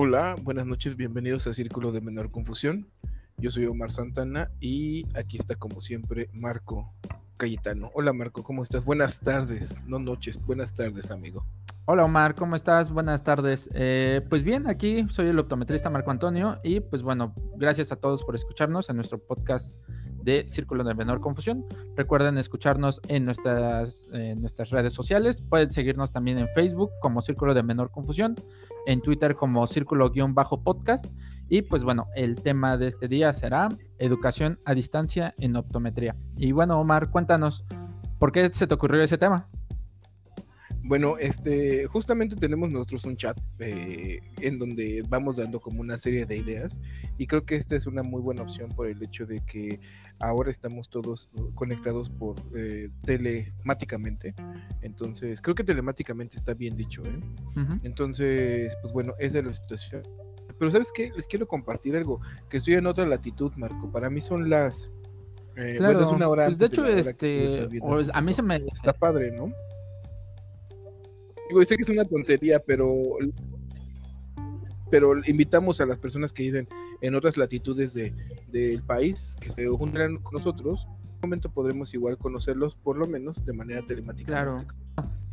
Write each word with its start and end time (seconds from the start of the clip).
Hola, 0.00 0.36
buenas 0.44 0.64
noches, 0.64 0.94
bienvenidos 0.94 1.48
a 1.48 1.52
Círculo 1.52 1.90
de 1.90 2.00
Menor 2.00 2.30
Confusión. 2.30 2.86
Yo 3.36 3.50
soy 3.50 3.66
Omar 3.66 3.90
Santana 3.90 4.48
y 4.60 5.04
aquí 5.18 5.38
está 5.38 5.56
como 5.56 5.80
siempre 5.80 6.30
Marco 6.32 6.94
Cayetano. 7.36 7.90
Hola 7.94 8.12
Marco, 8.12 8.44
¿cómo 8.44 8.62
estás? 8.62 8.84
Buenas 8.84 9.18
tardes, 9.18 9.76
no 9.88 9.98
noches, 9.98 10.38
buenas 10.46 10.72
tardes 10.72 11.10
amigo. 11.10 11.44
Hola 11.86 12.04
Omar, 12.04 12.36
¿cómo 12.36 12.54
estás? 12.54 12.92
Buenas 12.92 13.24
tardes. 13.24 13.68
Eh, 13.74 14.24
pues 14.30 14.44
bien, 14.44 14.68
aquí 14.68 15.04
soy 15.10 15.30
el 15.30 15.38
optometrista 15.40 15.90
Marco 15.90 16.12
Antonio 16.12 16.60
y 16.62 16.78
pues 16.78 17.02
bueno, 17.02 17.34
gracias 17.56 17.90
a 17.90 17.96
todos 17.96 18.22
por 18.22 18.36
escucharnos 18.36 18.88
en 18.90 18.94
nuestro 18.94 19.18
podcast 19.18 19.76
de 20.22 20.48
Círculo 20.48 20.84
de 20.84 20.94
Menor 20.94 21.20
Confusión. 21.20 21.64
Recuerden 21.96 22.38
escucharnos 22.38 23.00
en 23.08 23.24
nuestras, 23.24 24.06
nuestras 24.36 24.70
redes 24.70 24.92
sociales. 24.92 25.42
Pueden 25.42 25.70
seguirnos 25.70 26.12
también 26.12 26.38
en 26.38 26.48
Facebook 26.54 26.90
como 27.00 27.22
Círculo 27.22 27.54
de 27.54 27.62
Menor 27.62 27.90
Confusión, 27.90 28.36
en 28.86 29.00
Twitter 29.00 29.34
como 29.34 29.66
Círculo-podcast. 29.66 31.16
Y 31.48 31.62
pues 31.62 31.84
bueno, 31.84 32.08
el 32.14 32.36
tema 32.36 32.76
de 32.76 32.88
este 32.88 33.08
día 33.08 33.32
será 33.32 33.68
educación 33.98 34.58
a 34.64 34.74
distancia 34.74 35.34
en 35.38 35.56
optometría. 35.56 36.14
Y 36.36 36.52
bueno, 36.52 36.78
Omar, 36.78 37.10
cuéntanos, 37.10 37.64
¿por 38.18 38.32
qué 38.32 38.50
se 38.52 38.66
te 38.66 38.74
ocurrió 38.74 39.02
ese 39.02 39.16
tema? 39.16 39.48
Bueno, 40.88 41.18
este, 41.18 41.86
justamente 41.86 42.34
tenemos 42.34 42.70
nosotros 42.70 43.04
un 43.04 43.14
chat 43.14 43.36
eh, 43.58 44.20
en 44.40 44.58
donde 44.58 45.04
vamos 45.06 45.36
dando 45.36 45.60
como 45.60 45.82
una 45.82 45.98
serie 45.98 46.24
de 46.24 46.38
ideas 46.38 46.80
y 47.18 47.26
creo 47.26 47.44
que 47.44 47.56
esta 47.56 47.76
es 47.76 47.86
una 47.86 48.02
muy 48.02 48.22
buena 48.22 48.42
opción 48.42 48.70
por 48.74 48.86
el 48.86 49.02
hecho 49.02 49.26
de 49.26 49.44
que 49.44 49.80
ahora 50.18 50.50
estamos 50.50 50.88
todos 50.88 51.28
conectados 51.54 52.08
por 52.08 52.36
eh, 52.56 52.88
telemáticamente, 53.04 54.34
entonces 54.80 55.42
creo 55.42 55.54
que 55.54 55.62
telemáticamente 55.62 56.38
está 56.38 56.54
bien 56.54 56.74
dicho, 56.74 57.02
¿eh? 57.04 57.20
Entonces, 57.82 58.74
pues 58.80 58.94
bueno, 58.94 59.12
esa 59.18 59.40
es 59.40 59.44
la 59.44 59.52
situación. 59.52 60.02
Pero 60.58 60.70
sabes 60.70 60.90
qué, 60.94 61.12
les 61.14 61.26
quiero 61.26 61.46
compartir 61.46 61.96
algo 61.96 62.20
que 62.48 62.56
estoy 62.56 62.74
en 62.74 62.86
otra 62.86 63.04
latitud, 63.04 63.52
Marco. 63.56 63.92
Para 63.92 64.08
mí 64.08 64.22
son 64.22 64.48
las 64.48 64.90
eh, 65.56 65.76
bueno, 65.78 66.00
es 66.00 66.08
una 66.08 66.28
hora. 66.28 66.46
Pues 66.46 66.56
de 66.56 66.66
hecho, 66.66 66.86
este, 66.86 67.68
a 68.14 68.20
mí 68.22 68.32
se 68.32 68.42
me 68.42 68.56
está 68.72 68.94
padre, 68.94 69.32
¿no? 69.32 69.52
Digo, 71.48 71.64
sé 71.64 71.76
que 71.76 71.82
es 71.82 71.88
una 71.88 72.04
tontería, 72.04 72.58
pero 72.58 73.16
pero 74.90 75.14
invitamos 75.26 75.80
a 75.80 75.86
las 75.86 75.98
personas 75.98 76.32
que 76.32 76.44
viven 76.44 76.66
en 77.00 77.14
otras 77.14 77.36
latitudes 77.36 77.92
de, 77.92 78.14
del 78.48 78.82
país 78.82 79.36
que 79.40 79.50
se 79.50 79.66
juntan 79.68 80.18
con 80.18 80.34
nosotros. 80.34 80.86
En 80.86 81.14
un 81.14 81.20
momento 81.22 81.50
podremos 81.50 81.92
igual 81.94 82.16
conocerlos, 82.16 82.74
por 82.74 82.96
lo 82.96 83.06
menos 83.06 83.44
de 83.44 83.52
manera 83.52 83.82
telemática. 83.82 84.32
Claro. 84.32 84.64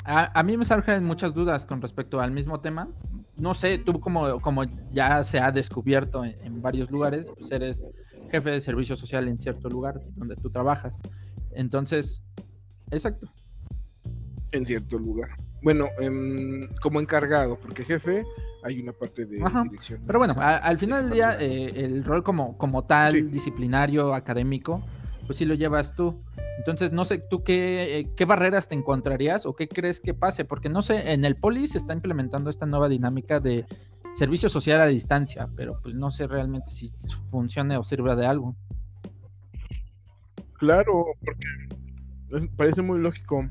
A, 0.07 0.43
mí 0.43 0.55
me 0.55 0.65
surgen 0.65 1.03
muchas 1.03 1.33
dudas 1.33 1.65
con 1.65 1.81
respecto 1.81 2.21
al 2.21 2.31
mismo 2.31 2.59
tema. 2.59 2.87
No 3.37 3.55
sé, 3.55 3.79
tú 3.79 3.99
como, 3.99 4.39
como 4.39 4.63
ya 4.91 5.23
se 5.23 5.39
ha 5.39 5.51
descubierto 5.51 6.23
en, 6.23 6.61
varios 6.61 6.91
lugares, 6.91 7.31
pues 7.35 7.51
eres 7.51 7.83
jefe 8.29 8.51
de 8.51 8.61
servicio 8.61 8.95
social 8.95 9.27
en 9.27 9.39
cierto 9.39 9.67
lugar 9.67 10.01
donde 10.15 10.35
tú 10.35 10.51
trabajas. 10.51 11.01
Entonces, 11.51 12.21
exacto. 12.91 13.31
En 14.51 14.65
cierto 14.65 14.99
lugar. 14.99 15.29
Bueno, 15.61 15.87
em, 15.99 16.67
como 16.81 16.99
encargado, 16.99 17.57
porque 17.59 17.83
jefe 17.83 18.23
hay 18.63 18.79
una 18.79 18.91
parte 18.91 19.25
de 19.25 19.37
dirección. 19.37 20.01
Pero 20.05 20.19
bueno, 20.19 20.35
al 20.39 20.77
final 20.79 21.03
del 21.03 21.13
día, 21.13 21.37
eh, 21.39 21.71
el 21.75 22.03
rol 22.03 22.23
como, 22.23 22.57
como 22.57 22.85
tal, 22.85 23.31
disciplinario, 23.31 24.13
académico, 24.13 24.83
pues 25.25 25.37
sí 25.37 25.45
lo 25.45 25.55
llevas 25.55 25.95
tú. 25.95 26.21
Entonces, 26.57 26.91
no 26.91 27.05
sé, 27.05 27.19
¿tú 27.19 27.43
qué, 27.43 27.99
eh, 27.99 28.09
qué 28.15 28.25
barreras 28.25 28.67
te 28.67 28.75
encontrarías 28.75 29.45
o 29.45 29.55
qué 29.55 29.67
crees 29.67 29.99
que 29.99 30.13
pase? 30.13 30.45
Porque 30.45 30.69
no 30.69 30.81
sé, 30.81 31.11
en 31.11 31.25
el 31.25 31.35
Poli 31.35 31.67
se 31.67 31.77
está 31.77 31.93
implementando 31.93 32.49
esta 32.49 32.65
nueva 32.65 32.87
dinámica 32.89 33.39
de 33.39 33.65
servicio 34.15 34.49
social 34.49 34.81
a 34.81 34.87
distancia, 34.87 35.49
pero 35.55 35.79
pues 35.81 35.93
no 35.93 36.11
sé 36.11 36.25
realmente 36.27 36.71
si 36.71 36.91
funcione 37.29 37.77
o 37.77 37.83
sirva 37.83 38.15
de 38.15 38.25
algo. 38.25 38.55
Claro, 40.53 41.05
porque 41.23 42.47
parece 42.55 42.81
muy 42.81 42.99
lógico 42.99 43.45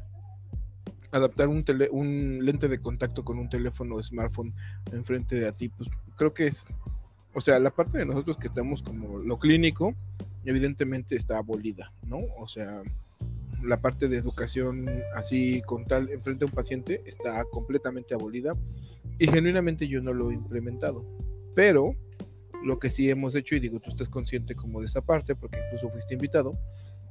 adaptar 1.15 1.49
un, 1.49 1.65
tele, 1.65 1.89
un 1.93 2.45
lente 2.45 2.69
de 2.69 2.81
contacto 2.81 3.25
con 3.25 3.39
un 3.39 3.49
teléfono 3.49 4.03
smartphone 4.03 4.53
enfrente 4.93 5.37
de 5.37 5.47
a 5.47 5.53
ti, 5.53 5.69
pues 5.69 5.89
creo 6.17 6.35
que 6.35 6.49
es, 6.49 6.65
o 7.33 7.41
sea, 7.41 7.61
la 7.61 7.71
parte 7.71 7.99
de 7.99 8.05
nosotros 8.05 8.37
que 8.37 8.49
estamos 8.49 8.83
como 8.83 9.19
lo 9.19 9.39
clínico, 9.39 9.95
evidentemente 10.45 11.15
está 11.15 11.39
abolida, 11.39 11.93
¿no? 12.07 12.19
O 12.37 12.49
sea, 12.49 12.83
la 13.63 13.81
parte 13.81 14.09
de 14.09 14.17
educación 14.17 14.91
así 15.15 15.63
con 15.63 15.87
tal 15.87 16.11
enfrente 16.11 16.45
a 16.45 16.49
un 16.49 16.53
paciente 16.53 17.01
está 17.07 17.45
completamente 17.45 18.13
abolida 18.13 18.55
y 19.19 19.29
genuinamente 19.29 19.87
yo 19.87 20.03
no 20.03 20.13
lo 20.13 20.33
he 20.33 20.35
implementado. 20.35 21.05
Pero 21.55 21.95
lo 22.65 22.81
que 22.81 22.91
sí 22.91 23.09
hemos 23.09 23.37
hecho, 23.37 23.55
y 23.55 23.61
digo, 23.61 23.79
tú 23.79 23.91
estás 23.91 24.09
consciente 24.09 24.57
como 24.57 24.81
de 24.81 24.87
esa 24.87 25.01
parte, 25.01 25.37
porque 25.37 25.61
incluso 25.65 25.91
fuiste 25.91 26.15
invitado, 26.15 26.59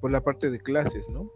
por 0.01 0.11
la 0.11 0.21
parte 0.21 0.51
de 0.51 0.59
clases, 0.59 1.07
¿no? 1.07 1.31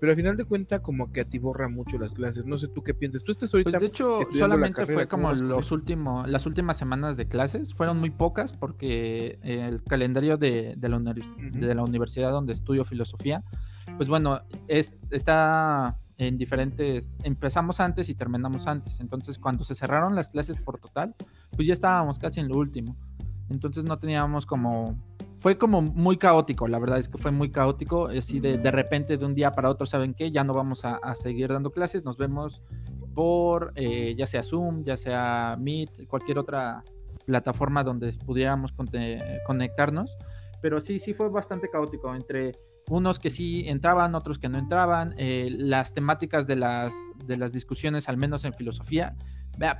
Pero 0.00 0.12
al 0.12 0.16
final 0.16 0.36
de 0.36 0.44
cuentas 0.44 0.80
como 0.80 1.12
que 1.12 1.20
atiborra 1.20 1.68
mucho 1.68 1.98
las 1.98 2.12
clases. 2.12 2.44
No 2.44 2.58
sé 2.58 2.68
tú 2.68 2.82
qué 2.82 2.94
piensas. 2.94 3.22
Tú 3.22 3.32
estás 3.32 3.52
ahorita 3.52 3.70
pues 3.70 3.80
de 3.80 3.86
hecho 3.86 4.20
solamente 4.32 4.86
fue 4.86 5.06
como 5.08 5.32
los 5.32 5.72
últimos 5.72 6.28
las 6.28 6.46
últimas 6.46 6.76
semanas 6.76 7.16
de 7.16 7.26
clases, 7.26 7.74
fueron 7.74 7.98
muy 7.98 8.10
pocas 8.10 8.52
porque 8.52 9.38
el 9.42 9.82
calendario 9.82 10.36
de, 10.36 10.76
la, 10.80 10.98
de 10.98 11.74
la 11.74 11.82
universidad 11.82 12.30
donde 12.30 12.52
estudio 12.52 12.84
filosofía, 12.84 13.42
pues 13.96 14.08
bueno, 14.08 14.40
es, 14.68 14.94
está 15.10 15.98
en 16.16 16.38
diferentes, 16.38 17.18
empezamos 17.24 17.80
antes 17.80 18.08
y 18.08 18.14
terminamos 18.14 18.66
antes. 18.66 19.00
Entonces, 19.00 19.38
cuando 19.38 19.64
se 19.64 19.74
cerraron 19.74 20.14
las 20.14 20.28
clases 20.28 20.56
por 20.58 20.78
total, 20.78 21.14
pues 21.56 21.66
ya 21.66 21.74
estábamos 21.74 22.18
casi 22.18 22.40
en 22.40 22.48
lo 22.48 22.56
último. 22.56 22.96
Entonces 23.50 23.84
no 23.84 23.98
teníamos 23.98 24.46
como 24.46 24.96
fue 25.44 25.58
como 25.58 25.82
muy 25.82 26.16
caótico, 26.16 26.68
la 26.68 26.78
verdad 26.78 26.98
es 26.98 27.10
que 27.10 27.18
fue 27.18 27.30
muy 27.30 27.50
caótico, 27.50 28.06
así 28.06 28.40
de, 28.40 28.56
de 28.56 28.70
repente 28.70 29.18
de 29.18 29.26
un 29.26 29.34
día 29.34 29.52
para 29.52 29.68
otro, 29.68 29.84
¿saben 29.84 30.14
qué? 30.14 30.30
Ya 30.30 30.42
no 30.42 30.54
vamos 30.54 30.86
a, 30.86 31.14
seguir 31.16 31.50
dando 31.50 31.70
clases, 31.70 32.02
nos 32.02 32.16
vemos 32.16 32.62
por 33.14 33.74
eh, 33.74 34.14
ya 34.16 34.26
sea 34.26 34.42
Zoom, 34.42 34.82
ya 34.84 34.96
sea 34.96 35.58
Meet, 35.60 36.08
cualquier 36.08 36.38
otra 36.38 36.80
plataforma 37.26 37.84
donde 37.84 38.14
pudiéramos 38.24 38.72
conectarnos, 39.44 40.16
pero 40.62 40.80
sí, 40.80 40.98
sí 40.98 41.12
fue 41.12 41.28
bastante 41.28 41.68
caótico 41.68 42.14
entre 42.14 42.52
unos 42.88 43.18
que 43.18 43.28
sí 43.28 43.68
entraban, 43.68 44.14
otros 44.14 44.38
que 44.38 44.48
no 44.48 44.56
entraban, 44.56 45.14
eh, 45.18 45.50
las 45.50 45.92
temáticas 45.92 46.46
de 46.46 46.56
las, 46.56 46.94
de 47.26 47.36
las 47.36 47.52
discusiones, 47.52 48.08
al 48.08 48.16
menos 48.16 48.46
en 48.46 48.54
filosofía, 48.54 49.14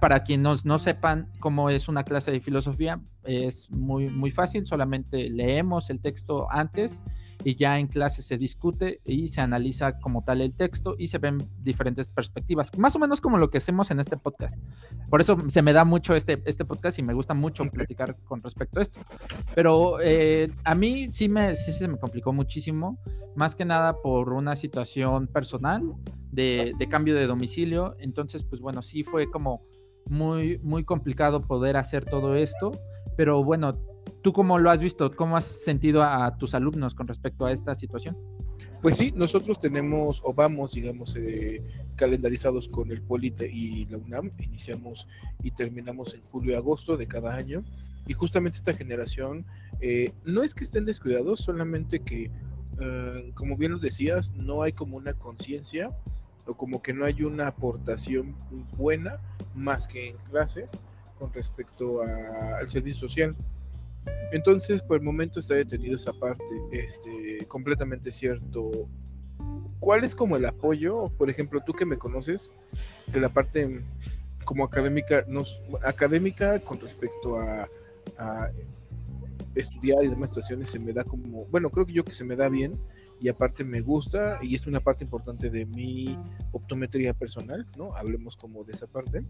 para 0.00 0.22
quienes 0.24 0.64
no 0.64 0.78
sepan 0.78 1.28
cómo 1.40 1.70
es 1.70 1.88
una 1.88 2.04
clase 2.04 2.30
de 2.30 2.40
filosofía, 2.40 3.00
es 3.24 3.70
muy, 3.70 4.10
muy 4.10 4.30
fácil, 4.30 4.66
solamente 4.66 5.30
leemos 5.30 5.90
el 5.90 6.00
texto 6.00 6.46
antes 6.50 7.02
y 7.44 7.56
ya 7.56 7.78
en 7.78 7.86
clase 7.86 8.22
se 8.22 8.38
discute 8.38 9.00
y 9.04 9.28
se 9.28 9.42
analiza 9.42 9.98
como 10.00 10.24
tal 10.24 10.40
el 10.40 10.54
texto 10.54 10.96
y 10.98 11.08
se 11.08 11.18
ven 11.18 11.38
diferentes 11.62 12.08
perspectivas, 12.08 12.76
más 12.78 12.96
o 12.96 12.98
menos 12.98 13.20
como 13.20 13.36
lo 13.36 13.50
que 13.50 13.58
hacemos 13.58 13.90
en 13.90 14.00
este 14.00 14.16
podcast. 14.16 14.58
Por 15.10 15.20
eso 15.20 15.36
se 15.48 15.62
me 15.62 15.74
da 15.74 15.84
mucho 15.84 16.14
este, 16.14 16.42
este 16.46 16.64
podcast 16.64 16.98
y 16.98 17.02
me 17.02 17.12
gusta 17.12 17.34
mucho 17.34 17.64
platicar 17.66 18.16
con 18.24 18.42
respecto 18.42 18.78
a 18.78 18.82
esto. 18.82 19.00
Pero 19.54 20.00
eh, 20.00 20.50
a 20.64 20.74
mí 20.74 21.10
sí, 21.12 21.28
me, 21.28 21.54
sí 21.54 21.72
se 21.72 21.86
me 21.86 21.98
complicó 21.98 22.32
muchísimo, 22.32 22.98
más 23.36 23.54
que 23.54 23.66
nada 23.66 24.00
por 24.00 24.32
una 24.32 24.56
situación 24.56 25.26
personal 25.26 25.82
de, 26.32 26.72
de 26.78 26.88
cambio 26.88 27.14
de 27.14 27.26
domicilio. 27.26 27.94
Entonces, 27.98 28.42
pues 28.42 28.62
bueno, 28.62 28.80
sí 28.80 29.04
fue 29.04 29.30
como 29.30 29.62
muy, 30.06 30.58
muy 30.58 30.84
complicado 30.84 31.42
poder 31.42 31.76
hacer 31.76 32.06
todo 32.06 32.34
esto. 32.36 32.72
Pero 33.16 33.44
bueno, 33.44 33.78
¿Tú 34.22 34.32
cómo 34.32 34.58
lo 34.58 34.70
has 34.70 34.80
visto? 34.80 35.14
¿Cómo 35.14 35.36
has 35.36 35.44
sentido 35.44 36.02
a, 36.02 36.36
tus 36.38 36.54
alumnos 36.54 36.94
con 36.94 37.06
respecto 37.06 37.44
a 37.46 37.52
esta 37.52 37.74
situación? 37.74 38.16
Pues 38.80 38.96
sí, 38.96 39.12
nosotros 39.14 39.60
tenemos 39.60 40.20
o 40.24 40.32
vamos, 40.32 40.72
digamos, 40.72 41.14
eh, 41.16 41.62
calendarizados 41.96 42.68
con 42.68 42.90
el 42.90 43.02
Polite 43.02 43.50
y 43.50 43.86
la 43.86 43.98
UNAM. 43.98 44.30
Iniciamos 44.38 45.08
y 45.42 45.50
terminamos 45.50 46.14
en 46.14 46.22
julio 46.22 46.52
y 46.52 46.54
agosto 46.56 46.96
de 46.96 47.06
cada 47.06 47.34
año. 47.34 47.64
Y 48.06 48.12
justamente 48.12 48.58
esta 48.58 48.74
generación, 48.74 49.46
eh, 49.80 50.12
no 50.24 50.42
es 50.42 50.54
que 50.54 50.64
estén 50.64 50.84
descuidados, 50.84 51.40
solamente 51.40 52.00
que, 52.00 52.30
eh, 52.80 53.30
como 53.34 53.56
bien 53.56 53.72
lo 53.72 53.78
decías, 53.78 54.32
no 54.32 54.62
hay 54.62 54.72
como 54.72 54.96
una 54.96 55.14
conciencia 55.14 55.90
o 56.46 56.54
como 56.54 56.82
que 56.82 56.92
no 56.92 57.06
hay 57.06 57.22
una 57.22 57.48
aportación 57.48 58.34
buena 58.76 59.18
más 59.54 59.88
que 59.88 60.10
en 60.10 60.16
clases 60.30 60.82
con 61.18 61.32
respecto 61.32 62.02
al 62.02 62.68
servicio 62.68 63.08
social. 63.08 63.36
Entonces, 64.32 64.82
por 64.82 64.96
el 64.96 65.02
momento 65.02 65.38
está 65.38 65.54
detenido 65.54 65.96
esa 65.96 66.12
parte, 66.12 66.44
este, 66.72 67.46
completamente 67.46 68.10
cierto. 68.10 68.88
¿Cuál 69.78 70.04
es 70.04 70.14
como 70.14 70.36
el 70.36 70.44
apoyo? 70.44 71.08
Por 71.16 71.30
ejemplo, 71.30 71.62
tú 71.64 71.72
que 71.72 71.84
me 71.84 71.98
conoces, 71.98 72.50
de 73.06 73.20
la 73.20 73.28
parte 73.28 73.80
como 74.44 74.64
académica, 74.64 75.24
nos, 75.28 75.60
académica 75.82 76.58
con 76.60 76.80
respecto 76.80 77.38
a, 77.38 77.68
estudiar 79.54 80.04
y 80.04 80.08
demás 80.08 80.30
situaciones 80.30 80.68
se 80.68 80.80
me 80.80 80.92
da 80.92 81.04
como, 81.04 81.44
bueno, 81.44 81.70
creo 81.70 81.86
que 81.86 81.92
yo 81.92 82.04
que 82.04 82.12
se 82.12 82.24
me 82.24 82.34
da 82.34 82.48
bien, 82.48 82.76
y 83.24 83.28
aparte 83.30 83.64
me 83.64 83.80
gusta 83.80 84.38
y 84.42 84.54
es 84.54 84.66
una 84.66 84.80
parte 84.80 85.02
importante 85.02 85.48
de 85.48 85.64
mi 85.64 86.14
optometría 86.52 87.14
personal, 87.14 87.66
¿no? 87.74 87.96
Hablemos 87.96 88.36
como 88.36 88.64
de 88.64 88.74
esa 88.74 88.86
parte, 88.86 89.24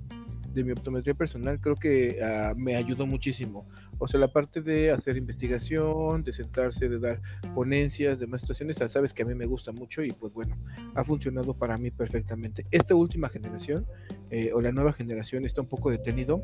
de 0.52 0.64
mi 0.64 0.72
optometría 0.72 1.14
personal, 1.14 1.60
creo 1.60 1.76
que 1.76 2.18
ah, 2.20 2.54
me 2.56 2.74
ayudó 2.74 3.06
muchísimo. 3.06 3.68
O 3.98 4.08
sea, 4.08 4.18
la 4.18 4.26
parte 4.26 4.62
de 4.62 4.90
hacer 4.90 5.16
investigación, 5.16 6.24
de 6.24 6.32
sentarse, 6.32 6.88
de 6.88 6.98
dar 6.98 7.22
ponencias, 7.54 8.18
de 8.18 8.26
más 8.26 8.40
situaciones, 8.40 8.78
sabes 8.84 9.14
que 9.14 9.22
a 9.22 9.26
mí 9.26 9.36
me 9.36 9.46
gusta 9.46 9.70
mucho 9.70 10.02
y 10.02 10.10
pues 10.10 10.32
bueno, 10.32 10.56
ha 10.96 11.04
funcionado 11.04 11.54
para 11.54 11.76
mí 11.76 11.92
perfectamente. 11.92 12.66
Esta 12.72 12.96
última 12.96 13.28
generación 13.28 13.86
eh, 14.30 14.50
o 14.52 14.60
la 14.60 14.72
nueva 14.72 14.92
generación 14.92 15.44
está 15.44 15.60
un 15.60 15.68
poco 15.68 15.92
detenido 15.92 16.40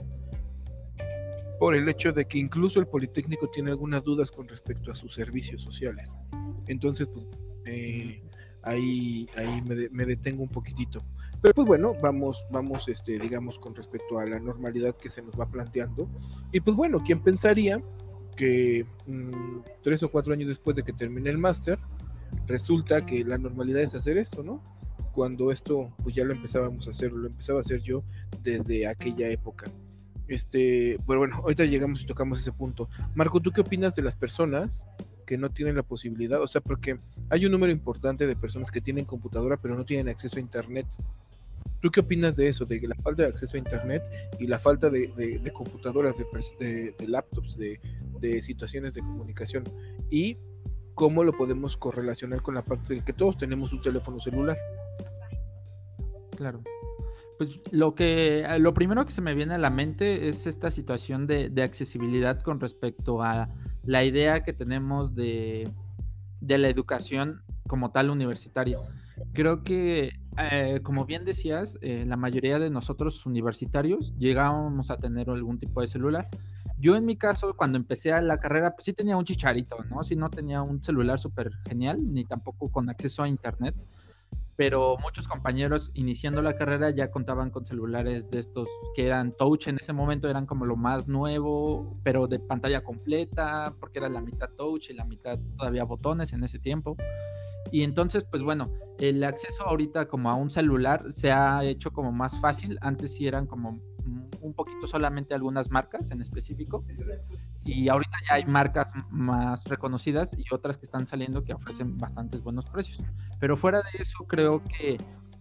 por 1.60 1.74
el 1.74 1.86
hecho 1.90 2.10
de 2.10 2.24
que 2.24 2.38
incluso 2.38 2.80
el 2.80 2.86
Politécnico 2.86 3.46
tiene 3.50 3.70
algunas 3.70 4.02
dudas 4.02 4.30
con 4.30 4.48
respecto 4.48 4.90
a 4.90 4.94
sus 4.94 5.12
servicios 5.12 5.60
sociales. 5.60 6.16
Entonces, 6.68 7.06
pues, 7.06 7.26
eh, 7.66 8.22
ahí, 8.62 9.28
ahí 9.36 9.60
me, 9.60 10.06
detengo 10.06 10.42
un 10.42 10.48
poquitito. 10.48 11.02
Pero 11.42 11.54
pues 11.54 11.66
bueno, 11.66 11.94
vamos, 12.00 12.46
vamos, 12.50 12.88
este, 12.88 13.18
digamos, 13.18 13.58
con 13.58 13.74
respecto 13.74 14.18
a 14.18 14.24
la 14.24 14.40
normalidad 14.40 14.96
que 14.96 15.10
se 15.10 15.20
nos 15.20 15.38
va 15.38 15.50
planteando. 15.50 16.08
Y 16.50 16.60
pues 16.60 16.74
bueno, 16.74 16.98
¿quién 17.04 17.22
pensaría 17.22 17.82
que 18.36 18.86
mm, 19.06 19.58
tres 19.82 20.02
o 20.02 20.10
cuatro 20.10 20.32
años 20.32 20.48
después 20.48 20.74
de 20.74 20.82
que 20.82 20.94
termine 20.94 21.28
el 21.28 21.36
máster, 21.36 21.78
resulta 22.46 23.04
que 23.04 23.22
la 23.22 23.36
normalidad 23.36 23.82
es 23.82 23.94
hacer 23.94 24.16
esto, 24.16 24.42
¿no? 24.42 24.62
Cuando 25.12 25.52
esto, 25.52 25.94
pues 26.02 26.14
ya 26.14 26.24
lo 26.24 26.32
empezábamos 26.32 26.86
a 26.86 26.90
hacer, 26.90 27.12
lo 27.12 27.26
empezaba 27.26 27.58
a 27.58 27.60
hacer 27.60 27.82
yo 27.82 28.02
desde 28.42 28.86
aquella 28.86 29.28
época. 29.28 29.70
Este, 30.30 30.96
bueno, 31.06 31.18
bueno, 31.18 31.36
ahorita 31.38 31.64
llegamos 31.64 32.02
y 32.02 32.06
tocamos 32.06 32.38
ese 32.38 32.52
punto. 32.52 32.88
Marco, 33.16 33.40
¿tú 33.40 33.50
qué 33.50 33.62
opinas 33.62 33.96
de 33.96 34.02
las 34.02 34.14
personas 34.14 34.86
que 35.26 35.36
no 35.36 35.50
tienen 35.50 35.74
la 35.74 35.82
posibilidad? 35.82 36.40
O 36.40 36.46
sea, 36.46 36.60
porque 36.60 37.00
hay 37.30 37.46
un 37.46 37.52
número 37.52 37.72
importante 37.72 38.28
de 38.28 38.36
personas 38.36 38.70
que 38.70 38.80
tienen 38.80 39.04
computadora 39.04 39.56
pero 39.56 39.74
no 39.74 39.84
tienen 39.84 40.08
acceso 40.08 40.36
a 40.36 40.40
internet. 40.40 40.86
¿Tú 41.80 41.90
qué 41.90 41.98
opinas 41.98 42.36
de 42.36 42.46
eso? 42.46 42.64
De 42.64 42.80
la 42.80 42.94
falta 42.94 43.24
de 43.24 43.28
acceso 43.30 43.56
a 43.56 43.58
internet 43.58 44.04
y 44.38 44.46
la 44.46 44.60
falta 44.60 44.88
de, 44.88 45.50
computadoras, 45.52 46.14
de, 46.16 46.94
laptops, 47.08 47.58
de, 47.58 48.42
situaciones 48.42 48.94
de 48.94 49.00
comunicación. 49.00 49.64
Y 50.10 50.38
cómo 50.94 51.24
lo 51.24 51.32
podemos 51.32 51.76
correlacionar 51.76 52.40
con 52.40 52.54
la 52.54 52.62
parte 52.62 52.94
de 52.94 53.00
que 53.00 53.12
todos 53.12 53.36
tenemos 53.36 53.72
un 53.72 53.82
teléfono 53.82 54.20
celular. 54.20 54.56
Claro. 56.36 56.62
Pues 57.40 57.58
lo 57.70 57.94
que 57.94 58.46
lo 58.58 58.74
primero 58.74 59.06
que 59.06 59.12
se 59.12 59.22
me 59.22 59.34
viene 59.34 59.54
a 59.54 59.58
la 59.58 59.70
mente 59.70 60.28
es 60.28 60.46
esta 60.46 60.70
situación 60.70 61.26
de, 61.26 61.50
accesibilidad 61.62 62.42
con 62.42 62.60
respecto 62.60 63.22
a 63.22 63.48
la 63.82 64.04
idea 64.04 64.42
que 64.44 64.52
tenemos 64.52 65.14
de, 65.14 65.66
la 66.42 66.68
educación 66.68 67.40
como 67.66 67.92
tal 67.92 68.10
universitaria. 68.10 68.78
Creo 69.32 69.62
que, 69.62 70.12
eh, 70.36 70.80
como 70.82 71.06
bien 71.06 71.24
decías, 71.24 71.78
eh, 71.80 72.04
la 72.06 72.18
mayoría 72.18 72.58
de 72.58 72.68
nosotros 72.68 73.24
universitarios 73.24 74.12
llegábamos 74.18 74.90
a 74.90 74.98
tener 74.98 75.30
algún 75.30 75.58
tipo 75.58 75.80
de 75.80 75.86
celular. 75.86 76.28
Yo 76.78 76.94
en 76.94 77.06
mi 77.06 77.16
caso, 77.16 77.56
cuando 77.56 77.78
empecé 77.78 78.12
a 78.12 78.20
la 78.20 78.38
carrera, 78.38 78.72
pues 78.72 78.84
sí 78.84 78.92
tenía 78.92 79.16
un 79.16 79.24
chicharito, 79.24 79.78
¿no? 79.88 80.04
Sí 80.04 80.14
no 80.14 80.28
tenía 80.28 80.60
un 80.60 80.84
celular 80.84 81.18
súper 81.18 81.52
genial, 81.66 82.00
ni 82.12 82.26
tampoco 82.26 82.70
con 82.70 82.90
acceso 82.90 83.22
a 83.22 83.28
internet 83.30 83.74
pero 84.60 84.98
muchos 84.98 85.26
compañeros 85.26 85.90
iniciando 85.94 86.42
la 86.42 86.52
carrera 86.52 86.90
ya 86.90 87.10
contaban 87.10 87.48
con 87.48 87.64
celulares 87.64 88.30
de 88.30 88.40
estos 88.40 88.68
que 88.94 89.06
eran 89.06 89.34
touch 89.34 89.68
en 89.68 89.78
ese 89.80 89.94
momento, 89.94 90.28
eran 90.28 90.44
como 90.44 90.66
lo 90.66 90.76
más 90.76 91.08
nuevo, 91.08 91.96
pero 92.02 92.26
de 92.26 92.40
pantalla 92.40 92.84
completa, 92.84 93.74
porque 93.80 94.00
era 94.00 94.10
la 94.10 94.20
mitad 94.20 94.50
touch 94.58 94.90
y 94.90 94.92
la 94.92 95.06
mitad 95.06 95.38
todavía 95.56 95.84
botones 95.84 96.34
en 96.34 96.44
ese 96.44 96.58
tiempo. 96.58 96.94
Y 97.72 97.84
entonces, 97.84 98.26
pues 98.30 98.42
bueno, 98.42 98.70
el 98.98 99.24
acceso 99.24 99.64
ahorita 99.66 100.08
como 100.08 100.28
a 100.28 100.34
un 100.34 100.50
celular 100.50 101.10
se 101.10 101.32
ha 101.32 101.64
hecho 101.64 101.90
como 101.90 102.12
más 102.12 102.38
fácil. 102.38 102.76
Antes 102.82 103.14
sí 103.14 103.26
eran 103.26 103.46
como 103.46 103.80
un 104.40 104.54
poquito 104.54 104.86
solamente 104.86 105.34
algunas 105.34 105.70
marcas 105.70 106.10
en 106.10 106.22
específico. 106.22 106.84
Y 107.64 107.88
ahorita 107.88 108.16
ya 108.28 108.36
hay 108.36 108.44
marcas 108.44 108.92
más 109.10 109.64
reconocidas 109.64 110.34
y 110.36 110.44
otras 110.52 110.78
que 110.78 110.84
están 110.84 111.06
saliendo 111.06 111.44
que 111.44 111.54
ofrecen 111.54 111.96
bastantes 111.98 112.42
buenos 112.42 112.68
precios. 112.68 112.98
Pero 113.38 113.56
fuera 113.56 113.78
de 113.78 114.02
eso, 114.02 114.24
creo 114.26 114.60
que 114.60 114.96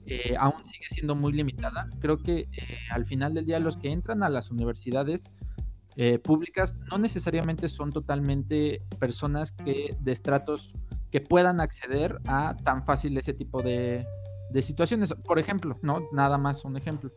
eh, 0.05 0.35
aún 0.39 0.65
sigue 0.65 0.87
siendo 0.89 1.15
muy 1.15 1.33
limitada. 1.33 1.85
Creo 1.99 2.17
que 2.17 2.39
eh, 2.39 2.77
al 2.91 3.05
final 3.05 3.33
del 3.33 3.45
día 3.45 3.59
los 3.59 3.77
que 3.77 3.91
entran 3.91 4.23
a 4.23 4.29
las 4.29 4.49
universidades 4.51 5.21
eh, 5.95 6.19
públicas 6.19 6.75
no 6.89 6.97
necesariamente 6.97 7.67
son 7.69 7.91
totalmente 7.91 8.81
personas 8.99 9.51
que 9.51 9.95
de 9.99 10.11
estratos 10.11 10.73
que 11.11 11.21
puedan 11.21 11.59
acceder 11.59 12.19
a 12.25 12.55
tan 12.63 12.85
fácil 12.85 13.17
ese 13.17 13.33
tipo 13.33 13.61
de, 13.61 14.05
de 14.51 14.61
situaciones. 14.61 15.13
Por 15.25 15.39
ejemplo, 15.39 15.77
¿no? 15.81 16.07
Nada 16.11 16.37
más 16.37 16.65
un 16.65 16.77
ejemplo. 16.77 17.11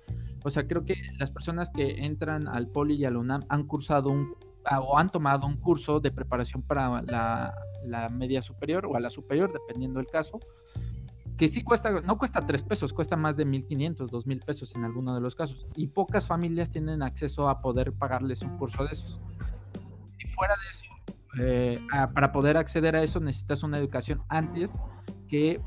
O 0.44 0.50
sea, 0.50 0.67
creo 0.67 0.84
que 0.84 0.96
las 1.19 1.31
personas 1.31 1.70
que 1.70 2.05
entran 2.05 2.49
al 2.49 2.69
Poli 2.69 2.94
y 2.94 3.05
al 3.05 3.17
UNAM 3.17 3.43
han 3.49 3.67
cursado 3.67 4.11
un 4.11 4.34
ah, 4.64 4.81
o 4.81 4.99
han 4.99 5.11
tomado 5.11 5.46
un 5.46 5.56
curso 5.56 6.00
de 6.00 6.11
preparación 6.11 6.62
para 6.62 7.02
la, 7.02 8.08
media 8.11 8.43
superior 8.43 8.87
o 8.87 8.96
a 8.96 9.00
la 9.00 9.11
superior, 9.11 9.52
dependiendo 9.52 9.99
del 9.99 10.08
caso, 10.08 10.40
que 11.37 11.49
sí 11.49 11.62
cuesta, 11.62 12.00
no 12.02 12.19
cuesta 12.19 12.40
tres 12.40 12.62
pesos, 12.62 12.93
cuesta 12.93 13.17
más 13.17 13.37
de 13.37 13.46
1.500, 13.46 14.11
2.000 14.11 14.44
pesos 14.44 14.75
en 14.76 14.84
alguno 14.84 15.14
de 15.14 15.20
los 15.20 15.34
casos. 15.34 15.67
Y 15.75 15.88
pocas 15.88 16.26
familias 16.26 16.70
tienen 16.70 17.02
acceso 17.02 17.49
a 17.49 17.61
poder 17.61 17.93
pagarles 17.93 18.43
un 18.43 18.56
curso 18.58 18.84
de 18.84 18.93
esos. 18.93 19.20
Y 20.19 20.29
fuera 20.29 20.55
de 20.55 20.70
eso, 20.70 20.93
eh, 21.40 21.81
para 22.14 22.31
poder 22.31 22.56
acceder 22.56 22.94
a 22.94 23.02
eso 23.02 23.19
necesitas 23.19 23.62
una 23.62 23.79
educación 23.79 24.23
antes 24.29 24.82
que 25.29 25.61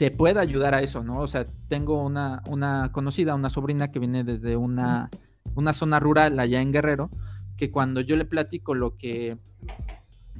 te 0.00 0.10
pueda 0.10 0.40
ayudar 0.40 0.74
a 0.74 0.80
eso, 0.80 1.04
¿no? 1.04 1.20
O 1.20 1.28
sea, 1.28 1.46
tengo 1.68 2.02
una, 2.02 2.42
una 2.48 2.90
conocida, 2.90 3.34
una 3.34 3.50
sobrina 3.50 3.92
que 3.92 3.98
viene 3.98 4.24
desde 4.24 4.56
una, 4.56 5.10
una 5.54 5.74
zona 5.74 6.00
rural 6.00 6.40
allá 6.40 6.62
en 6.62 6.72
Guerrero, 6.72 7.10
que 7.58 7.70
cuando 7.70 8.00
yo 8.00 8.16
le 8.16 8.24
platico 8.24 8.74
lo 8.74 8.96
que, 8.96 9.36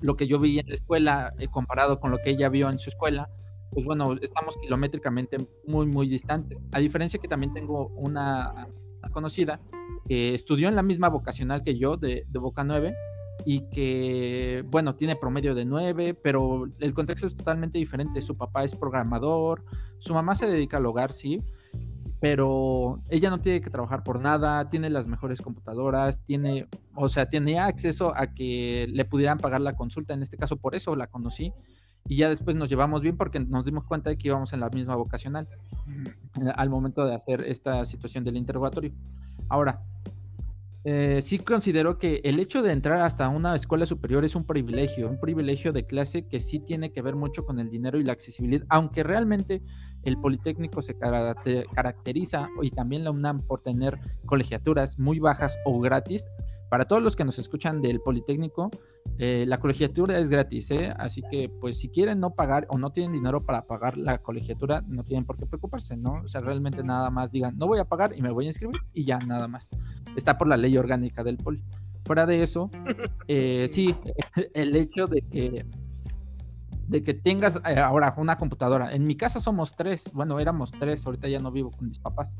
lo 0.00 0.16
que 0.16 0.26
yo 0.26 0.40
vi 0.40 0.60
en 0.60 0.68
la 0.68 0.74
escuela 0.74 1.34
eh, 1.38 1.48
comparado 1.48 2.00
con 2.00 2.10
lo 2.10 2.16
que 2.24 2.30
ella 2.30 2.48
vio 2.48 2.70
en 2.70 2.78
su 2.78 2.88
escuela, 2.88 3.28
pues 3.70 3.84
bueno, 3.84 4.16
estamos 4.22 4.56
kilométricamente 4.56 5.36
muy, 5.66 5.84
muy 5.84 6.08
distantes. 6.08 6.56
A 6.72 6.78
diferencia 6.78 7.20
que 7.20 7.28
también 7.28 7.52
tengo 7.52 7.88
una, 7.88 8.66
conocida 9.12 9.60
que 10.08 10.34
estudió 10.34 10.68
en 10.68 10.74
la 10.74 10.82
misma 10.82 11.10
vocacional 11.10 11.62
que 11.62 11.76
yo, 11.76 11.98
de, 11.98 12.24
de 12.26 12.38
Boca 12.38 12.64
9, 12.64 12.94
y 13.44 13.68
que, 13.70 14.64
bueno, 14.68 14.94
tiene 14.94 15.16
promedio 15.16 15.54
de 15.54 15.64
9, 15.64 16.14
pero 16.14 16.68
el 16.78 16.94
contexto 16.94 17.26
es 17.26 17.36
totalmente 17.36 17.78
diferente. 17.78 18.22
Su 18.22 18.36
papá 18.36 18.64
es 18.64 18.74
programador, 18.74 19.64
su 19.98 20.14
mamá 20.14 20.34
se 20.34 20.46
dedica 20.46 20.76
al 20.76 20.86
hogar, 20.86 21.12
sí, 21.12 21.42
pero 22.20 23.02
ella 23.08 23.30
no 23.30 23.40
tiene 23.40 23.60
que 23.60 23.70
trabajar 23.70 24.02
por 24.02 24.20
nada, 24.20 24.68
tiene 24.68 24.90
las 24.90 25.06
mejores 25.06 25.40
computadoras, 25.40 26.22
tiene, 26.24 26.68
o 26.94 27.08
sea, 27.08 27.30
tenía 27.30 27.64
acceso 27.64 28.12
a 28.14 28.34
que 28.34 28.86
le 28.90 29.04
pudieran 29.06 29.38
pagar 29.38 29.62
la 29.62 29.74
consulta, 29.74 30.12
en 30.12 30.22
este 30.22 30.36
caso 30.36 30.56
por 30.56 30.74
eso 30.74 30.94
la 30.94 31.06
conocí. 31.06 31.52
Y 32.08 32.16
ya 32.16 32.28
después 32.28 32.56
nos 32.56 32.68
llevamos 32.68 33.02
bien 33.02 33.16
porque 33.16 33.40
nos 33.40 33.64
dimos 33.64 33.84
cuenta 33.84 34.10
de 34.10 34.16
que 34.16 34.28
íbamos 34.28 34.52
en 34.52 34.60
la 34.60 34.70
misma 34.70 34.96
vocacional 34.96 35.46
eh, 36.40 36.52
al 36.56 36.70
momento 36.70 37.04
de 37.04 37.14
hacer 37.14 37.44
esta 37.46 37.84
situación 37.84 38.24
del 38.24 38.36
interrogatorio. 38.36 38.92
Ahora, 39.48 39.82
eh, 40.84 41.20
sí 41.22 41.38
considero 41.38 41.98
que 41.98 42.20
el 42.24 42.40
hecho 42.40 42.62
de 42.62 42.72
entrar 42.72 43.00
hasta 43.00 43.28
una 43.28 43.54
escuela 43.54 43.84
superior 43.84 44.24
es 44.24 44.34
un 44.34 44.44
privilegio, 44.44 45.10
un 45.10 45.20
privilegio 45.20 45.72
de 45.72 45.84
clase 45.84 46.26
que 46.26 46.40
sí 46.40 46.58
tiene 46.58 46.90
que 46.90 47.02
ver 47.02 47.16
mucho 47.16 47.44
con 47.44 47.58
el 47.60 47.70
dinero 47.70 47.98
y 47.98 48.04
la 48.04 48.12
accesibilidad, 48.12 48.64
aunque 48.70 49.02
realmente 49.02 49.62
el 50.04 50.18
Politécnico 50.18 50.80
se 50.80 50.96
caracteriza 50.96 52.48
y 52.62 52.70
también 52.70 53.04
la 53.04 53.10
UNAM 53.10 53.42
por 53.42 53.62
tener 53.62 53.98
colegiaturas 54.24 54.98
muy 54.98 55.18
bajas 55.18 55.58
o 55.66 55.78
gratis. 55.80 56.28
Para 56.70 56.86
todos 56.86 57.02
los 57.02 57.16
que 57.16 57.24
nos 57.24 57.38
escuchan 57.38 57.82
del 57.82 58.00
Politécnico, 58.00 58.70
eh, 59.22 59.44
la 59.46 59.60
colegiatura 59.60 60.18
es 60.18 60.30
gratis, 60.30 60.70
¿eh? 60.70 60.94
así 60.96 61.22
que 61.30 61.50
pues 61.50 61.78
si 61.78 61.90
quieren 61.90 62.20
no 62.20 62.30
pagar 62.30 62.66
o 62.70 62.78
no 62.78 62.90
tienen 62.90 63.12
dinero 63.12 63.44
para 63.44 63.66
pagar 63.66 63.98
la 63.98 64.16
colegiatura, 64.18 64.82
no 64.88 65.04
tienen 65.04 65.26
por 65.26 65.36
qué 65.36 65.44
preocuparse, 65.44 65.94
¿no? 65.94 66.22
O 66.24 66.28
sea, 66.28 66.40
realmente 66.40 66.82
nada 66.82 67.10
más 67.10 67.30
digan, 67.30 67.58
no 67.58 67.66
voy 67.66 67.80
a 67.80 67.84
pagar 67.84 68.16
y 68.16 68.22
me 68.22 68.30
voy 68.30 68.46
a 68.46 68.48
inscribir 68.48 68.80
y 68.94 69.04
ya 69.04 69.18
nada 69.18 69.46
más. 69.46 69.68
Está 70.16 70.38
por 70.38 70.48
la 70.48 70.56
ley 70.56 70.74
orgánica 70.78 71.22
del 71.22 71.36
Poli. 71.36 71.62
Fuera 72.06 72.24
de 72.24 72.42
eso, 72.42 72.70
eh, 73.28 73.66
sí, 73.68 73.94
el 74.54 74.74
hecho 74.74 75.06
de 75.06 75.20
que 75.20 75.66
de 76.88 77.02
que 77.02 77.14
tengas 77.14 77.60
eh, 77.66 77.78
ahora 77.78 78.14
una 78.16 78.36
computadora. 78.36 78.92
En 78.94 79.06
mi 79.06 79.16
casa 79.16 79.38
somos 79.38 79.76
tres, 79.76 80.10
bueno, 80.14 80.40
éramos 80.40 80.72
tres, 80.72 81.04
ahorita 81.04 81.28
ya 81.28 81.38
no 81.40 81.52
vivo 81.52 81.70
con 81.70 81.88
mis 81.88 81.98
papás 81.98 82.34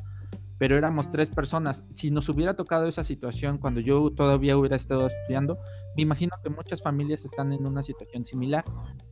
pero 0.61 0.77
éramos 0.77 1.11
tres 1.11 1.31
personas. 1.31 1.85
Si 1.89 2.11
nos 2.11 2.29
hubiera 2.29 2.53
tocado 2.53 2.87
esa 2.87 3.03
situación 3.03 3.57
cuando 3.57 3.81
yo 3.81 4.11
todavía 4.11 4.59
hubiera 4.59 4.77
estado 4.77 5.07
estudiando, 5.07 5.59
me 5.97 6.03
imagino 6.03 6.33
que 6.43 6.51
muchas 6.51 6.83
familias 6.83 7.25
están 7.25 7.53
en 7.53 7.67
una 7.67 7.83
situación 7.83 8.25
similar. 8.25 8.65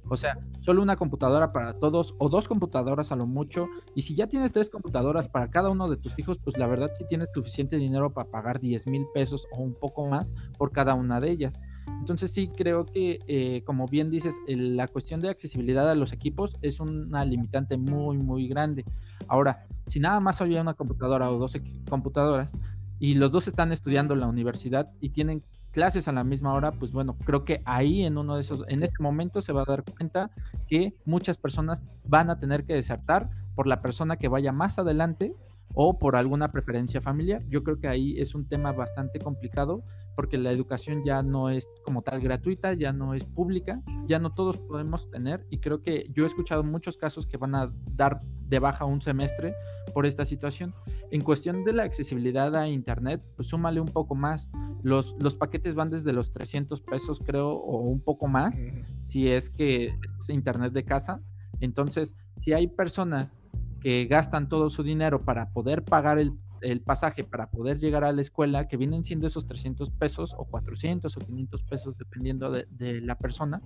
O 0.08 0.16
sea, 0.16 0.38
solo 0.60 0.80
una 0.82 0.96
computadora 0.96 1.52
para 1.52 1.74
todos 1.74 2.14
o 2.18 2.28
dos 2.28 2.48
computadoras 2.48 3.12
a 3.12 3.16
lo 3.16 3.26
mucho. 3.26 3.68
Y 3.94 4.02
si 4.02 4.14
ya 4.14 4.26
tienes 4.26 4.52
tres 4.52 4.70
computadoras 4.70 5.28
para 5.28 5.48
cada 5.48 5.70
uno 5.70 5.88
de 5.88 5.96
tus 5.96 6.18
hijos, 6.18 6.38
pues 6.42 6.56
la 6.56 6.66
verdad 6.66 6.90
sí 6.96 7.04
tienes 7.08 7.28
suficiente 7.34 7.76
dinero 7.76 8.12
para 8.12 8.30
pagar 8.30 8.60
10 8.60 8.86
mil 8.86 9.06
pesos 9.12 9.46
o 9.52 9.62
un 9.62 9.74
poco 9.74 10.06
más 10.06 10.32
por 10.56 10.72
cada 10.72 10.94
una 10.94 11.20
de 11.20 11.30
ellas. 11.30 11.62
Entonces 12.00 12.32
sí 12.32 12.48
creo 12.48 12.84
que, 12.84 13.18
eh, 13.26 13.62
como 13.64 13.86
bien 13.86 14.10
dices, 14.10 14.34
la 14.46 14.88
cuestión 14.88 15.20
de 15.20 15.28
accesibilidad 15.28 15.90
a 15.90 15.94
los 15.94 16.12
equipos 16.12 16.56
es 16.62 16.80
una 16.80 17.24
limitante 17.24 17.76
muy, 17.76 18.16
muy 18.18 18.48
grande. 18.48 18.84
Ahora, 19.26 19.66
si 19.86 20.00
nada 20.00 20.20
más 20.20 20.40
había 20.40 20.60
una 20.60 20.74
computadora 20.74 21.30
o 21.30 21.38
dos 21.38 21.52
computadoras 21.88 22.52
y 22.98 23.14
los 23.14 23.32
dos 23.32 23.48
están 23.48 23.72
estudiando 23.72 24.14
en 24.14 24.20
la 24.20 24.26
universidad 24.26 24.90
y 25.00 25.10
tienen 25.10 25.42
clases 25.72 26.08
a 26.08 26.12
la 26.12 26.24
misma 26.24 26.54
hora, 26.54 26.72
pues 26.72 26.92
bueno, 26.92 27.16
creo 27.24 27.44
que 27.44 27.62
ahí 27.64 28.04
en 28.04 28.18
uno 28.18 28.36
de 28.36 28.42
esos, 28.42 28.64
en 28.68 28.82
este 28.82 29.02
momento 29.02 29.40
se 29.40 29.52
va 29.52 29.62
a 29.62 29.66
dar 29.66 29.84
cuenta 29.84 30.30
que 30.66 30.94
muchas 31.04 31.36
personas 31.36 31.90
van 32.08 32.30
a 32.30 32.38
tener 32.38 32.64
que 32.64 32.74
desertar 32.74 33.30
por 33.54 33.66
la 33.66 33.82
persona 33.82 34.16
que 34.16 34.28
vaya 34.28 34.52
más 34.52 34.78
adelante 34.78 35.34
o 35.74 35.98
por 35.98 36.16
alguna 36.16 36.48
preferencia 36.48 37.00
familiar. 37.00 37.42
Yo 37.48 37.62
creo 37.62 37.78
que 37.78 37.88
ahí 37.88 38.18
es 38.18 38.34
un 38.34 38.46
tema 38.46 38.72
bastante 38.72 39.18
complicado 39.18 39.82
porque 40.18 40.36
la 40.36 40.50
educación 40.50 41.04
ya 41.04 41.22
no 41.22 41.48
es 41.48 41.70
como 41.84 42.02
tal 42.02 42.20
gratuita, 42.20 42.72
ya 42.72 42.92
no 42.92 43.14
es 43.14 43.24
pública, 43.24 43.80
ya 44.04 44.18
no 44.18 44.34
todos 44.34 44.58
podemos 44.58 45.08
tener 45.12 45.46
y 45.48 45.58
creo 45.58 45.80
que 45.80 46.10
yo 46.12 46.24
he 46.24 46.26
escuchado 46.26 46.64
muchos 46.64 46.96
casos 46.96 47.24
que 47.28 47.36
van 47.36 47.54
a 47.54 47.72
dar 47.94 48.20
de 48.48 48.58
baja 48.58 48.84
un 48.84 49.00
semestre 49.00 49.54
por 49.94 50.06
esta 50.06 50.24
situación. 50.24 50.74
En 51.12 51.20
cuestión 51.20 51.62
de 51.62 51.72
la 51.72 51.84
accesibilidad 51.84 52.56
a 52.56 52.66
Internet, 52.66 53.22
pues 53.36 53.46
súmale 53.46 53.80
un 53.80 53.86
poco 53.86 54.16
más. 54.16 54.50
Los, 54.82 55.14
los 55.20 55.36
paquetes 55.36 55.76
van 55.76 55.88
desde 55.88 56.12
los 56.12 56.32
300 56.32 56.80
pesos 56.80 57.22
creo 57.24 57.50
o 57.52 57.78
un 57.82 58.00
poco 58.00 58.26
más, 58.26 58.66
si 59.02 59.28
es 59.28 59.50
que 59.50 59.86
es 59.86 60.28
Internet 60.30 60.72
de 60.72 60.84
casa. 60.84 61.20
Entonces, 61.60 62.16
si 62.42 62.52
hay 62.54 62.66
personas 62.66 63.40
que 63.80 64.06
gastan 64.06 64.48
todo 64.48 64.68
su 64.68 64.82
dinero 64.82 65.24
para 65.24 65.52
poder 65.52 65.84
pagar 65.84 66.18
el 66.18 66.32
el 66.60 66.80
pasaje 66.80 67.24
para 67.24 67.50
poder 67.50 67.78
llegar 67.78 68.04
a 68.04 68.12
la 68.12 68.20
escuela, 68.20 68.68
que 68.68 68.76
vienen 68.76 69.04
siendo 69.04 69.26
esos 69.26 69.46
300 69.46 69.90
pesos 69.90 70.34
o 70.36 70.44
400 70.44 71.16
o 71.16 71.20
500 71.20 71.62
pesos, 71.64 71.98
dependiendo 71.98 72.50
de, 72.50 73.00
la 73.00 73.16
persona, 73.16 73.62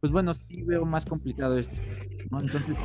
pues 0.00 0.12
bueno, 0.12 0.34
sí 0.34 0.62
veo 0.62 0.84
más 0.84 1.04
complicado 1.04 1.58
esto. 1.58 1.74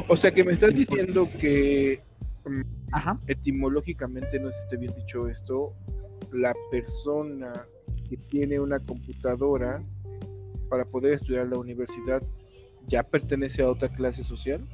o 0.07 0.15
sea 0.15 0.31
que 0.31 0.43
me 0.43 0.53
estás 0.53 0.73
diciendo 0.73 1.29
que 1.39 2.01
mm, 2.45 2.61
etimológicamente, 3.27 4.39
no 4.39 4.49
esté 4.49 4.77
bien 4.77 4.93
dicho 4.95 5.27
esto, 5.27 5.73
la 6.31 6.53
persona 6.71 7.51
que 8.07 8.17
tiene 8.17 8.59
una 8.59 8.79
computadora 8.79 9.83
para 10.69 10.85
poder 10.85 11.13
estudiar 11.13 11.45
en 11.45 11.51
la 11.51 11.57
universidad 11.57 12.21
ya 12.87 13.03
pertenece 13.03 13.61
a 13.61 13.69
otra 13.69 13.89
clase 13.89 14.23
social. 14.23 14.67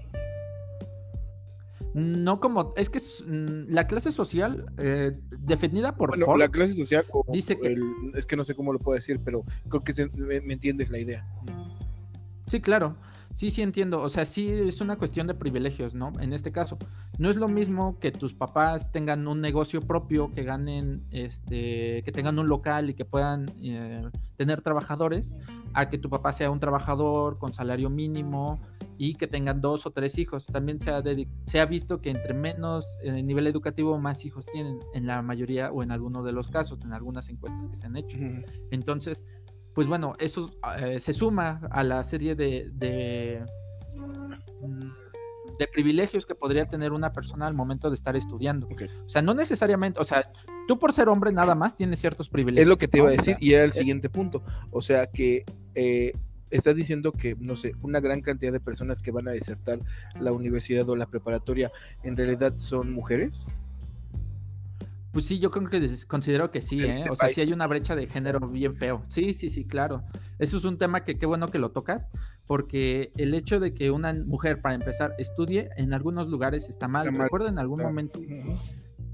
No 1.96 2.42
como, 2.42 2.74
es 2.76 2.90
que 2.90 3.00
mm, 3.00 3.72
la 3.74 3.88
clase 3.88 4.12
social 4.12 4.66
eh, 4.78 5.18
definida 5.40 5.96
por 5.96 6.10
bueno, 6.10 6.36
la 6.36 6.50
clase 6.50 6.74
social 6.74 7.06
dice 7.32 7.58
que 7.58 7.74
es 8.16 8.26
que 8.26 8.36
no 8.36 8.44
sé 8.44 8.54
cómo 8.54 8.74
lo 8.74 8.80
puedo 8.80 8.96
decir, 8.96 9.22
pero 9.24 9.46
creo 9.70 9.82
que 9.82 10.10
me, 10.14 10.54
entiendes 10.54 10.90
la 10.90 11.00
idea. 11.00 11.26
Sí, 12.52 12.60
claro. 12.60 12.98
Sí, 13.36 13.52
sí 13.52 13.62
entiendo. 13.62 14.02
O 14.02 14.08
sea, 14.08 14.26
sí 14.26 14.48
es 14.50 14.80
una 14.80 14.96
cuestión 14.96 15.28
de 15.28 15.34
privilegios, 15.34 15.94
¿no? 15.94 16.14
En 16.22 16.32
este 16.32 16.54
caso, 16.54 16.78
no 17.20 17.30
es 17.30 17.36
lo 17.36 17.50
mismo 17.50 18.00
que 18.00 18.12
tus 18.12 18.34
papás 18.34 18.94
tengan 18.94 19.28
un 19.28 19.42
negocio 19.42 19.82
propio, 19.82 20.34
que 20.34 20.44
ganen, 20.44 21.06
este, 21.12 22.02
que 22.04 22.12
tengan 22.14 22.40
un 22.40 22.48
local 22.48 22.90
y 22.90 22.94
que 22.94 23.04
puedan 23.04 23.46
eh, 23.62 24.10
tener 24.38 24.62
trabajadores, 24.62 25.36
a 25.74 25.90
que 25.90 25.98
tu 25.98 26.10
papá 26.10 26.32
sea 26.32 26.50
un 26.50 26.62
trabajador 26.62 27.38
con 27.38 27.54
salario 27.54 27.90
mínimo, 27.90 28.58
y 28.98 29.16
que 29.16 29.28
tengan 29.28 29.62
dos 29.62 29.86
o 29.86 29.92
tres 29.92 30.18
hijos. 30.18 30.46
También 30.46 30.82
se 30.82 30.92
ha, 30.92 31.04
se 31.46 31.60
ha 31.60 31.66
visto 31.66 32.02
que 32.02 32.12
entre 32.12 32.34
menos 32.34 32.98
eh, 33.04 33.22
nivel 33.22 33.48
educativo, 33.48 33.98
más 33.98 34.26
hijos 34.26 34.46
tienen, 34.46 34.80
en 34.94 35.06
la 35.06 35.22
mayoría 35.22 35.72
o 35.72 35.84
en 35.84 35.92
alguno 35.92 36.24
de 36.24 36.32
los 36.32 36.50
casos, 36.50 36.80
en 36.84 36.94
algunas 36.94 37.30
encuestas 37.30 37.68
que 37.68 37.76
se 37.76 37.86
han 37.86 37.98
hecho. 37.98 38.18
Entonces, 38.72 39.24
pues 39.76 39.88
bueno, 39.88 40.14
eso 40.20 40.50
eh, 40.80 41.00
se 41.02 41.12
suma 41.12 41.60
a 41.70 41.84
la 41.84 42.04
serie 42.06 42.34
de, 42.34 42.70
de, 42.72 43.46
mm, 43.94 45.58
de, 45.60 45.68
privilegios 45.68 46.26
que 46.26 46.34
podría 46.34 46.66
tener 46.66 46.94
una 46.94 47.10
persona 47.10 47.46
al 47.46 47.54
momento 47.54 47.90
de 47.90 47.96
estar 47.96 48.16
estudiando. 48.16 48.70
O 49.06 49.10
sea, 49.10 49.22
no 49.22 49.34
necesariamente, 49.34 50.00
o 50.00 50.06
sea, 50.06 50.32
tú 50.66 50.80
por 50.80 50.94
ser 50.94 51.10
hombre 51.10 51.34
nada 51.34 51.56
más 51.56 51.76
tienes 51.76 52.00
ciertos 52.00 52.30
privilegios. 52.30 52.64
Es 52.64 52.70
lo 52.70 52.78
que 52.78 52.88
te 52.88 53.00
iba 53.00 53.10
a 53.10 53.12
decir 53.12 53.36
y 53.42 53.54
era 53.54 53.66
el 53.66 53.74
siguiente 53.74 54.10
punto. 54.10 54.42
O 54.72 54.82
sea, 54.82 55.08
que... 55.08 55.44
Eh, 55.76 56.14
estás 56.52 56.76
diciendo 56.76 57.12
que, 57.12 57.36
no 57.38 57.56
sé, 57.56 57.74
una 57.82 58.00
gran 58.00 58.22
cantidad 58.22 58.54
de 58.54 58.60
personas 58.62 59.02
que 59.02 59.12
van 59.12 59.28
a 59.28 59.32
desertar 59.32 59.80
la 60.20 60.32
universidad 60.32 60.88
o 60.88 60.96
la 60.96 61.08
preparatoria 61.08 61.72
en 62.04 62.16
realidad 62.16 62.56
son 62.56 62.94
mujeres. 62.94 63.54
Pues 65.16 65.28
sí, 65.28 65.40
yo 65.40 65.50
creo 65.50 65.70
que 65.70 65.90
considero 66.10 66.52
que 66.52 66.62
sí, 66.62 66.84
¿eh? 66.84 67.06
O 67.10 67.16
sea, 67.16 67.30
sí 67.30 67.40
hay 67.40 67.54
una 67.54 67.68
brecha 67.68 67.96
de 67.96 68.06
género 68.06 68.42
bien 68.50 68.76
feo. 68.76 69.06
Sí, 69.08 69.34
sí, 69.34 69.50
sí, 69.50 69.64
claro. 69.64 70.04
Eso 70.40 70.58
es 70.58 70.66
un 70.66 70.78
tema 70.78 71.06
que 71.06 71.18
qué 71.18 71.26
bueno 71.26 71.48
que 71.48 71.58
lo 71.58 71.72
tocas, 71.72 72.12
porque 72.46 73.14
el 73.16 73.34
hecho 73.34 73.62
de 73.62 73.74
que 73.74 73.92
una 73.92 74.12
mujer, 74.12 74.60
para 74.60 74.76
empezar, 74.76 75.16
estudie 75.18 75.70
en 75.78 75.94
algunos 75.94 76.28
lugares 76.28 76.68
está 76.68 76.90
mal. 76.90 77.16
Recuerdo 77.16 77.48
en 77.48 77.60
algún 77.60 77.82
momento 77.82 78.20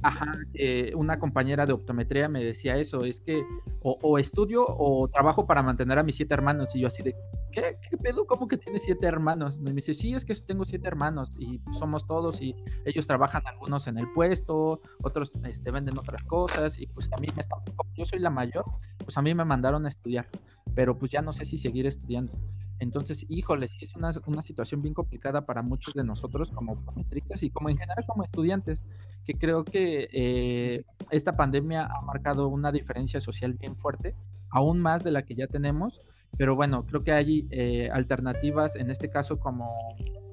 Ajá, 0.04 0.32
eh, 0.54 0.94
una 0.96 1.20
compañera 1.20 1.66
de 1.66 1.74
optometría 1.74 2.28
me 2.28 2.44
decía 2.44 2.78
eso, 2.78 3.06
es 3.06 3.22
que 3.22 3.44
o, 3.84 4.18
estudio 4.18 4.66
o 4.68 5.08
trabajo 5.08 5.46
para 5.46 5.64
mantener 5.64 6.00
a 6.00 6.04
mis 6.04 6.16
siete 6.16 6.34
hermanos. 6.34 6.76
Y 6.76 6.82
yo 6.82 6.88
así 6.88 7.04
de, 7.04 7.16
¿qué, 7.52 7.78
¿Qué 7.90 7.98
pedo? 7.98 8.26
¿Cómo 8.26 8.48
que 8.48 8.58
tienes 8.58 8.84
siete 8.84 9.06
hermanos? 9.06 9.60
Y 9.60 9.62
me 9.62 9.74
dice, 9.74 9.94
sí, 9.94 10.14
es 10.14 10.26
que 10.26 10.36
tengo 10.36 10.66
siete 10.66 10.88
hermanos 10.88 11.32
y 11.38 11.62
somos 11.78 12.06
todos 12.08 12.42
y 12.42 12.56
ellos 12.86 13.06
trabajan 13.08 13.44
algunos 13.46 13.88
en 13.88 13.98
el 13.98 14.12
puesto, 14.12 14.82
otros 15.04 15.34
este, 15.44 15.72
venden 15.72 15.98
otras 15.98 16.24
cosas 16.24 16.80
y 16.80 16.88
pues 16.88 17.10
a 17.14 17.18
mí 17.18 17.28
me 17.36 17.42
está, 17.42 17.56
yo 17.96 18.06
soy 18.06 18.20
la 18.20 18.30
mayor, 18.30 18.66
pues 19.04 19.18
a 19.18 19.22
mí 19.22 19.34
me 19.34 19.46
mandaron 19.46 19.86
a 19.86 19.90
estudiar, 19.90 20.28
pero 20.76 20.98
pues 20.98 21.12
ya 21.12 21.22
no 21.22 21.34
sé 21.34 21.46
si 21.46 21.58
seguir 21.58 21.86
estudiando. 21.86 22.34
Entonces, 22.82 23.28
híjole, 23.30 23.68
sí 23.68 23.78
es 23.86 23.96
una, 23.96 24.12
situación 24.42 24.82
bien 24.82 24.96
complicada 24.96 25.46
para 25.46 25.62
muchos 25.62 25.94
de 25.94 26.04
nosotros 26.04 26.52
como 26.52 26.74
optometristas 26.74 27.44
y 27.44 27.52
como 27.52 27.70
en 27.70 27.78
general 27.78 28.04
como 28.08 28.24
estudiantes, 28.24 28.88
que 29.24 29.36
creo 29.36 29.64
que 29.64 30.10
eh, 30.12 30.84
esta 31.12 31.38
pandemia 31.38 31.86
ha 31.86 32.02
marcado 32.02 32.48
una 32.48 32.72
diferencia 32.72 33.22
social 33.22 33.54
bien 33.54 33.76
fuerte, 33.76 34.16
aún 34.50 34.80
más 34.80 35.04
de 35.04 35.12
la 35.12 35.22
que 35.22 35.36
ya 35.36 35.46
tenemos, 35.46 36.02
pero 36.40 36.56
bueno, 36.56 36.84
creo 36.88 37.04
que 37.04 37.12
hay 37.12 37.48
eh, 37.52 37.92
alternativas, 37.94 38.76
en 38.76 38.90
este 38.90 39.12
caso 39.12 39.40
como, 39.40 39.70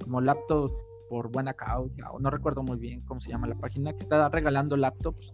como 0.03 0.23
laptops 0.23 0.73
por 1.11 1.31
buena 1.31 1.53
causa, 1.53 2.11
no 2.19 2.31
recuerdo 2.31 2.63
muy 2.63 2.79
bien 2.79 3.03
cómo 3.03 3.21
se 3.21 3.29
llama 3.29 3.47
la 3.47 3.57
página, 3.57 3.93
que 3.93 4.01
está 4.01 4.27
regalando 4.31 4.75
laptops 4.79 5.31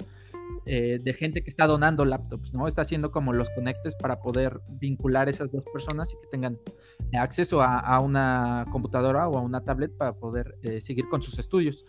eh, 0.66 0.98
de 1.02 1.14
gente 1.14 1.42
que 1.42 1.50
está 1.50 1.66
donando 1.66 2.04
laptops, 2.04 2.52
¿no? 2.52 2.66
Está 2.66 2.82
haciendo 2.82 3.10
como 3.10 3.32
los 3.32 3.50
conectes 3.50 3.94
para 3.94 4.20
poder 4.20 4.60
vincular 4.68 5.28
esas 5.28 5.52
dos 5.52 5.64
personas 5.72 6.12
y 6.12 6.16
que 6.22 6.28
tengan 6.30 6.58
acceso 7.12 7.62
a, 7.62 8.00
una 8.00 8.66
computadora 8.72 9.28
o 9.28 9.38
a 9.38 9.42
una 9.42 9.62
tablet 9.62 9.96
para 9.96 10.14
poder 10.14 10.56
eh, 10.62 10.80
seguir 10.80 11.08
con 11.08 11.22
sus 11.22 11.38
estudios. 11.38 11.84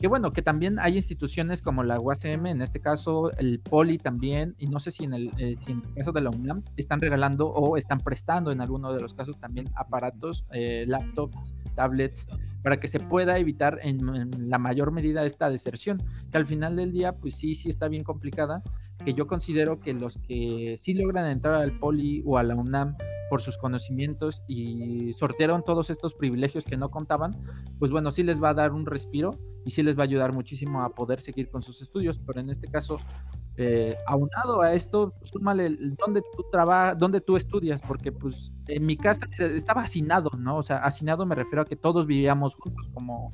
Que 0.00 0.08
bueno, 0.08 0.32
que 0.32 0.40
también 0.40 0.78
hay 0.78 0.96
instituciones 0.96 1.60
como 1.60 1.82
la 1.82 2.00
UACM, 2.00 2.46
en 2.46 2.62
este 2.62 2.80
caso 2.80 3.30
el 3.36 3.60
Poli 3.60 3.98
también, 3.98 4.54
y 4.56 4.66
no 4.66 4.80
sé 4.80 4.90
si 4.92 5.04
en 5.04 5.12
el, 5.12 5.30
eh, 5.36 5.58
caso 5.94 6.12
de 6.12 6.22
la 6.22 6.30
UNAM 6.30 6.62
están 6.78 7.02
regalando 7.02 7.48
o 7.48 7.76
están 7.76 7.98
prestando 7.98 8.50
en 8.50 8.62
alguno 8.62 8.94
de 8.94 9.00
los 9.00 9.12
casos 9.12 9.38
también 9.38 9.66
aparatos, 9.76 10.46
eh, 10.52 10.86
laptops, 10.88 11.34
tablets, 11.80 12.26
para 12.62 12.78
que 12.78 12.88
se 12.88 13.00
pueda 13.00 13.38
evitar 13.38 13.78
en, 13.82 14.50
la 14.50 14.58
mayor 14.58 14.92
medida 14.92 15.24
esta 15.24 15.48
deserción, 15.48 15.98
que 16.30 16.36
al 16.36 16.46
final 16.46 16.76
del 16.76 16.92
día 16.92 17.12
pues 17.12 17.36
sí, 17.36 17.54
sí 17.54 17.70
está 17.70 17.88
bien 17.88 18.04
complicada, 18.04 18.60
que 19.02 19.14
yo 19.14 19.26
considero 19.26 19.80
que 19.80 19.94
los 19.94 20.18
que 20.18 20.76
sí 20.78 20.92
logran 20.92 21.30
entrar 21.30 21.54
al 21.54 21.78
Poli 21.78 22.22
o 22.26 22.36
a 22.36 22.42
la 22.42 22.54
UNAM 22.54 22.96
por 23.30 23.40
sus 23.40 23.56
conocimientos 23.56 24.42
y 24.46 25.14
sortearon 25.14 25.64
todos 25.64 25.88
estos 25.88 26.12
privilegios 26.12 26.64
que 26.64 26.76
no 26.76 26.90
contaban, 26.90 27.32
pues 27.78 27.90
bueno, 27.90 28.10
sí 28.10 28.24
les 28.24 28.42
va 28.42 28.50
a 28.50 28.54
dar 28.54 28.72
un 28.72 28.84
respiro 28.84 29.38
y 29.64 29.70
sí 29.70 29.82
les 29.82 29.96
va 29.96 30.02
a 30.02 30.04
ayudar 30.04 30.34
muchísimo 30.34 30.82
a 30.82 30.90
poder 30.94 31.22
seguir 31.22 31.48
con 31.48 31.62
sus 31.62 31.80
estudios, 31.80 32.18
pero 32.26 32.40
en 32.40 32.50
este 32.50 32.68
caso, 32.68 32.98
eh, 33.56 33.96
aunado 34.06 34.62
a 34.62 34.72
esto, 34.72 35.12
súmale 35.24 35.76
dónde 35.98 36.22
tú 36.34 36.44
trabajas, 36.50 36.98
dónde 36.98 37.20
tú 37.20 37.36
estudias, 37.36 37.80
porque 37.80 38.12
pues 38.12 38.52
en 38.68 38.86
mi 38.86 38.96
casa 38.96 39.26
estaba 39.38 39.82
hacinado, 39.82 40.30
¿no? 40.38 40.56
O 40.56 40.62
sea, 40.62 40.78
hacinado 40.78 41.26
me 41.26 41.34
refiero 41.34 41.62
a 41.62 41.64
que 41.64 41.76
todos 41.76 42.06
vivíamos 42.06 42.54
juntos 42.54 42.88
como, 42.94 43.30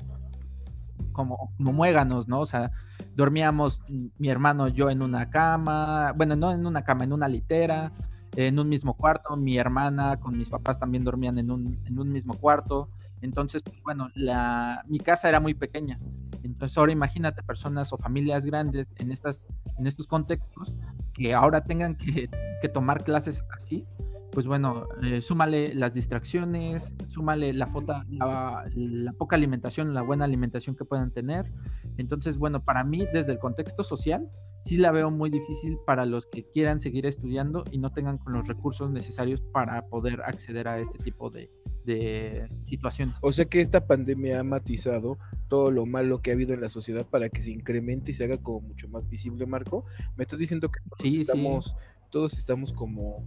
como, 1.13 1.53
como 1.57 1.73
muéganos, 1.73 2.27
¿no? 2.27 2.41
O 2.41 2.45
sea, 2.45 2.71
dormíamos 3.15 3.81
mi 3.87 4.29
hermano, 4.29 4.67
yo 4.67 4.89
en 4.89 5.01
una 5.01 5.29
cama, 5.29 6.13
bueno, 6.15 6.35
no 6.35 6.51
en 6.51 6.65
una 6.65 6.83
cama, 6.83 7.03
en 7.03 7.13
una 7.13 7.27
litera, 7.27 7.91
en 8.35 8.59
un 8.59 8.69
mismo 8.69 8.95
cuarto, 8.95 9.35
mi 9.35 9.57
hermana 9.57 10.19
con 10.19 10.37
mis 10.37 10.49
papás 10.49 10.79
también 10.79 11.03
dormían 11.03 11.37
en 11.37 11.51
un, 11.51 11.79
en 11.85 11.99
un 11.99 12.11
mismo 12.11 12.33
cuarto. 12.33 12.89
Entonces, 13.21 13.61
pues, 13.63 13.81
bueno, 13.83 14.09
la, 14.15 14.83
mi 14.87 14.99
casa 14.99 15.29
era 15.29 15.39
muy 15.39 15.53
pequeña. 15.53 15.99
Entonces, 16.43 16.77
ahora 16.77 16.91
imagínate 16.91 17.43
personas 17.43 17.91
o 17.93 17.97
familias 17.97 18.45
grandes 18.45 18.87
en, 18.97 19.11
estas, 19.11 19.47
en 19.77 19.87
estos 19.87 20.07
contextos 20.07 20.73
que 21.13 21.33
ahora 21.33 21.63
tengan 21.63 21.95
que, 21.95 22.29
tomar 22.73 23.03
clases 23.03 23.43
así, 23.55 23.85
pues 24.31 24.45
bueno, 24.45 24.87
eh, 25.01 25.21
súmale 25.21 25.73
las 25.73 25.93
distracciones, 25.93 26.95
súmale 27.07 27.53
la, 27.53 27.67
foto, 27.67 27.93
la, 28.09 28.65
la, 28.75 29.13
poca 29.13 29.37
alimentación, 29.37 29.93
la 29.93 30.01
buena 30.01 30.25
alimentación 30.25 30.75
que 30.75 30.83
puedan 30.83 31.11
tener. 31.11 31.51
Entonces, 31.97 32.37
bueno, 32.37 32.63
para 32.63 32.83
mí, 32.83 33.07
desde 33.13 33.31
el 33.31 33.39
contexto 33.39 33.83
social, 33.83 34.29
sí 34.59 34.77
la 34.77 34.91
veo 34.91 35.09
muy 35.11 35.29
difícil 35.29 35.77
para 35.85 36.05
los 36.05 36.25
que 36.27 36.45
quieran 36.51 36.81
seguir 36.81 37.05
estudiando 37.05 37.63
y 37.71 37.77
no 37.77 37.91
tengan 37.91 38.17
con 38.17 38.33
los 38.33 38.47
recursos 38.47 38.91
necesarios 38.91 39.41
para 39.41 39.87
poder 39.87 40.21
acceder 40.21 40.67
a 40.67 40.79
este 40.79 40.97
tipo 40.99 41.29
de, 41.29 41.49
de 41.87 42.49
situaciones. 42.67 43.17
O 43.23 43.31
sea 43.31 43.45
que 43.45 43.61
esta 43.61 43.87
pandemia 43.87 44.41
ha 44.41 44.43
matizado 44.43 45.17
todo 45.47 45.71
lo 45.71 45.85
malo 45.85 46.21
que 46.21 46.29
ha 46.29 46.33
habido 46.33 46.53
en 46.53 46.61
la 46.61 46.69
sociedad 46.69 47.05
para 47.05 47.29
que 47.29 47.41
se 47.41 47.51
incremente 47.51 48.11
y 48.11 48.13
se 48.13 48.25
haga 48.25 48.37
como 48.37 48.59
mucho 48.59 48.89
más 48.89 49.09
visible, 49.09 49.45
Marco. 49.45 49.85
Me 50.17 50.25
estás 50.25 50.37
diciendo 50.37 50.69
que 50.69 50.79
sí, 51.01 51.21
estamos, 51.21 51.75
todos 52.11 52.33
estamos 52.33 52.73
como 52.73 53.23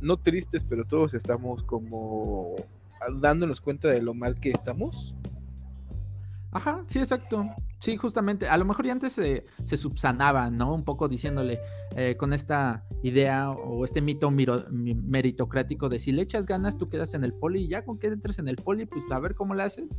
no 0.00 0.18
tristes, 0.18 0.62
pero 0.62 0.84
todos 0.84 1.14
estamos 1.14 1.62
como 1.64 2.54
dándonos 3.20 3.60
cuenta 3.60 3.88
de 3.88 4.02
lo 4.02 4.12
mal 4.12 4.38
que 4.38 4.50
estamos. 4.50 5.14
Ajá, 6.52 6.84
sí, 6.86 6.98
exacto. 6.98 7.46
Sí, 7.78 7.96
justamente. 7.96 8.46
A 8.46 8.58
lo 8.58 8.66
mejor 8.66 8.84
ya 8.84 8.92
antes 8.92 9.14
se, 9.14 9.46
se 9.64 9.76
subsanaba, 9.78 10.50
¿no? 10.50 10.74
Un 10.74 10.84
poco 10.84 11.08
diciéndole 11.08 11.60
eh, 11.96 12.16
con 12.18 12.34
esta 12.34 12.84
idea 13.02 13.50
o 13.50 13.84
este 13.86 14.02
mito 14.02 14.30
meritocrático 14.30 15.88
de 15.88 15.98
si 15.98 16.12
le 16.12 16.22
echas 16.22 16.46
ganas, 16.46 16.76
tú 16.76 16.90
quedas 16.90 17.14
en 17.14 17.24
el 17.24 17.32
poli 17.32 17.64
y 17.64 17.68
ya 17.68 17.84
con 17.84 17.98
que 17.98 18.08
entres 18.08 18.38
en 18.38 18.48
el 18.48 18.56
poli, 18.56 18.84
pues 18.84 19.02
a 19.10 19.18
ver 19.18 19.34
cómo 19.34 19.54
le 19.54 19.62
haces, 19.62 19.98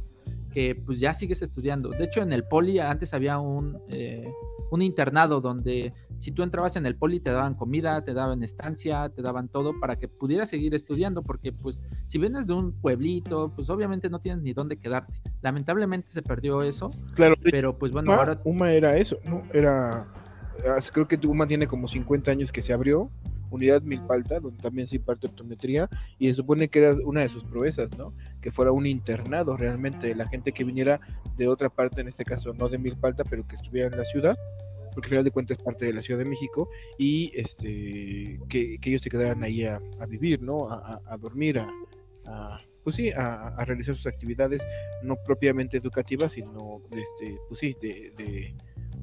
que 0.54 0.76
pues 0.76 1.00
ya 1.00 1.14
sigues 1.14 1.42
estudiando. 1.42 1.90
De 1.90 2.06
hecho, 2.06 2.22
en 2.22 2.32
el 2.32 2.44
poli 2.44 2.80
antes 2.80 3.14
había 3.14 3.40
un, 3.40 3.80
eh, 3.90 4.32
un 4.70 4.82
internado 4.82 5.42
donde 5.42 5.94
si 6.18 6.32
tú 6.32 6.44
entrabas 6.44 6.76
en 6.76 6.86
el 6.86 6.96
poli 6.96 7.20
te 7.20 7.32
daban 7.32 7.56
comida, 7.56 8.04
te 8.04 8.14
daban 8.14 8.44
estancia, 8.44 9.10
te 9.10 9.22
daban 9.22 9.50
todo 9.50 9.80
para 9.80 9.98
que 9.98 10.08
pudieras 10.08 10.50
seguir 10.50 10.76
estudiando, 10.76 11.24
porque 11.24 11.52
pues 11.52 11.82
si 12.06 12.20
vienes 12.20 12.46
de 12.46 12.54
un 12.54 12.72
pueblito, 12.74 13.52
pues 13.56 13.70
obviamente 13.70 14.10
no 14.10 14.20
tienes 14.20 14.44
ni 14.44 14.54
dónde 14.54 14.78
quedarte. 14.78 15.14
Lamentablemente 15.42 16.10
se 16.10 16.22
perdió 16.22 16.62
eso. 16.62 16.92
Claro, 17.16 17.36
pero 17.44 17.78
pues 17.78 17.92
bueno, 17.92 18.14
ahora... 18.14 18.40
Uma 18.44 18.72
era 18.72 18.98
eso, 18.98 19.18
¿no? 19.26 19.44
Era, 19.54 20.08
ah, 20.68 20.80
creo 20.92 21.08
que 21.08 21.20
Uma 21.28 21.48
tiene 21.48 21.68
como 21.68 21.88
50 21.88 22.30
años 22.30 22.52
que 22.52 22.62
se 22.62 22.74
abrió, 22.74 23.10
unidad 23.54 23.82
Milpalta, 23.84 24.40
donde 24.40 24.62
también 24.62 24.88
se 24.88 24.98
imparte 24.98 25.28
optometría, 25.28 25.90
y 26.18 26.28
se 26.28 26.36
supone 26.36 26.68
que 26.68 26.80
era 26.80 26.96
una 27.06 27.22
de 27.22 27.30
sus 27.30 27.44
proezas, 27.44 27.96
¿no? 27.98 28.14
Que 28.42 28.52
fuera 28.52 28.72
un 28.72 28.86
internado 28.86 29.56
realmente, 29.56 30.16
la 30.16 30.28
gente 30.28 30.52
que 30.52 30.64
viniera 30.64 31.00
de 31.38 31.48
otra 31.48 31.70
parte, 31.70 32.02
en 32.02 32.08
este 32.08 32.26
caso 32.26 32.54
no 32.54 32.70
de 32.70 32.78
Milpalta, 32.78 33.24
pero 33.24 33.48
que 33.48 33.56
estuviera 33.56 33.90
en 33.90 33.98
la 33.98 34.06
ciudad, 34.06 34.38
porque 34.94 35.08
al 35.08 35.10
final 35.10 35.24
de 35.24 35.32
cuentas 35.32 35.58
es 35.58 35.64
parte 35.64 35.86
de 35.86 35.94
la 35.94 36.02
Ciudad 36.02 36.20
de 36.20 36.30
México, 36.30 36.70
y 36.98 37.32
este 37.34 38.40
que, 38.50 38.80
ellos 38.82 39.02
se 39.02 39.10
quedaran 39.10 39.44
ahí 39.44 39.66
a, 39.66 39.80
vivir, 40.08 40.42
¿no? 40.42 40.70
A, 40.72 41.18
dormir, 41.20 41.60
a, 41.60 41.70
pues 42.84 42.96
sí, 42.96 43.12
a, 43.12 43.64
realizar 43.66 43.96
sus 43.96 44.08
actividades, 44.08 44.66
no 45.04 45.16
propiamente 45.16 45.78
educativas, 45.78 46.34
sino, 46.34 46.82
este, 46.92 47.38
pues 47.48 47.60
sí, 47.60 47.76
de, 47.82 48.56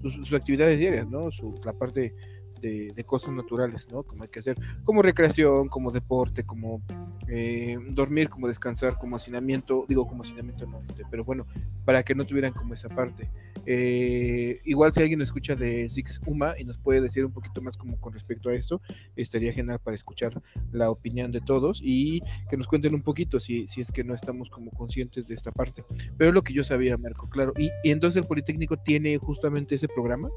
sus, 0.02 0.32
actividades 0.32 0.78
diarias, 0.78 1.08
¿no? 1.08 1.30
Su, 1.30 1.60
la 1.64 1.72
parte 1.72 2.14
de, 2.60 3.04
cosas 3.04 3.32
naturales, 3.32 3.88
¿no? 3.90 4.02
Como 4.02 4.22
hay 4.22 4.28
que 4.28 4.38
hacer, 4.38 4.56
como 4.84 5.02
recreación, 5.02 5.68
como 5.68 5.90
deporte, 5.90 6.44
como 6.44 6.82
eh, 7.28 7.76
dormir, 7.90 8.28
como 8.28 8.46
descansar, 8.46 8.98
como 8.98 9.16
hacinamiento, 9.16 9.84
digo 9.88 10.06
como 10.06 10.22
hacinamiento 10.22 10.66
no, 10.66 10.80
este, 10.82 11.04
pero 11.10 11.24
bueno, 11.24 11.46
para 11.84 12.02
que 12.02 12.14
no 12.14 12.24
tuvieran 12.24 12.52
como 12.52 12.74
esa 12.74 12.88
parte. 12.88 13.30
Eh, 13.66 14.60
igual 14.64 14.92
si 14.92 15.00
alguien 15.00 15.20
escucha 15.20 15.54
de 15.54 15.88
Six 15.88 16.20
Uma 16.26 16.58
y 16.58 16.64
nos 16.64 16.78
puede 16.78 17.00
decir 17.00 17.24
un 17.24 17.32
poquito 17.32 17.60
más 17.60 17.76
como 17.76 17.98
con 18.00 18.12
respecto 18.12 18.48
a 18.48 18.54
esto, 18.54 18.80
estaría 19.16 19.52
genial 19.52 19.78
para 19.80 19.94
escuchar 19.94 20.40
la 20.72 20.90
opinión 20.90 21.32
de 21.32 21.40
todos 21.40 21.80
y 21.82 22.20
que 22.48 22.56
nos 22.56 22.66
cuenten 22.66 22.94
un 22.94 23.02
poquito 23.02 23.40
si, 23.40 23.66
si 23.68 23.80
es 23.80 23.90
que 23.92 24.04
no 24.04 24.14
estamos 24.14 24.50
como 24.50 24.70
conscientes 24.70 25.26
de 25.26 25.34
esta 25.34 25.50
parte. 25.50 25.84
Pero 26.16 26.30
es 26.30 26.34
lo 26.34 26.42
que 26.42 26.52
yo 26.52 26.64
sabía, 26.64 26.96
Marco, 26.96 27.28
claro. 27.28 27.52
Y, 27.58 27.70
y 27.82 27.90
entonces 27.90 28.22
el 28.22 28.28
Politécnico 28.28 28.76
tiene 28.76 29.18
justamente 29.18 29.74
ese 29.74 29.88
programa 29.88 30.30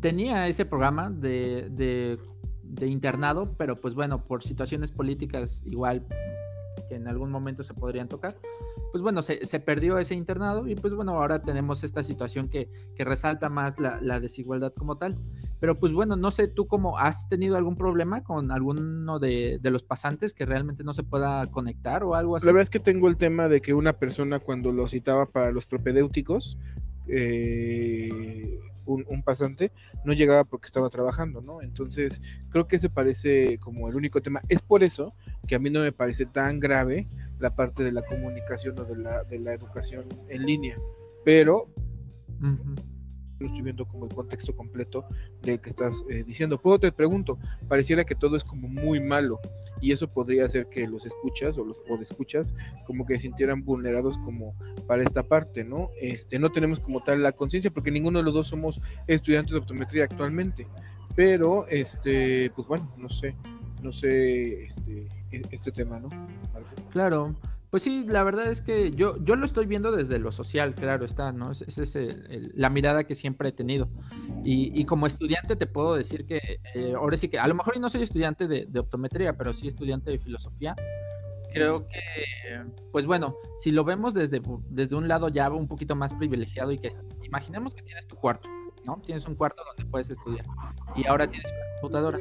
tenía 0.00 0.48
ese 0.48 0.64
programa 0.64 1.10
de, 1.10 1.68
de, 1.70 2.86
internado, 2.86 3.54
pero 3.56 3.76
pues 3.76 3.94
bueno, 3.94 4.24
por 4.24 4.42
situaciones 4.42 4.92
políticas 4.92 5.62
igual 5.64 6.06
que 6.88 6.94
en 6.94 7.08
algún 7.08 7.30
momento 7.30 7.64
se 7.64 7.74
podrían 7.74 8.08
tocar, 8.08 8.36
pues 8.92 9.02
bueno, 9.02 9.20
se, 9.22 9.44
se 9.44 9.60
perdió 9.60 9.98
ese 9.98 10.14
internado 10.14 10.66
y 10.68 10.74
pues 10.74 10.94
bueno, 10.94 11.12
ahora 11.12 11.42
tenemos 11.42 11.82
esta 11.84 12.02
situación 12.02 12.48
que, 12.48 12.70
que 12.94 13.04
resalta 13.04 13.48
más 13.48 13.78
la, 13.78 14.00
la, 14.00 14.20
desigualdad 14.20 14.72
como 14.72 14.96
tal. 14.96 15.16
Pero 15.60 15.78
pues 15.78 15.92
bueno, 15.92 16.16
no 16.16 16.30
sé 16.30 16.46
tú 16.46 16.66
cómo 16.66 16.98
has 16.98 17.28
tenido 17.28 17.56
algún 17.56 17.76
problema 17.76 18.22
con 18.22 18.52
alguno 18.52 19.18
de, 19.18 19.58
de, 19.60 19.70
los 19.70 19.82
pasantes 19.82 20.32
que 20.32 20.46
realmente 20.46 20.84
no 20.84 20.94
se 20.94 21.02
pueda 21.02 21.44
conectar 21.46 22.04
o 22.04 22.14
algo 22.14 22.36
así. 22.36 22.46
La 22.46 22.52
verdad 22.52 22.62
es 22.62 22.70
que 22.70 22.78
tengo 22.78 23.08
el 23.08 23.16
tema 23.16 23.48
de 23.48 23.60
que 23.60 23.74
una 23.74 23.94
persona 23.94 24.38
cuando 24.38 24.72
lo 24.72 24.88
citaba 24.88 25.26
para 25.26 25.50
los 25.50 25.66
propedéuticos, 25.66 26.56
eh, 27.08 28.60
un, 28.92 29.22
pasante, 29.22 29.72
no 30.04 30.12
llegaba 30.12 30.44
porque 30.44 30.66
estaba 30.66 30.90
trabajando, 30.90 31.40
¿no? 31.40 31.62
Entonces, 31.62 32.20
creo 32.50 32.68
que 32.68 32.78
se 32.78 32.88
parece 32.88 33.58
como 33.58 33.88
el 33.88 33.96
único 33.96 34.22
tema. 34.22 34.40
Es 34.48 34.62
por 34.62 34.82
eso 34.82 35.14
que 35.46 35.54
a 35.54 35.58
mí 35.58 35.70
no 35.70 35.80
me 35.80 35.92
parece 35.92 36.26
tan 36.26 36.60
grave 36.60 37.08
la 37.38 37.54
parte 37.54 37.84
de 37.84 37.92
la 37.92 38.02
comunicación 38.02 38.78
o 38.78 38.84
de 38.84 38.96
la, 38.96 39.24
de 39.24 39.38
la 39.38 39.52
educación 39.52 40.06
en 40.28 40.46
línea, 40.46 40.78
pero 41.24 41.68
no 43.40 43.46
estoy 43.46 43.62
viendo 43.62 43.86
como 43.86 44.06
el 44.06 44.14
contexto 44.14 44.54
completo 44.54 45.04
del 45.42 45.60
que 45.60 45.70
estás 45.70 46.04
eh, 46.08 46.24
diciendo. 46.24 46.58
Puedo 46.58 46.78
te 46.78 46.92
pregunto, 46.92 47.38
pareciera 47.68 48.04
que 48.04 48.14
todo 48.14 48.36
es 48.36 48.44
como 48.44 48.68
muy 48.68 49.00
malo 49.00 49.40
y 49.80 49.92
eso 49.92 50.08
podría 50.08 50.44
hacer 50.44 50.68
que 50.68 50.86
los 50.88 51.06
escuchas 51.06 51.58
o 51.58 51.64
los 51.64 52.00
escuchas 52.00 52.54
como 52.84 53.06
que 53.06 53.14
se 53.14 53.20
sintieran 53.20 53.64
vulnerados 53.64 54.18
como 54.18 54.54
para 54.86 55.02
esta 55.02 55.22
parte, 55.22 55.64
¿no? 55.64 55.90
Este, 56.00 56.38
no 56.38 56.50
tenemos 56.50 56.80
como 56.80 57.00
tal 57.02 57.22
la 57.22 57.32
conciencia 57.32 57.70
porque 57.70 57.90
ninguno 57.90 58.18
de 58.18 58.24
los 58.24 58.34
dos 58.34 58.48
somos 58.48 58.80
estudiantes 59.06 59.52
de 59.52 59.58
optometría 59.58 60.04
actualmente, 60.04 60.66
pero 61.14 61.66
este, 61.68 62.50
pues 62.56 62.66
bueno, 62.66 62.92
no 62.96 63.08
sé, 63.08 63.36
no 63.82 63.92
sé 63.92 64.64
este, 64.64 65.06
e, 65.30 65.42
este 65.50 65.72
tema, 65.72 66.00
¿no? 66.00 66.08
Claro. 66.90 67.34
Pues 67.70 67.82
sí, 67.82 68.06
la 68.08 68.22
verdad 68.24 68.50
es 68.50 68.62
que 68.62 68.92
yo, 68.92 69.22
yo 69.22 69.36
lo 69.36 69.44
estoy 69.44 69.66
viendo 69.66 69.92
desde 69.92 70.18
lo 70.18 70.32
social, 70.32 70.74
claro 70.74 71.04
está, 71.04 71.32
¿no? 71.32 71.52
Esa 71.52 71.82
es 71.82 71.98
la 72.54 72.70
mirada 72.70 73.04
que 73.04 73.14
siempre 73.14 73.50
he 73.50 73.52
tenido. 73.52 73.88
Y, 74.42 74.84
como 74.86 75.06
estudiante 75.06 75.56
te 75.56 75.66
puedo 75.66 75.94
decir 75.94 76.24
que, 76.24 76.60
eh, 76.74 76.94
ahora 76.96 77.18
sí 77.18 77.28
que, 77.28 77.38
a 77.38 77.46
lo 77.46 77.54
mejor 77.54 77.78
no 77.78 77.90
soy 77.90 78.02
estudiante 78.02 78.48
de, 78.48 78.80
optometría, 78.80 79.36
pero 79.36 79.52
sí 79.52 79.68
estudiante 79.68 80.10
de 80.10 80.18
filosofía. 80.18 80.74
Creo 81.52 81.86
que, 81.88 82.00
pues 82.92 83.04
bueno, 83.04 83.34
si 83.58 83.70
lo 83.70 83.84
vemos 83.84 84.14
desde, 84.14 84.40
desde 84.70 84.96
un 84.96 85.08
lado 85.08 85.28
ya 85.28 85.50
un 85.50 85.68
poquito 85.68 85.94
más 85.94 86.14
privilegiado 86.14 86.72
y 86.72 86.78
que 86.78 86.90
imaginemos 87.22 87.74
que 87.74 87.82
tienes 87.82 88.06
tu 88.06 88.16
cuarto, 88.16 88.48
¿no? 88.84 89.02
Tienes 89.04 89.26
un 89.26 89.34
cuarto 89.34 89.62
donde 89.64 89.90
puedes 89.90 90.08
estudiar 90.08 90.44
y 90.96 91.06
ahora 91.06 91.26
tienes 91.26 91.50
una 91.50 91.80
computadora 91.80 92.18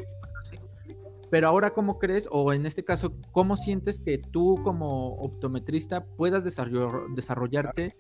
pero 1.30 1.48
ahora, 1.48 1.72
¿cómo 1.72 2.00
crees, 2.00 2.28
o 2.32 2.54
en 2.54 2.66
este 2.66 2.84
caso, 2.84 3.14
cómo 3.32 3.58
sientes 3.58 4.00
que 4.00 4.18
tú 4.18 4.60
como 4.64 5.16
optometrista 5.16 6.06
puedas 6.06 6.44
desarrollarte 6.44 7.96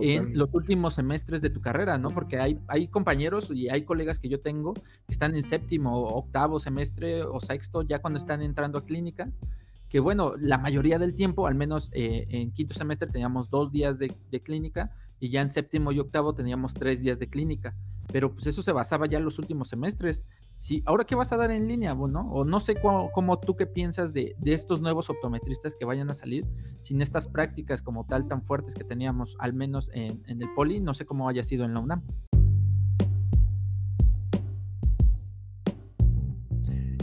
en 0.00 0.36
los 0.36 0.48
últimos 0.52 0.94
semestres 0.94 1.40
de 1.42 1.50
tu 1.50 1.60
carrera, 1.60 1.98
¿no? 1.98 2.08
Porque 2.08 2.38
hay, 2.38 2.58
hay 2.68 2.88
compañeros 2.88 3.50
y 3.50 3.68
hay 3.68 3.84
colegas 3.84 4.18
que 4.18 4.28
yo 4.28 4.40
tengo 4.40 4.74
que 4.74 4.82
están 5.08 5.34
en 5.34 5.42
séptimo, 5.42 6.02
octavo 6.02 6.58
semestre 6.58 7.22
o 7.22 7.40
sexto, 7.40 7.82
ya 7.82 8.00
cuando 8.00 8.18
están 8.18 8.42
entrando 8.42 8.78
a 8.78 8.84
clínicas, 8.84 9.40
que 9.88 10.00
bueno, 10.00 10.34
la 10.38 10.58
mayoría 10.58 10.98
del 10.98 11.14
tiempo, 11.14 11.46
al 11.46 11.54
menos 11.54 11.90
eh, 11.92 12.26
en 12.30 12.52
quinto 12.52 12.74
semestre 12.74 13.08
teníamos 13.08 13.50
dos 13.50 13.70
días 13.72 13.98
de, 13.98 14.12
de 14.30 14.40
clínica 14.40 14.90
y 15.18 15.30
ya 15.30 15.42
en 15.42 15.50
séptimo 15.50 15.92
y 15.92 15.98
octavo 15.98 16.34
teníamos 16.34 16.74
tres 16.74 17.02
días 17.02 17.18
de 17.18 17.28
clínica 17.28 17.74
pero 18.10 18.32
pues 18.32 18.46
eso 18.46 18.62
se 18.62 18.72
basaba 18.72 19.06
ya 19.06 19.18
en 19.18 19.24
los 19.24 19.38
últimos 19.38 19.68
semestres. 19.68 20.26
Sí, 20.60 20.82
ahora 20.84 21.04
qué 21.04 21.14
vas 21.14 21.32
a 21.32 21.38
dar 21.38 21.50
en 21.52 21.68
línea, 21.68 21.94
bueno, 21.94 22.28
o 22.30 22.44
no 22.44 22.60
sé 22.60 22.74
cómo, 22.74 23.38
tú 23.38 23.56
qué 23.56 23.64
piensas 23.64 24.12
de, 24.12 24.36
estos 24.44 24.82
nuevos 24.82 25.08
optometristas 25.08 25.74
que 25.74 25.86
vayan 25.86 26.10
a 26.10 26.14
salir 26.14 26.44
sin 26.82 27.00
estas 27.00 27.28
prácticas 27.28 27.80
como 27.80 28.04
tal 28.04 28.28
tan 28.28 28.42
fuertes 28.42 28.74
que 28.74 28.84
teníamos, 28.84 29.36
al 29.38 29.54
menos 29.54 29.90
en, 29.94 30.22
el 30.26 30.52
poli, 30.54 30.80
no 30.80 30.92
sé 30.92 31.06
cómo 31.06 31.30
haya 31.30 31.44
sido 31.44 31.64
en 31.64 31.72
la 31.72 31.80
UNAM. 31.80 32.02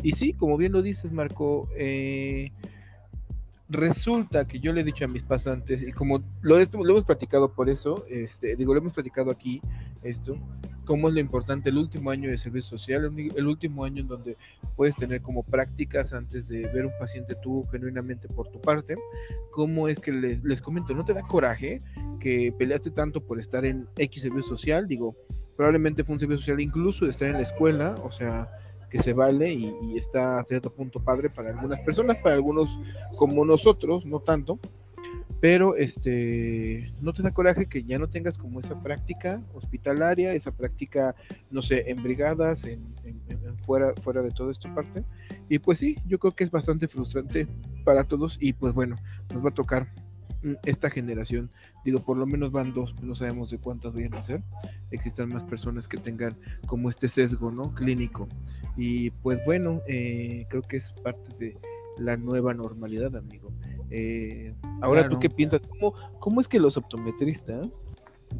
Y 0.03 0.11
sí, 0.11 0.33
como 0.33 0.55
bien 0.57 0.71
lo 0.71 0.83
dices, 0.83 1.11
Marco, 1.11 1.67
eh, 1.75 2.51
resulta 3.69 4.47
que 4.47 4.59
yo 4.59 4.71
le 4.73 4.81
he 4.81 4.83
dicho 4.83 5.05
a 5.05 5.07
mis 5.07 5.23
pasantes, 5.23 5.81
y 5.81 5.91
como 5.91 6.23
lo, 6.41 6.59
hemos 6.59 7.05
platicado 7.05 7.53
por 7.53 7.69
eso, 7.69 8.03
este, 8.09 8.55
digo, 8.55 8.73
lo 8.73 8.79
hemos 8.79 8.93
platicado 8.93 9.31
aquí, 9.31 9.61
esto, 10.03 10.37
cómo 10.85 11.09
es 11.09 11.13
lo 11.13 11.19
importante 11.19 11.69
el 11.69 11.77
último 11.77 12.11
año 12.11 12.29
de 12.29 12.37
servicio 12.37 12.77
social, 12.77 13.11
el 13.35 13.47
último 13.47 13.83
año 13.83 14.01
en 14.01 14.07
donde 14.07 14.37
puedes 14.75 14.95
tener 14.95 15.21
como 15.21 15.43
prácticas 15.43 16.13
antes 16.13 16.47
de 16.47 16.61
ver 16.67 16.85
un 16.85 16.93
paciente 16.97 17.35
tú 17.35 17.65
genuinamente 17.71 18.27
por 18.29 18.47
tu 18.49 18.61
parte, 18.61 18.95
cómo 19.51 19.89
es 19.89 19.99
que 19.99 20.13
les, 20.13 20.43
les 20.43 20.61
comento, 20.61 20.93
¿no 20.93 21.03
te 21.03 21.13
da 21.13 21.21
coraje 21.21 21.81
que 22.19 22.53
peleaste 22.57 22.91
tanto 22.91 23.21
por 23.21 23.39
estar 23.39 23.65
en 23.65 23.87
X 23.97 24.21
servicio 24.21 24.47
social? 24.47 24.87
Digo, 24.87 25.15
probablemente 25.57 26.05
fue 26.05 26.13
un 26.13 26.19
servicio 26.19 26.39
social 26.39 26.61
incluso 26.61 27.03
de 27.03 27.11
estar 27.11 27.27
en 27.27 27.33
la 27.33 27.41
escuela, 27.41 27.95
o 28.03 28.11
sea, 28.11 28.49
que 28.89 28.99
se 28.99 29.13
vale 29.13 29.53
y, 29.53 29.97
está 29.97 30.39
a 30.39 30.43
cierto 30.43 30.71
punto 30.71 30.99
padre 30.99 31.29
para 31.29 31.49
algunas 31.49 31.79
personas, 31.81 32.17
para 32.19 32.35
algunos 32.35 32.79
como 33.15 33.43
nosotros, 33.45 34.05
no 34.05 34.19
tanto, 34.19 34.59
pero 35.39 35.75
este 35.75 36.93
no 37.01 37.13
te 37.13 37.21
da 37.21 37.33
coraje 37.33 37.67
que 37.67 37.83
ya 37.83 37.99
no 37.99 38.09
tengas 38.09 38.37
como 38.37 38.59
esa 38.59 38.81
práctica 38.81 39.41
hospitalaria, 39.53 40.33
esa 40.33 40.51
práctica, 40.51 41.15
no 41.51 41.61
sé, 41.61 41.89
en 41.89 42.01
brigadas, 42.01 42.65
en, 42.65 42.85
fuera, 43.57 43.93
fuera 44.01 44.21
de 44.21 44.31
toda 44.31 44.51
esta 44.51 44.73
parte. 44.73 45.03
Y 45.49 45.59
pues 45.59 45.79
sí, 45.79 45.97
yo 46.05 46.19
creo 46.19 46.31
que 46.31 46.43
es 46.43 46.51
bastante 46.51 46.87
frustrante 46.87 47.47
para 47.83 48.03
todos 48.03 48.37
y 48.39 48.53
pues 48.53 48.73
bueno, 48.73 48.95
nos 49.33 49.43
va 49.43 49.49
a 49.49 49.53
tocar 49.53 49.87
esta 50.63 50.89
generación, 50.89 51.49
digo, 51.83 51.99
por 51.99 52.17
lo 52.17 52.25
menos 52.25 52.51
van 52.51 52.73
dos, 52.73 53.01
no 53.01 53.15
sabemos 53.15 53.49
de 53.49 53.57
cuántas 53.57 53.93
vayan 53.93 54.13
a 54.15 54.21
ser, 54.21 54.43
existan 54.91 55.29
más 55.29 55.43
personas 55.43 55.87
que 55.87 55.97
tengan 55.97 56.37
como 56.65 56.89
este 56.89 57.09
sesgo, 57.09 57.51
¿no? 57.51 57.73
Clínico. 57.73 58.27
Y 58.75 59.09
pues 59.09 59.43
bueno, 59.45 59.81
eh, 59.87 60.45
creo 60.49 60.61
que 60.61 60.77
es 60.77 60.91
parte 61.03 61.33
de 61.39 61.57
la 61.97 62.17
nueva 62.17 62.53
normalidad, 62.53 63.15
amigo. 63.15 63.51
Eh, 63.89 64.53
ahora, 64.81 65.09
¿tú 65.09 65.19
qué 65.19 65.29
piensas? 65.29 65.61
¿Cómo, 65.67 65.93
¿Cómo 66.19 66.41
es 66.41 66.47
que 66.47 66.59
los 66.59 66.77
optometristas 66.77 67.87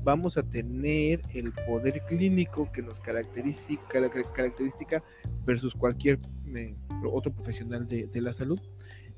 vamos 0.04 0.38
a 0.38 0.44
tener 0.44 1.22
el 1.34 1.52
poder 1.66 2.02
clínico 2.08 2.72
que 2.72 2.82
nos 2.82 3.00
caracteriza, 3.00 3.70
característica 3.88 5.04
versus 5.46 5.74
cualquier 5.74 6.20
eh, 6.56 6.76
otro 7.12 7.32
profesional 7.34 7.88
de, 7.88 8.10
la 8.22 8.34
salud? 8.34 8.60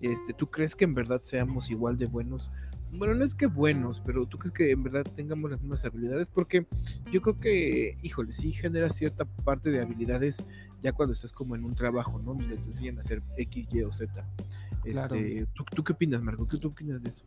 Este, 0.01 0.33
¿Tú 0.33 0.47
crees 0.47 0.75
que 0.75 0.85
en 0.85 0.93
verdad 0.93 1.21
seamos 1.23 1.69
igual 1.69 1.97
de 1.97 2.05
buenos? 2.05 2.49
Bueno, 2.91 3.13
no 3.13 3.23
es 3.23 3.35
que 3.35 3.45
buenos, 3.45 4.01
pero 4.03 4.25
¿tú 4.25 4.37
crees 4.37 4.53
que 4.53 4.71
en 4.71 4.83
verdad 4.83 5.03
tengamos 5.15 5.51
las 5.51 5.61
mismas 5.61 5.85
habilidades? 5.85 6.29
Porque 6.29 6.65
yo 7.11 7.21
creo 7.21 7.39
que, 7.39 7.97
híjole, 8.01 8.33
sí 8.33 8.51
genera 8.51 8.89
cierta 8.89 9.25
parte 9.25 9.69
de 9.69 9.81
habilidades 9.81 10.43
ya 10.81 10.93
cuando 10.93 11.13
estás 11.13 11.31
como 11.31 11.55
en 11.55 11.65
un 11.65 11.75
trabajo, 11.75 12.17
¿no? 12.19 12.33
Donde 12.33 12.55
te 12.55 12.67
enseñan 12.67 12.97
a 12.97 13.01
hacer 13.01 13.21
X, 13.37 13.67
Y 13.71 13.81
o 13.83 13.91
Z. 13.91 14.25
Este, 14.85 15.45
¿tú, 15.53 15.83
qué 15.83 15.93
opinas, 15.93 16.21
Marco? 16.21 16.47
¿Qué 16.47 16.57
tú 16.57 16.69
opinas 16.69 17.03
de 17.03 17.09
eso? 17.09 17.25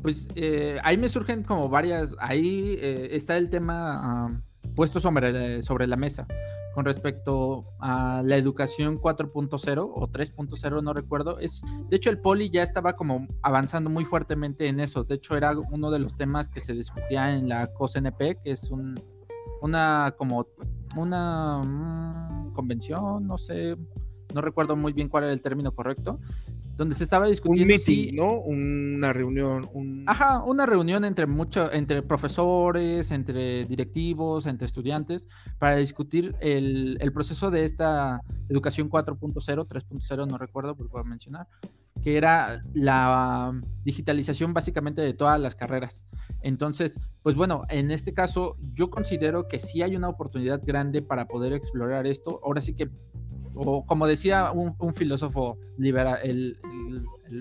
Pues 0.00 0.28
eh, 0.34 0.78
ahí 0.82 0.96
me 0.96 1.08
surgen 1.08 1.42
como 1.42 1.68
varias, 1.68 2.14
ahí 2.18 2.76
eh, 2.80 3.08
está 3.12 3.36
el 3.36 3.50
tema 3.50 4.42
puesto 4.74 5.00
sobre, 5.00 5.60
sobre 5.60 5.86
la 5.86 5.96
mesa 5.96 6.26
con 6.74 6.84
respecto 6.84 7.64
a 7.80 8.22
la 8.24 8.36
educación 8.36 9.00
4.0 9.00 9.92
o 9.92 10.08
3.0, 10.08 10.82
no 10.82 10.92
recuerdo. 10.92 11.38
Es, 11.38 11.62
de 11.88 11.96
hecho, 11.96 12.10
el 12.10 12.18
poli 12.18 12.50
ya 12.50 12.62
estaba 12.62 12.94
como 12.94 13.26
avanzando 13.42 13.90
muy 13.90 14.04
fuertemente 14.04 14.68
en 14.68 14.80
eso. 14.80 15.04
De 15.04 15.16
hecho, 15.16 15.36
era 15.36 15.58
uno 15.58 15.90
de 15.90 15.98
los 15.98 16.16
temas 16.16 16.48
que 16.48 16.60
se 16.60 16.72
discutía 16.72 17.34
en 17.34 17.48
la 17.48 17.66
COSNP, 17.72 18.18
que 18.42 18.52
es 18.52 18.70
un, 18.70 18.94
una 19.60 20.14
como 20.16 20.46
una 20.96 21.60
mm, 21.60 22.52
convención, 22.52 23.26
no 23.26 23.38
sé, 23.38 23.76
no 24.34 24.40
recuerdo 24.40 24.76
muy 24.76 24.92
bien 24.92 25.08
cuál 25.08 25.24
era 25.24 25.32
el 25.32 25.40
término 25.40 25.72
correcto, 25.72 26.18
donde 26.76 26.94
se 26.94 27.04
estaba 27.04 27.26
discutiendo 27.26 27.74
un 27.74 28.16
¿no? 28.16 28.40
Una 28.40 29.12
reunión, 29.12 29.68
un... 29.74 30.04
Ajá, 30.06 30.42
una 30.42 30.64
reunión 30.64 31.04
entre 31.04 31.26
mucho, 31.26 31.70
entre 31.70 32.02
profesores, 32.02 33.10
entre 33.10 33.66
directivos, 33.66 34.46
entre 34.46 34.66
estudiantes, 34.66 35.28
para 35.58 35.76
discutir 35.76 36.34
el, 36.40 36.96
el 37.00 37.12
proceso 37.12 37.50
de 37.50 37.64
esta 37.64 38.22
educación 38.48 38.88
4.0, 38.88 39.66
3.0, 39.66 40.26
no 40.26 40.38
recuerdo, 40.38 40.74
por 40.74 41.00
a 41.00 41.04
mencionar, 41.04 41.46
que 42.02 42.16
era 42.16 42.62
la 42.72 43.52
digitalización 43.84 44.54
básicamente 44.54 45.02
de 45.02 45.12
todas 45.12 45.38
las 45.38 45.54
carreras. 45.54 46.02
Entonces, 46.40 46.98
pues 47.22 47.36
bueno, 47.36 47.64
en 47.68 47.90
este 47.90 48.14
caso 48.14 48.56
yo 48.72 48.90
considero 48.90 49.48
que 49.48 49.60
sí 49.60 49.82
hay 49.82 49.96
una 49.96 50.08
oportunidad 50.08 50.62
grande 50.64 51.02
para 51.02 51.26
poder 51.26 51.52
explorar 51.52 52.06
esto. 52.06 52.40
Ahora 52.42 52.60
sí 52.60 52.74
que 52.74 52.88
o 53.54 53.84
como 53.84 54.06
decía 54.06 54.52
un, 54.52 54.94
filósofo 54.94 55.58
libera, 55.76 56.14
el, 56.16 56.58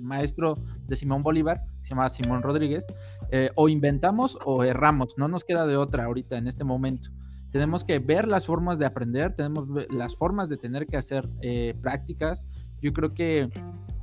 maestro 0.01 0.57
de 0.87 0.95
Simón 0.95 1.23
Bolívar, 1.23 1.63
se 1.81 1.89
llama 1.89 2.09
Simón 2.09 2.43
Rodríguez, 2.43 2.85
eh, 3.31 3.49
o 3.55 3.69
inventamos 3.69 4.37
o 4.45 4.63
erramos, 4.63 5.17
no 5.17 5.27
nos 5.27 5.43
queda 5.43 5.65
de 5.65 5.77
otra 5.77 6.05
ahorita 6.05 6.37
en 6.37 6.47
este 6.47 6.63
momento. 6.63 7.09
Tenemos 7.51 7.83
que 7.83 7.97
ver 7.97 8.27
las 8.27 8.45
formas 8.45 8.77
de 8.77 8.85
aprender, 8.85 9.35
tenemos 9.35 9.67
las 9.89 10.15
formas 10.15 10.49
de 10.49 10.57
tener 10.57 10.85
que 10.85 10.97
hacer 10.97 11.27
eh, 11.41 11.73
prácticas. 11.81 12.45
Yo 12.79 12.93
creo 12.93 13.15
que 13.15 13.49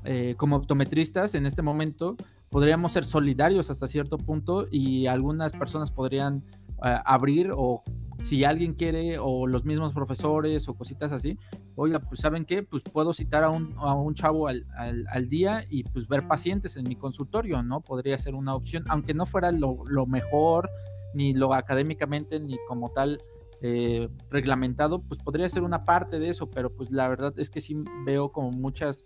eh, 0.04 0.34
como 0.36 0.56
optometristas 0.56 1.36
en 1.36 1.46
este 1.46 1.62
momento 1.62 2.16
podríamos 2.50 2.92
ser 2.92 3.04
solidarios 3.04 3.70
hasta 3.70 3.86
cierto 3.86 4.18
punto 4.18 4.66
y 4.68 5.06
algunas 5.06 5.52
personas 5.52 5.92
podrían 5.92 6.42
abrir 6.78 7.52
o 7.56 7.82
si 8.22 8.44
alguien 8.44 8.74
quiere 8.74 9.18
o 9.18 9.46
los 9.46 9.64
mismos 9.64 9.92
profesores 9.92 10.68
o 10.68 10.74
cositas 10.74 11.12
así, 11.12 11.38
oiga, 11.74 12.00
pues 12.00 12.20
saben 12.20 12.44
qué, 12.44 12.62
pues 12.62 12.82
puedo 12.82 13.12
citar 13.14 13.44
a 13.44 13.50
un, 13.50 13.74
a 13.78 13.94
un 13.94 14.14
chavo 14.14 14.48
al, 14.48 14.66
al, 14.76 15.28
día 15.28 15.64
y 15.68 15.84
pues 15.84 16.08
ver 16.08 16.26
pacientes 16.26 16.76
en 16.76 16.84
mi 16.84 16.96
consultorio, 16.96 17.62
¿no? 17.62 17.80
Podría 17.80 18.18
ser 18.18 18.34
una 18.34 18.54
opción, 18.54 18.84
aunque 18.88 19.14
no 19.14 19.26
fuera 19.26 19.52
lo, 19.52 19.78
lo 19.86 20.06
mejor, 20.06 20.70
ni 21.14 21.34
lo 21.34 21.54
académicamente, 21.54 22.40
ni 22.40 22.56
como 22.68 22.90
tal 22.90 23.18
eh, 23.62 24.08
reglamentado, 24.30 25.00
pues 25.00 25.22
podría 25.22 25.48
ser 25.48 25.62
una 25.62 25.84
parte 25.84 26.18
de 26.18 26.28
eso, 26.28 26.46
pero 26.46 26.74
pues 26.74 26.90
la 26.90 27.08
verdad 27.08 27.32
es 27.38 27.50
que 27.50 27.60
sí 27.60 27.76
veo 28.04 28.30
como 28.30 28.50
muchas 28.50 29.04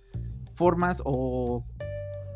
formas 0.55 1.01
o 1.05 1.64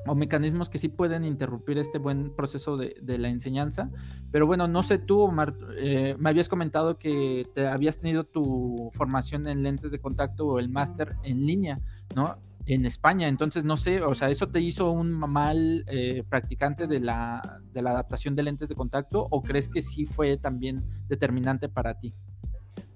o 0.07 0.15
mecanismos 0.15 0.69
que 0.69 0.79
sí 0.79 0.89
pueden 0.89 1.25
interrumpir 1.25 1.79
este 1.79 1.99
buen 1.99 2.35
proceso 2.35 2.77
de, 2.77 3.19
la 3.19 3.29
enseñanza. 3.29 3.91
Pero 4.31 4.47
bueno, 4.47 4.69
no 4.69 4.83
sé 4.83 4.99
tú, 4.99 5.21
Omar, 5.21 5.55
eh, 5.79 6.17
me 6.19 6.31
habías 6.31 6.49
comentado 6.49 6.99
que 6.99 7.47
te 7.55 7.67
habías 7.67 7.99
tenido 7.99 8.25
tu 8.25 8.91
formación 8.95 9.47
en 9.49 9.63
lentes 9.63 9.91
de 9.91 9.99
contacto 9.99 10.47
o 10.47 10.59
el 10.59 10.69
máster 10.69 11.17
en 11.23 11.47
línea, 11.47 11.81
¿no? 12.15 12.37
En 12.67 12.87
España, 12.87 13.29
entonces 13.29 13.63
no 13.65 13.77
sé, 13.77 14.01
o 14.01 14.15
sea, 14.15 14.31
¿eso 14.31 14.49
te 14.49 14.59
hizo 14.59 14.91
un 14.91 15.13
mal 15.13 15.85
eh, 15.87 16.25
practicante 16.27 16.87
de 16.87 16.99
la, 16.99 17.61
de 17.75 17.83
la 17.83 17.91
adaptación 17.91 18.35
de 18.35 18.43
lentes 18.43 18.71
de 18.71 18.75
contacto 18.75 19.27
o 19.31 19.43
crees 19.43 19.69
que 19.69 19.83
sí 19.83 20.07
fue 20.07 20.39
también 20.39 20.83
determinante 21.07 21.69
para 21.69 21.99
ti? 21.99 22.15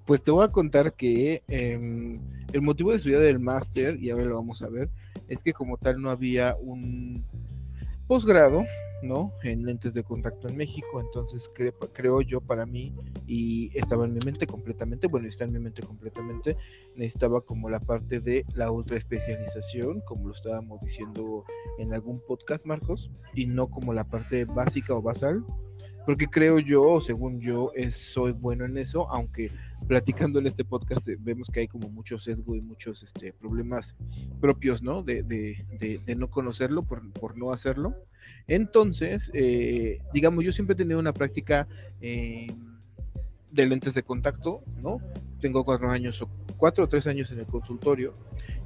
Pues 0.09 0.23
te 0.23 0.31
voy 0.31 0.43
a 0.43 0.47
contar 0.47 0.93
que 0.93 1.43
em, 1.47 2.19
el 2.51 2.61
motivo 2.63 2.89
de 2.89 2.97
estudiar 2.97 3.21
el 3.21 3.37
máster, 3.37 4.01
y 4.01 4.09
ahora 4.09 4.25
lo 4.25 4.37
vamos 4.37 4.63
a 4.63 4.67
ver, 4.67 4.89
es 5.29 5.43
que 5.43 5.53
como 5.53 5.77
tal 5.77 6.01
no 6.01 6.09
había 6.09 6.55
un 6.59 7.23
posgrado, 8.07 8.63
¿no? 9.01 9.31
En 9.43 9.65
lentes 9.65 9.93
de 9.93 10.03
contacto 10.03 10.49
en 10.49 10.57
México, 10.57 10.99
entonces 10.99 11.49
creo 11.93 12.21
yo 12.21 12.41
para 12.41 12.65
mí, 12.65 12.93
y 13.27 13.71
estaba 13.77 14.05
en 14.05 14.13
mi 14.13 14.19
mente 14.25 14.45
completamente, 14.45 15.07
bueno, 15.07 15.27
está 15.27 15.45
en 15.45 15.53
mi 15.53 15.59
mente 15.59 15.81
completamente, 15.83 16.57
necesitaba 16.95 17.41
como 17.41 17.69
la 17.69 17.79
parte 17.79 18.19
de 18.19 18.45
la 18.55 18.71
ultra 18.71 18.97
especialización, 18.97 20.01
como 20.01 20.27
lo 20.27 20.33
estábamos 20.33 20.81
diciendo 20.81 21.45
en 21.77 21.93
algún 21.93 22.19
podcast, 22.27 22.65
Marcos, 22.65 23.11
y 23.33 23.45
no 23.45 23.69
como 23.69 23.93
la 23.93 24.03
parte 24.03 24.45
básica 24.45 24.93
o 24.93 25.01
basal, 25.01 25.45
porque 26.05 26.27
creo 26.27 26.59
yo, 26.59 26.99
según 27.01 27.39
yo, 27.39 27.71
es, 27.75 27.95
soy 27.95 28.31
bueno 28.31 28.65
en 28.65 28.77
eso, 28.77 29.09
aunque 29.11 29.51
platicando 29.87 30.39
en 30.39 30.47
este 30.47 30.65
podcast 30.65 31.07
eh, 31.07 31.17
vemos 31.19 31.49
que 31.49 31.61
hay 31.61 31.67
como 31.67 31.89
mucho 31.89 32.19
sesgo 32.19 32.55
y 32.55 32.61
muchos 32.61 33.03
este, 33.03 33.33
problemas 33.33 33.95
propios, 34.39 34.81
¿no? 34.81 35.03
De, 35.03 36.05
no 36.15 36.29
conocerlo 36.29 36.83
por, 36.83 37.37
no 37.37 37.51
hacerlo. 37.51 37.95
Entonces, 38.47 39.31
eh, 39.33 39.99
digamos, 40.13 40.43
yo 40.43 40.51
siempre 40.51 40.73
he 40.73 40.77
tenido 40.77 40.99
una 40.99 41.13
práctica 41.13 41.67
eh, 42.01 42.47
de 43.51 43.65
lentes 43.65 43.93
de 43.93 44.03
contacto, 44.03 44.61
¿no? 44.81 44.99
Tengo 45.41 45.63
cuatro 45.63 45.89
años 45.89 46.21
o 46.21 46.29
cuatro 46.57 46.83
o 46.83 46.87
tres 46.87 47.07
años 47.07 47.31
en 47.31 47.39
el 47.39 47.45
consultorio 47.45 48.13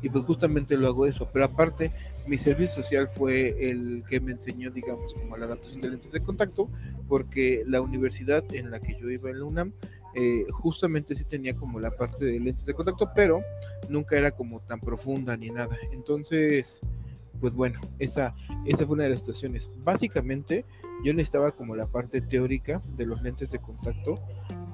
y 0.02 0.10
pues 0.10 0.26
justamente 0.26 0.76
lo 0.76 0.88
hago 0.88 1.06
eso. 1.06 1.30
Pero 1.32 1.46
aparte, 1.46 1.92
mi 2.28 2.38
servicio 2.38 2.84
social 2.84 3.08
fue 3.08 3.70
el 3.70 4.04
que 4.10 4.20
me 4.20 4.34
enseñó, 4.34 4.70
digamos, 4.70 5.14
como 5.14 5.38
la 5.38 5.46
adaptación 5.46 5.80
de 5.80 5.92
lentes 5.92 6.12
de 6.12 6.20
contacto, 6.20 6.70
porque 7.08 7.64
la 7.66 7.82
universidad 7.82 8.44
en 8.54 8.70
la 8.70 8.82
que 8.82 9.00
yo 9.00 9.10
iba 9.10 9.30
en 9.30 9.40
la 9.40 9.46
UNAM, 9.46 9.74
eh, 10.16 10.46
justamente 10.52 11.16
sí 11.16 11.24
tenía 11.24 11.56
como 11.56 11.80
la 11.80 11.92
parte 11.92 12.26
de 12.26 12.40
lentes 12.40 12.66
de 12.66 12.74
contacto, 12.74 13.10
pero 13.16 13.42
nunca 13.90 14.18
era 14.18 14.32
como 14.32 14.60
tan 14.62 14.80
profunda 14.80 15.36
ni 15.38 15.50
nada. 15.50 15.78
Entonces, 15.92 16.82
pues 17.40 17.56
bueno, 17.56 17.80
esa, 18.00 18.34
esa 18.66 18.86
fue 18.86 18.96
una 18.96 19.04
de 19.04 19.10
las 19.10 19.20
situaciones. 19.20 19.70
Básicamente, 19.84 20.66
yo 21.04 21.14
necesitaba 21.14 21.52
como 21.52 21.76
la 21.76 21.88
parte 21.88 22.22
teórica 22.22 22.82
de 22.96 23.06
los 23.06 23.22
lentes 23.22 23.52
de 23.52 23.60
contacto, 23.60 24.18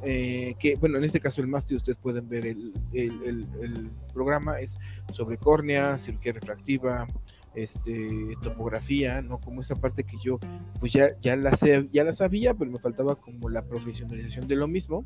eh, 0.04 0.56
que 0.60 0.76
bueno, 0.76 0.98
en 0.98 1.04
este 1.04 1.20
caso 1.20 1.42
el 1.42 1.48
máster, 1.48 1.78
ustedes 1.78 1.98
pueden 1.98 2.30
ver 2.30 2.46
el, 2.46 2.74
el, 2.94 3.48
el, 3.62 3.90
programa, 4.14 4.60
es 4.60 4.78
sobre 5.14 5.38
córnea, 5.38 5.98
cirugía 5.98 6.34
refractiva, 6.34 7.08
este, 7.56 8.36
topografía, 8.42 9.22
¿no? 9.22 9.38
Como 9.38 9.62
esa 9.62 9.76
parte 9.76 10.04
que 10.04 10.18
yo 10.24 10.40
pues 10.80 10.94
ya, 10.94 11.10
ya, 11.22 11.36
la 11.36 11.56
sé, 11.56 11.90
ya 11.92 12.04
la 12.04 12.14
sabía, 12.14 12.54
pero 12.54 12.72
me 12.72 12.80
faltaba 12.80 13.16
como 13.16 13.50
la 13.50 13.64
profesionalización 13.64 14.48
de 14.48 14.56
lo 14.56 14.68
mismo 14.68 15.06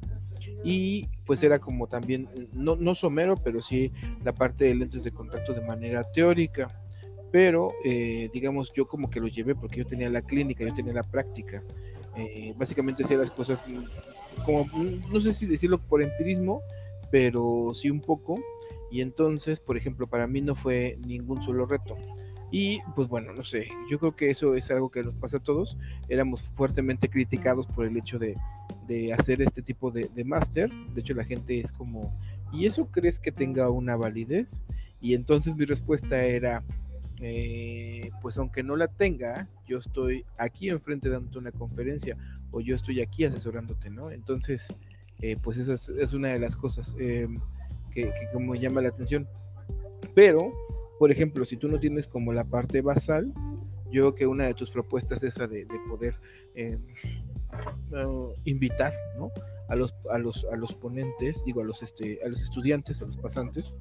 y 0.63 1.07
pues 1.25 1.43
era 1.43 1.59
como 1.59 1.87
también, 1.87 2.29
no, 2.53 2.75
no 2.75 2.95
somero, 2.95 3.35
pero 3.37 3.61
sí 3.61 3.91
la 4.23 4.33
parte 4.33 4.65
de 4.65 4.75
lentes 4.75 5.03
de 5.03 5.11
contacto 5.11 5.53
de 5.53 5.61
manera 5.61 6.03
teórica 6.11 6.67
pero 7.33 7.73
eh, 7.83 8.29
digamos 8.31 8.71
yo 8.73 8.87
como 8.87 9.09
que 9.09 9.19
lo 9.19 9.27
llevé 9.27 9.55
porque 9.55 9.77
yo 9.77 9.87
tenía 9.87 10.07
la 10.07 10.21
clínica, 10.21 10.63
yo 10.63 10.73
tenía 10.75 10.93
la 10.93 11.01
práctica. 11.01 11.63
Eh, 12.15 12.53
básicamente 12.55 13.03
hacía 13.03 13.17
las 13.17 13.31
cosas 13.31 13.63
como, 14.45 14.67
no 15.11 15.19
sé 15.19 15.31
si 15.31 15.47
decirlo 15.47 15.79
por 15.79 16.03
empirismo, 16.03 16.61
pero 17.09 17.71
sí 17.73 17.89
un 17.89 18.01
poco. 18.01 18.39
Y 18.91 19.01
entonces, 19.01 19.59
por 19.59 19.77
ejemplo, 19.77 20.05
para 20.05 20.27
mí 20.27 20.41
no 20.41 20.53
fue 20.53 20.95
ningún 21.07 21.41
solo 21.41 21.65
reto. 21.65 21.97
Y 22.55 22.81
pues 22.95 23.07
bueno, 23.07 23.33
no 23.33 23.43
sé, 23.43 23.67
yo 23.89 23.97
creo 23.97 24.15
que 24.15 24.29
eso 24.29 24.53
es 24.53 24.69
algo 24.69 24.91
que 24.91 25.01
nos 25.01 25.15
pasa 25.15 25.37
a 25.37 25.39
todos. 25.39 25.75
Éramos 26.07 26.39
fuertemente 26.39 27.09
criticados 27.09 27.65
por 27.65 27.87
el 27.87 27.97
hecho 27.97 28.19
de, 28.19 28.37
hacer 29.11 29.41
este 29.41 29.63
tipo 29.63 29.89
de, 29.89 30.07
de 30.13 30.23
máster. 30.23 30.71
De 30.93 31.01
hecho, 31.01 31.15
la 31.15 31.25
gente 31.25 31.59
es 31.59 31.71
como, 31.71 32.15
¿y 32.51 32.67
eso 32.67 32.85
crees 32.91 33.19
que 33.19 33.31
tenga 33.31 33.71
una 33.71 33.95
validez? 33.95 34.61
Y 35.01 35.15
entonces 35.15 35.55
mi 35.55 35.65
respuesta 35.65 36.23
era, 36.23 36.63
eh, 37.21 38.11
pues 38.21 38.37
aunque 38.37 38.61
no 38.61 38.75
la 38.75 38.87
tenga, 38.87 39.49
yo 39.65 39.79
estoy 39.79 40.23
aquí 40.37 40.69
enfrente 40.69 41.09
dándote 41.09 41.39
una 41.39 41.51
conferencia 41.51 42.15
o 42.51 42.61
yo 42.61 42.75
estoy 42.75 43.01
aquí 43.01 43.25
asesorándote, 43.25 43.89
¿no? 43.89 44.11
Entonces, 44.11 44.71
eh, 45.21 45.37
pues 45.41 45.57
esa 45.57 45.73
es, 45.73 46.13
una 46.13 46.27
de 46.27 46.37
las 46.37 46.55
cosas 46.55 46.95
eh, 46.99 47.27
que, 47.89 48.03
que 48.03 48.29
como 48.31 48.53
llama 48.53 48.83
la 48.83 48.89
atención. 48.89 49.27
Pero 50.13 50.53
por 50.99 51.11
ejemplo, 51.11 51.45
si 51.45 51.57
tú 51.57 51.67
no 51.67 51.79
tienes 51.79 52.07
como 52.07 52.33
la 52.33 52.43
parte 52.43 52.81
basal, 52.81 53.33
yo 53.91 54.01
creo 54.01 54.15
que 54.15 54.27
una 54.27 54.45
de 54.45 54.53
tus 54.53 54.71
propuestas 54.71 55.23
es 55.23 55.35
esa 55.35 55.47
de, 55.47 55.67
poder 55.87 56.15
eh, 56.55 56.77
uh, 57.91 58.33
invitar 58.43 58.93
¿no? 59.17 59.31
a, 59.69 59.75
los, 59.75 59.93
a, 60.11 60.17
los, 60.17 60.45
a 60.51 60.55
los 60.55 60.73
ponentes, 60.73 61.43
digo, 61.45 61.61
a 61.61 61.63
los, 61.63 61.83
este, 61.83 62.19
a 62.25 62.29
los 62.29 62.41
estudiantes, 62.41 63.01
a 63.01 63.05
los 63.05 63.17
pasantes, 63.17 63.75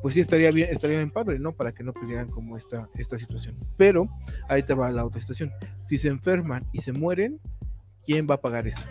pues 0.00 0.14
sí 0.14 0.20
estaría 0.20 0.50
bien, 0.50 0.70
estaría 0.70 0.96
bien 0.96 1.10
padre, 1.10 1.38
¿no? 1.38 1.52
Para 1.52 1.72
que 1.72 1.84
no 1.84 1.92
perdieran 1.92 2.28
como 2.28 2.56
esta, 2.56 2.88
esta 2.94 3.18
situación. 3.18 3.56
Pero 3.76 4.08
ahí 4.48 4.62
te 4.62 4.74
va 4.74 4.90
la 4.90 5.04
otra 5.04 5.20
situación. 5.20 5.52
Si 5.86 5.98
se 5.98 6.08
enferman 6.08 6.66
y 6.72 6.80
se 6.80 6.92
mueren, 6.92 7.40
¿quién 8.04 8.26
va 8.28 8.36
a 8.36 8.40
pagar 8.40 8.66
eso? 8.66 8.86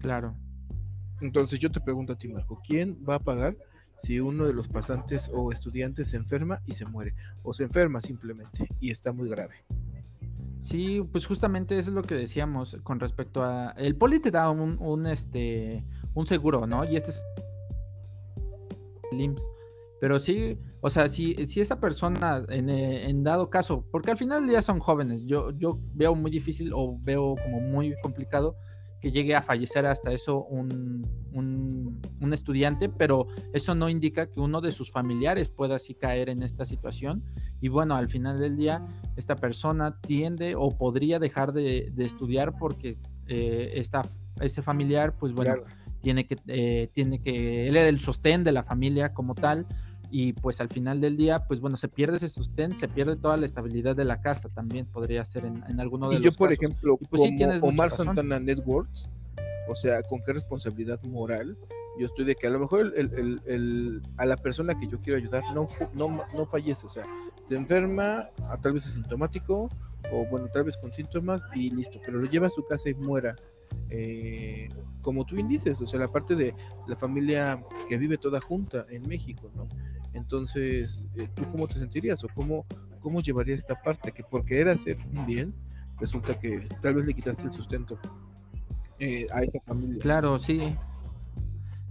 Claro. 0.00 0.34
Entonces 1.20 1.58
yo 1.60 1.70
te 1.70 1.80
pregunto 1.80 2.12
a 2.12 2.18
ti, 2.18 2.28
Marco, 2.28 2.60
¿quién 2.66 2.98
va 3.08 3.16
a 3.16 3.20
pagar 3.20 3.56
si 4.04 4.20
uno 4.20 4.46
de 4.46 4.52
los 4.52 4.68
pasantes 4.68 5.30
o 5.32 5.50
estudiantes 5.50 6.08
se 6.08 6.18
enferma 6.18 6.60
y 6.66 6.74
se 6.74 6.84
muere, 6.84 7.14
o 7.42 7.54
se 7.54 7.64
enferma 7.64 8.02
simplemente 8.02 8.68
y 8.78 8.90
está 8.90 9.12
muy 9.12 9.30
grave. 9.30 9.54
Sí, 10.58 11.02
pues 11.10 11.26
justamente 11.26 11.78
eso 11.78 11.90
es 11.90 11.94
lo 11.94 12.02
que 12.02 12.14
decíamos 12.14 12.76
con 12.82 13.00
respecto 13.00 13.42
a 13.42 13.70
el 13.76 13.96
poli 13.96 14.20
te 14.20 14.30
da 14.30 14.50
un, 14.50 15.06
este 15.06 15.84
un 16.14 16.26
seguro, 16.26 16.66
¿no? 16.66 16.84
Y 16.84 16.96
este 16.96 17.12
es 17.12 17.24
el 19.10 19.34
Pero 20.00 20.18
sí, 20.20 20.58
o 20.82 20.90
sea, 20.90 21.08
si, 21.08 21.34
si 21.46 21.60
esa 21.60 21.80
persona 21.80 22.44
en, 22.48 22.68
en, 22.68 23.24
dado 23.24 23.48
caso, 23.48 23.86
porque 23.90 24.10
al 24.10 24.18
final 24.18 24.46
día 24.46 24.60
son 24.60 24.80
jóvenes, 24.80 25.22
yo, 25.24 25.50
yo 25.52 25.78
veo 25.94 26.14
muy 26.14 26.30
difícil 26.30 26.72
o 26.74 26.98
veo 27.00 27.36
como 27.42 27.60
muy 27.60 27.94
complicado 28.02 28.56
que 29.04 29.12
llegue 29.12 29.36
a 29.36 29.42
fallecer 29.42 29.84
hasta 29.84 30.12
eso 30.12 30.44
un, 30.44 31.06
un, 31.34 32.32
estudiante, 32.32 32.88
pero 32.88 33.26
eso 33.52 33.74
no 33.74 33.90
indica 33.90 34.30
que 34.30 34.40
uno 34.40 34.62
de 34.62 34.72
sus 34.72 34.90
familiares 34.90 35.50
pueda 35.50 35.76
así 35.76 35.94
caer 35.94 36.30
en 36.30 36.42
esta 36.42 36.64
situación. 36.64 37.22
Y 37.60 37.68
bueno, 37.68 37.96
al 37.96 38.08
final 38.08 38.38
del 38.38 38.56
día, 38.56 38.82
esta 39.16 39.36
persona 39.36 40.00
tiende 40.00 40.54
o 40.56 40.70
podría 40.70 41.18
dejar 41.18 41.52
de, 41.52 41.92
estudiar 41.98 42.56
porque 42.58 42.96
eh, 43.26 43.84
ese 44.40 44.62
familiar, 44.62 45.14
pues 45.18 45.34
bueno, 45.34 45.56
tiene, 46.00 46.26
que, 46.26 46.38
eh, 46.46 46.88
tiene 46.94 47.20
que, 47.20 47.68
él 47.68 47.76
era 47.76 47.90
el 47.90 48.00
sostén 48.00 48.42
de 48.42 48.52
la 48.52 48.62
familia 48.62 49.12
como 49.12 49.34
tal 49.34 49.66
y 50.16 50.32
pues 50.32 50.60
al 50.60 50.68
final 50.68 51.00
del 51.00 51.16
día, 51.16 51.40
pues 51.48 51.60
bueno, 51.60 51.76
se 51.76 51.88
pierde 51.88 52.18
ese 52.18 52.28
sostén, 52.28 52.78
se 52.78 52.86
pierde 52.86 53.16
toda 53.16 53.36
la 53.36 53.46
estabilidad 53.46 53.96
de 53.96 54.04
la 54.04 54.20
casa 54.20 54.48
también, 54.48 54.86
podría 54.86 55.24
ser 55.24 55.44
en, 55.44 55.64
en 55.66 55.80
alguno 55.80 56.08
de 56.08 56.18
y 56.18 56.20
yo, 56.20 56.30
por 56.30 56.52
ejemplo, 56.52 56.96
pues, 57.10 57.20
como 57.20 57.66
Omar 57.66 57.90
Santana 57.90 58.38
Networks, 58.38 59.10
o 59.68 59.74
sea, 59.74 60.04
¿con 60.04 60.22
qué 60.22 60.32
responsabilidad 60.32 61.02
moral? 61.02 61.58
Yo 61.98 62.06
estoy 62.06 62.26
de 62.26 62.36
que 62.36 62.46
a 62.46 62.50
lo 62.50 62.60
mejor 62.60 62.92
el, 62.96 63.40
el, 63.44 64.02
a 64.16 64.24
la 64.24 64.36
persona 64.36 64.78
que 64.78 64.86
yo 64.86 65.00
quiero 65.00 65.18
ayudar 65.18 65.42
no, 65.52 65.68
no, 65.94 66.22
no 66.32 66.46
fallece, 66.46 66.86
o 66.86 66.90
sea, 66.90 67.04
se 67.42 67.56
enferma, 67.56 68.28
a, 68.48 68.56
tal 68.58 68.74
vez 68.74 68.86
asintomático, 68.86 69.68
o 70.12 70.26
bueno, 70.26 70.46
tal 70.54 70.62
vez 70.62 70.76
con 70.76 70.92
síntomas 70.92 71.42
y 71.56 71.70
listo, 71.70 71.98
pero 72.06 72.18
lo 72.18 72.30
lleva 72.30 72.46
a 72.46 72.50
su 72.50 72.64
casa 72.64 72.88
y 72.88 72.94
muera. 72.94 73.34
Eh, 73.90 74.68
como 75.02 75.24
tú 75.24 75.34
bien 75.34 75.48
dices, 75.48 75.80
o 75.80 75.86
sea, 75.88 75.98
la 75.98 76.08
parte 76.08 76.36
de 76.36 76.54
la 76.86 76.94
familia 76.94 77.60
que 77.88 77.96
vive 77.98 78.16
toda 78.16 78.40
junta 78.40 78.86
en 78.90 79.08
México, 79.08 79.50
¿no? 79.56 79.64
Entonces, 80.14 81.06
eh, 81.16 81.28
¿tú 81.34 81.42
cómo 81.50 81.66
te 81.66 81.78
sentirías 81.78 82.22
o 82.24 82.28
cómo, 82.34 82.64
cómo 83.00 83.20
llevarías 83.20 83.58
esta 83.58 83.80
parte? 83.80 84.12
Que 84.12 84.22
por 84.22 84.44
querer 84.44 84.68
hacer 84.68 84.96
un 85.12 85.26
bien, 85.26 85.54
resulta 85.98 86.38
que 86.38 86.68
tal 86.80 86.94
vez 86.94 87.06
le 87.06 87.14
quitaste 87.14 87.42
el 87.44 87.52
sustento 87.52 87.98
eh, 88.98 89.26
a 89.32 89.42
esa 89.42 89.60
familia. 89.60 89.98
Claro, 90.00 90.38
sí. 90.38 90.76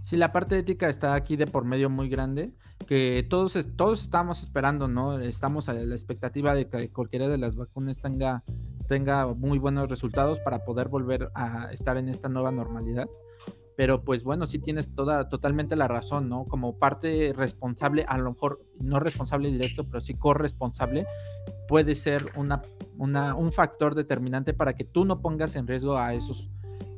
Sí, 0.00 0.16
la 0.16 0.32
parte 0.32 0.58
ética 0.58 0.88
está 0.88 1.14
aquí 1.14 1.36
de 1.36 1.46
por 1.46 1.64
medio 1.64 1.88
muy 1.88 2.08
grande, 2.08 2.52
que 2.86 3.26
todos, 3.28 3.56
todos 3.76 4.02
estamos 4.02 4.42
esperando, 4.42 4.88
¿no? 4.88 5.18
Estamos 5.18 5.68
a 5.68 5.72
la 5.72 5.94
expectativa 5.94 6.54
de 6.54 6.68
que 6.68 6.90
cualquiera 6.90 7.28
de 7.28 7.38
las 7.38 7.56
vacunas 7.56 7.98
tenga, 8.00 8.42
tenga 8.86 9.26
muy 9.32 9.58
buenos 9.58 9.88
resultados 9.88 10.38
para 10.40 10.64
poder 10.64 10.88
volver 10.88 11.30
a 11.34 11.72
estar 11.72 11.96
en 11.96 12.10
esta 12.10 12.28
nueva 12.28 12.50
normalidad 12.50 13.08
pero 13.76 14.04
pues 14.04 14.22
bueno, 14.22 14.46
sí 14.46 14.58
tienes 14.58 14.94
toda, 14.94 15.28
totalmente 15.28 15.76
la 15.76 15.88
razón, 15.88 16.28
¿no? 16.28 16.44
Como 16.44 16.78
parte 16.78 17.32
responsable, 17.34 18.04
a 18.08 18.18
lo 18.18 18.32
mejor 18.32 18.64
no 18.80 19.00
responsable 19.00 19.50
directo, 19.50 19.84
pero 19.84 20.00
sí 20.00 20.14
corresponsable, 20.14 21.06
puede 21.68 21.94
ser 21.94 22.24
una, 22.36 22.62
una, 22.98 23.34
un 23.34 23.52
factor 23.52 23.94
determinante 23.94 24.54
para 24.54 24.74
que 24.74 24.84
tú 24.84 25.04
no 25.04 25.20
pongas 25.20 25.56
en 25.56 25.66
riesgo 25.66 25.98
a 25.98 26.14
esos, 26.14 26.48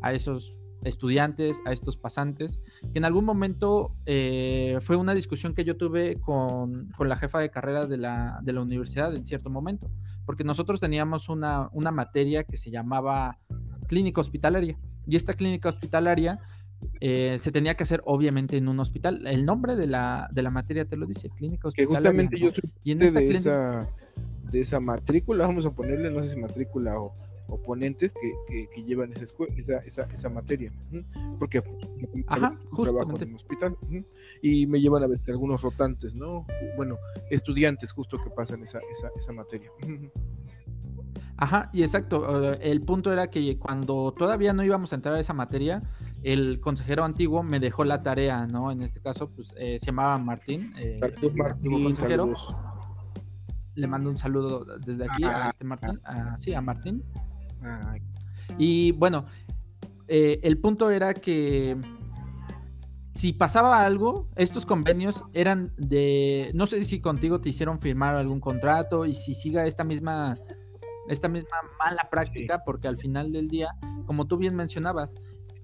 a 0.02 0.12
esos 0.12 0.54
estudiantes, 0.84 1.62
a 1.64 1.72
estos 1.72 1.96
pasantes, 1.96 2.60
que 2.92 2.98
en 2.98 3.04
algún 3.04 3.24
momento 3.24 3.96
eh, 4.04 4.78
fue 4.82 4.96
una 4.96 5.14
discusión 5.14 5.54
que 5.54 5.64
yo 5.64 5.76
tuve 5.76 6.20
con, 6.20 6.90
con 6.96 7.08
la 7.08 7.16
jefa 7.16 7.40
de 7.40 7.50
carrera 7.50 7.86
de 7.86 7.96
la, 7.96 8.38
de 8.42 8.52
la, 8.52 8.60
universidad 8.60 9.14
en 9.14 9.26
cierto 9.26 9.50
momento, 9.50 9.90
porque 10.26 10.44
nosotros 10.44 10.80
teníamos 10.80 11.28
una, 11.28 11.70
una 11.72 11.90
materia 11.90 12.44
que 12.44 12.56
se 12.56 12.70
llamaba 12.70 13.38
clínica 13.88 14.20
hospitalaria, 14.20 14.78
y 15.06 15.16
esta 15.16 15.34
clínica 15.34 15.68
hospitalaria 15.68 16.40
eh, 17.00 17.38
se 17.40 17.52
tenía 17.52 17.74
que 17.74 17.82
hacer 17.82 18.02
obviamente 18.04 18.56
en 18.56 18.68
un 18.68 18.80
hospital. 18.80 19.26
El 19.26 19.44
nombre 19.44 19.76
de 19.76 19.86
la, 19.86 20.28
de 20.32 20.42
la 20.42 20.50
materia 20.50 20.84
te 20.84 20.96
lo 20.96 21.06
dice, 21.06 21.28
clínica 21.30 21.68
hospitalaria. 21.68 21.98
Que 21.98 22.06
justamente 22.06 22.38
yo 22.38 22.50
soy 22.50 22.70
y 22.84 22.92
en 22.92 22.98
de, 22.98 23.30
esa, 23.30 23.88
de 24.50 24.60
esa 24.60 24.80
matrícula, 24.80 25.46
vamos 25.46 25.66
a 25.66 25.70
ponerle, 25.70 26.10
no 26.10 26.22
sé 26.22 26.30
si 26.30 26.36
matrícula 26.36 26.98
o, 26.98 27.14
oponentes 27.48 28.12
que, 28.12 28.68
que, 28.74 28.82
llevan 28.82 29.12
esa, 29.12 29.24
esa, 29.56 29.78
esa, 29.78 30.02
esa, 30.12 30.28
materia. 30.28 30.72
Porque 31.38 31.62
Ajá, 32.26 32.58
trabajo 32.82 33.14
en 33.20 33.28
un 33.28 33.34
hospital 33.36 33.76
y 34.42 34.66
me 34.66 34.80
llevan 34.80 35.02
a 35.02 35.06
ver 35.06 35.20
algunos 35.28 35.62
rotantes, 35.62 36.14
¿no? 36.14 36.46
Bueno, 36.76 36.98
estudiantes 37.30 37.92
justo 37.92 38.18
que 38.22 38.30
pasan 38.30 38.62
esa, 38.62 38.80
esa, 38.90 39.10
esa 39.16 39.32
materia. 39.32 39.70
Ajá, 41.36 41.70
y 41.72 41.82
exacto. 41.82 42.52
Eh, 42.52 42.58
el 42.62 42.80
punto 42.82 43.12
era 43.12 43.30
que 43.30 43.58
cuando 43.58 44.12
todavía 44.12 44.52
no 44.52 44.64
íbamos 44.64 44.92
a 44.92 44.96
entrar 44.96 45.14
a 45.14 45.20
esa 45.20 45.34
materia, 45.34 45.82
el 46.26 46.58
consejero 46.60 47.04
antiguo 47.04 47.44
me 47.44 47.60
dejó 47.60 47.84
la 47.84 48.02
tarea, 48.02 48.48
¿no? 48.48 48.72
En 48.72 48.82
este 48.82 49.00
caso, 49.00 49.30
pues 49.30 49.54
eh, 49.56 49.78
se 49.78 49.86
llamaba 49.86 50.18
Martín. 50.18 50.72
Eh, 50.76 50.98
Martín, 51.00 51.94
Le 53.76 53.86
mando 53.86 54.10
un 54.10 54.18
saludo 54.18 54.64
desde 54.64 55.04
aquí 55.04 55.22
a 55.22 55.46
ah, 55.46 55.50
este 55.50 55.64
Martín. 55.64 56.00
sí, 56.38 56.52
a 56.52 56.60
Martín. 56.60 57.04
Y 58.58 58.90
bueno, 58.92 59.26
eh, 60.08 60.40
el 60.42 60.58
punto 60.58 60.90
era 60.90 61.14
que 61.14 61.76
si 63.14 63.32
pasaba 63.32 63.86
algo, 63.86 64.28
estos 64.34 64.66
convenios 64.66 65.22
eran 65.32 65.72
de, 65.76 66.50
no 66.54 66.66
sé 66.66 66.84
si 66.84 67.00
contigo 67.00 67.40
te 67.40 67.50
hicieron 67.50 67.80
firmar 67.80 68.16
algún 68.16 68.40
contrato 68.40 69.06
y 69.06 69.14
si 69.14 69.32
siga 69.32 69.64
esta 69.64 69.84
misma, 69.84 70.36
esta 71.08 71.28
misma 71.28 71.56
mala 71.78 72.08
práctica, 72.10 72.64
porque 72.64 72.88
al 72.88 72.98
final 72.98 73.30
del 73.30 73.46
día, 73.46 73.68
como 74.06 74.26
tú 74.26 74.38
bien 74.38 74.56
mencionabas, 74.56 75.14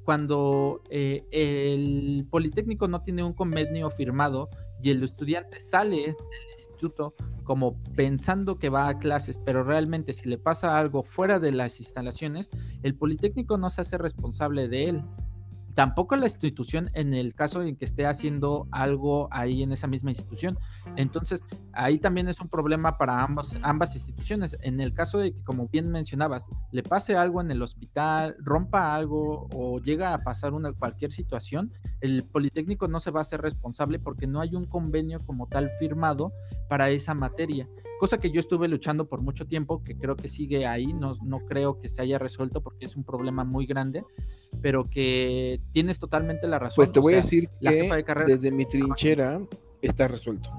cuando 0.05 0.83
eh, 0.91 1.25
el 1.31 2.27
Politécnico 2.31 2.89
no 2.89 3.03
tiene 3.03 3.23
un 3.23 3.33
convenio 3.33 3.91
firmado 3.91 4.49
y 4.83 4.91
el 4.91 5.03
estudiante 5.03 5.61
sale 5.61 5.97
del 5.97 6.53
instituto 6.53 7.15
como 7.45 7.79
pensando 7.97 8.59
que 8.59 8.69
va 8.69 8.89
a 8.89 8.99
clases, 8.99 9.39
pero 9.39 9.65
realmente 9.65 10.13
si 10.13 10.29
le 10.29 10.39
pasa 10.39 10.79
algo 10.79 11.03
fuera 11.03 11.39
de 11.39 11.53
las 11.53 11.81
instalaciones, 11.81 12.51
el 12.83 12.95
Politécnico 12.95 13.59
no 13.59 13.71
se 13.71 13.81
hace 13.83 13.99
responsable 13.99 14.69
de 14.69 14.85
él 14.85 15.03
tampoco 15.75 16.17
la 16.17 16.27
institución 16.27 16.91
en 16.95 17.15
el 17.15 17.35
caso 17.35 17.63
en 17.63 17.77
que 17.77 17.85
esté 17.85 18.07
haciendo 18.07 18.69
algo 18.71 19.29
ahí 19.31 19.63
en 19.63 19.73
esa 19.73 19.87
misma 19.87 20.11
institución. 20.11 20.59
Entonces, 20.97 21.47
ahí 21.73 21.99
también 21.99 22.29
es 22.29 22.41
un 22.41 22.49
problema 22.49 22.99
para 22.99 23.23
ambas, 23.23 23.59
ambas 23.63 23.95
instituciones. 23.95 24.57
En 24.63 24.81
el 24.81 24.95
caso 24.95 25.19
de 25.19 25.33
que, 25.33 25.43
como 25.43 25.69
bien 25.69 25.91
mencionabas, 25.91 26.51
le 26.71 26.83
pase 26.83 27.17
algo 27.17 27.41
en 27.41 27.51
el 27.51 27.63
hospital, 27.63 28.37
rompa 28.41 28.95
algo 28.95 29.49
o 29.55 29.81
llega 29.81 30.15
a 30.15 30.23
pasar 30.23 30.53
una 30.53 30.73
cualquier 30.73 31.13
situación, 31.13 31.73
el 32.03 32.25
Politécnico 32.25 32.89
no 32.89 33.01
se 33.01 33.11
va 33.11 33.21
a 33.21 33.23
hacer 33.23 33.41
responsable 33.41 33.99
porque 33.99 34.27
no 34.27 34.41
hay 34.41 34.55
un 34.55 34.67
convenio 34.67 35.25
como 35.25 35.47
tal 35.47 35.71
firmado 35.79 36.33
para 36.69 36.91
esa 36.91 37.15
materia 37.15 37.69
cosa 38.03 38.19
que 38.19 38.33
yo 38.33 38.41
estuve 38.41 38.67
luchando 38.67 39.07
por 39.07 39.23
mucho 39.23 39.47
tiempo, 39.47 39.85
que 39.85 39.95
creo 39.95 40.17
que 40.17 40.29
sigue 40.29 40.67
ahí, 40.67 40.93
no, 40.93 41.15
no 41.23 41.39
creo 41.47 41.79
que 41.79 41.89
se 41.89 42.03
haya 42.03 42.19
resuelto 42.19 42.61
porque 42.61 42.87
es 42.87 42.97
un 42.97 43.05
problema 43.05 43.45
muy 43.45 43.65
grande, 43.65 44.03
pero 44.61 44.91
que 44.91 45.61
tienes 45.71 46.01
totalmente 46.01 46.49
la 46.49 46.59
razón. 46.59 46.75
Pues 46.75 46.91
te 46.91 46.99
voy 46.99 47.13
a 47.13 47.19
decir 47.19 47.49
que 47.61 47.89
desde 48.27 48.51
mi 48.51 48.67
trinchera, 48.67 49.41
está 49.83 50.09
resuelto. 50.09 50.51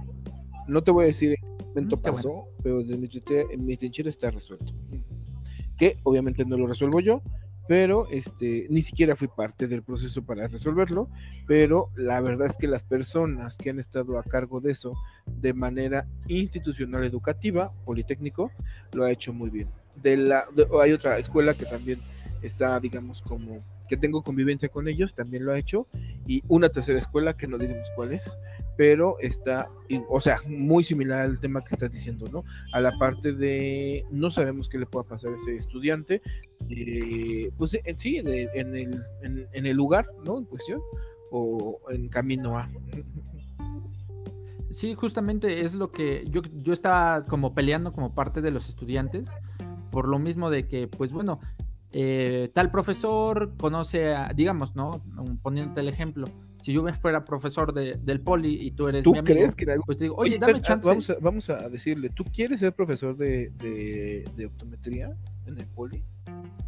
No 0.70 0.86
te 0.86 0.92
voy 0.92 1.04
a 1.04 1.08
decir 1.08 1.32
en 1.32 1.58
qué 1.58 1.66
momento 1.68 1.98
mm, 1.98 2.02
pasó, 2.02 2.48
pero 2.64 2.78
desde 2.82 2.98
mi, 2.98 3.10
en 3.52 3.66
mi 3.66 3.76
trinchera 3.76 4.10
está 4.10 4.32
resuelto. 4.32 4.72
Que 5.78 5.98
obviamente 6.04 6.46
no 6.46 6.56
lo 6.56 6.66
resuelvo 6.66 7.02
yo, 7.02 7.22
pero 7.68 8.08
este, 8.10 8.68
ni 8.70 8.82
siquiera 8.82 9.16
fui 9.16 9.28
parte 9.28 9.68
del 9.68 9.84
proceso 9.84 10.24
para 10.24 10.48
resolverlo, 10.48 11.10
pero 11.48 11.90
la 11.96 12.20
verdad 12.22 12.48
es 12.48 12.58
que 12.58 12.68
las 12.68 12.84
personas 12.84 13.58
que 13.58 13.70
han 13.70 13.80
estado 13.80 14.18
a 14.18 14.24
cargo 14.24 14.60
de 14.60 14.72
eso 14.72 14.94
de 15.26 15.54
manera 15.54 16.08
institucional 16.28 17.04
educativa, 17.06 17.72
Politécnico, 17.86 18.52
lo 18.94 19.06
ha 19.06 19.12
hecho 19.12 19.34
muy 19.34 19.50
bien. 19.50 19.70
De 19.96 20.18
la, 20.18 20.46
hay 20.82 20.92
otra 20.92 21.18
escuela 21.18 21.54
que 21.54 21.66
también 21.66 22.02
está, 22.42 22.80
digamos, 22.80 23.22
como 23.22 23.64
que 23.88 23.98
tengo 23.98 24.24
convivencia 24.24 24.70
con 24.70 24.88
ellos, 24.88 25.14
también 25.14 25.46
lo 25.46 25.54
ha 25.54 25.60
hecho, 25.60 25.88
y 26.28 26.44
una 26.48 26.70
tercera 26.70 27.00
escuela 27.00 27.36
que 27.36 27.48
no 27.48 27.58
diremos 27.58 27.90
cuál 27.96 28.14
es, 28.14 28.38
pero 28.78 29.18
está, 29.20 29.70
o 30.10 30.20
sea, 30.20 30.38
muy 30.48 30.84
similar 30.84 31.22
al 31.22 31.40
tema 31.40 31.64
que 31.64 31.76
estás 31.76 31.92
diciendo, 31.92 32.26
¿no? 32.32 32.44
A 32.74 32.80
la 32.80 32.98
parte 32.98 33.34
de 33.34 34.06
no 34.12 34.32
sabemos 34.32 34.70
qué 34.70 34.78
le 34.78 34.86
pueda 34.86 35.06
pasar 35.06 35.34
a 35.34 35.36
ese 35.36 35.56
estudiante, 35.56 36.22
eh, 36.70 37.52
pues 37.58 37.78
en, 37.84 38.00
sí, 38.00 38.18
en 38.18 38.28
el, 38.28 39.06
en, 39.22 39.66
el 39.66 39.78
lugar, 39.78 40.08
¿no? 40.26 40.40
En 40.40 40.46
cuestión, 40.46 40.82
o 41.32 41.80
en 41.90 42.10
camino 42.10 42.58
a. 42.58 42.70
Sí, 44.72 44.96
justamente 44.96 45.66
es 45.66 45.76
lo 45.76 45.92
que 45.92 46.26
yo, 46.30 46.42
yo 46.64 46.74
estaba 46.74 47.26
como 47.26 47.54
peleando 47.54 47.94
como 47.94 48.16
parte 48.16 48.42
de 48.42 48.50
los 48.50 48.70
estudiantes, 48.70 49.30
por 49.92 50.08
lo 50.08 50.18
mismo 50.18 50.50
de 50.50 50.68
que, 50.68 50.88
pues 50.88 51.12
bueno, 51.12 51.40
eh, 51.92 52.50
tal 52.56 52.72
profesor 52.72 53.54
conoce 53.58 54.16
a, 54.16 54.34
digamos, 54.34 54.76
¿no? 54.76 55.04
Poniéndote 55.44 55.82
el 55.82 55.90
ejemplo, 55.90 56.26
si 56.64 56.72
yo 56.72 56.86
fuera 56.94 57.22
profesor 57.22 57.74
de, 57.74 58.00
del 58.02 58.22
poli 58.22 58.58
y 58.62 58.72
tú 58.72 58.88
eres 58.88 59.06
mi 59.06 59.18
amigo, 59.18 59.26
crees 59.26 59.54
que 59.54 59.66
pues 59.86 59.98
te 59.98 60.06
digo, 60.06 60.16
oye, 60.16 60.40
dame 60.40 60.62
chance. 60.62 60.88
Vamos 60.88 61.10
a, 61.10 61.16
vamos 61.20 61.50
a, 61.50 61.68
decirle, 61.68 62.10
¿tú 62.10 62.24
quieres 62.24 62.62
ser 62.62 62.74
profesor 62.74 63.18
de, 63.18 63.52
de, 63.58 64.46
optometría 64.46 65.14
en 65.46 65.58
el 65.58 65.68
poli? 65.68 66.02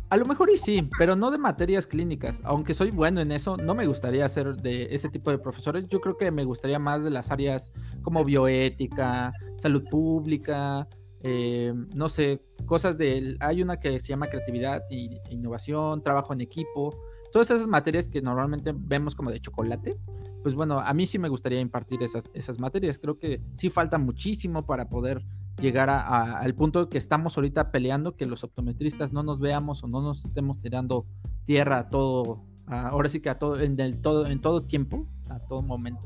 A 0.10 0.18
lo 0.18 0.26
mejor 0.26 0.50
y 0.50 0.58
sí, 0.58 0.90
pero 0.98 1.16
no 1.16 1.32
de 1.32 1.38
materias 1.38 1.88
clínicas. 1.88 2.42
Aunque 2.44 2.74
soy 2.74 2.92
bueno 2.92 3.22
en 3.22 3.32
eso, 3.32 3.56
no 3.56 3.74
me 3.74 3.88
gustaría 3.88 4.28
ser 4.28 4.58
de 4.58 4.94
ese 4.94 5.08
tipo 5.08 5.32
de 5.32 5.38
profesores. 5.38 5.88
Yo 5.88 6.02
creo 6.02 6.18
que 6.18 6.30
me 6.30 6.44
gustaría 6.44 6.78
más 6.78 7.02
de 7.02 7.10
las 7.10 7.32
áreas 7.32 7.72
como 8.02 8.26
bioética, 8.26 9.32
salud 9.56 9.86
pública, 9.90 10.90
eh, 11.22 11.74
no 11.94 12.10
sé, 12.10 12.42
cosas 12.66 12.98
de... 12.98 13.38
Hay 13.40 13.62
una 13.62 13.80
que 13.80 14.02
se 14.02 14.08
llama 14.08 14.28
creatividad 14.28 14.84
e 14.92 15.22
innovación, 15.30 16.04
trabajo 16.04 16.34
en 16.34 16.42
equipo, 16.42 17.00
todas 17.36 17.52
esas 17.52 17.68
materias 17.68 18.08
que 18.08 18.22
normalmente 18.22 18.74
vemos 18.74 19.14
como 19.14 19.30
de 19.30 19.42
chocolate. 19.42 19.98
Pues 20.42 20.56
bueno, 20.56 20.80
a 20.80 20.94
mí 20.94 21.06
sí 21.06 21.20
me 21.20 21.28
gustaría 21.28 21.60
impartir 21.60 22.02
esas, 22.02 22.32
esas 22.34 22.62
materias. 22.62 22.98
Creo 22.98 23.20
que 23.20 23.42
sí 23.52 23.70
falta 23.70 23.98
muchísimo 23.98 24.66
para 24.66 24.88
poder 24.88 25.22
llegar 25.60 25.90
al 25.90 26.56
punto 26.56 26.88
que 26.88 26.98
estamos 26.98 27.36
ahorita 27.36 27.72
peleando, 27.72 28.16
que 28.16 28.26
los 28.26 28.46
optometristas 28.46 29.12
no 29.12 29.22
nos 29.22 29.42
veamos 29.42 29.84
o 29.84 29.88
no 29.90 30.02
nos 30.02 30.24
estemos 30.24 30.62
tirando 30.62 31.08
tierra 31.44 31.80
a 31.80 31.90
todo, 31.90 32.46
ahora 32.68 33.10
sí 33.10 33.20
que 33.20 33.30
a 33.30 33.38
todo, 33.38 33.60
en, 33.60 33.78
el, 33.82 34.00
todo, 34.00 34.28
en 34.28 34.40
todo 34.40 34.64
tiempo, 34.64 35.06
a 35.28 35.40
todo 35.40 35.62
momento. 35.62 36.04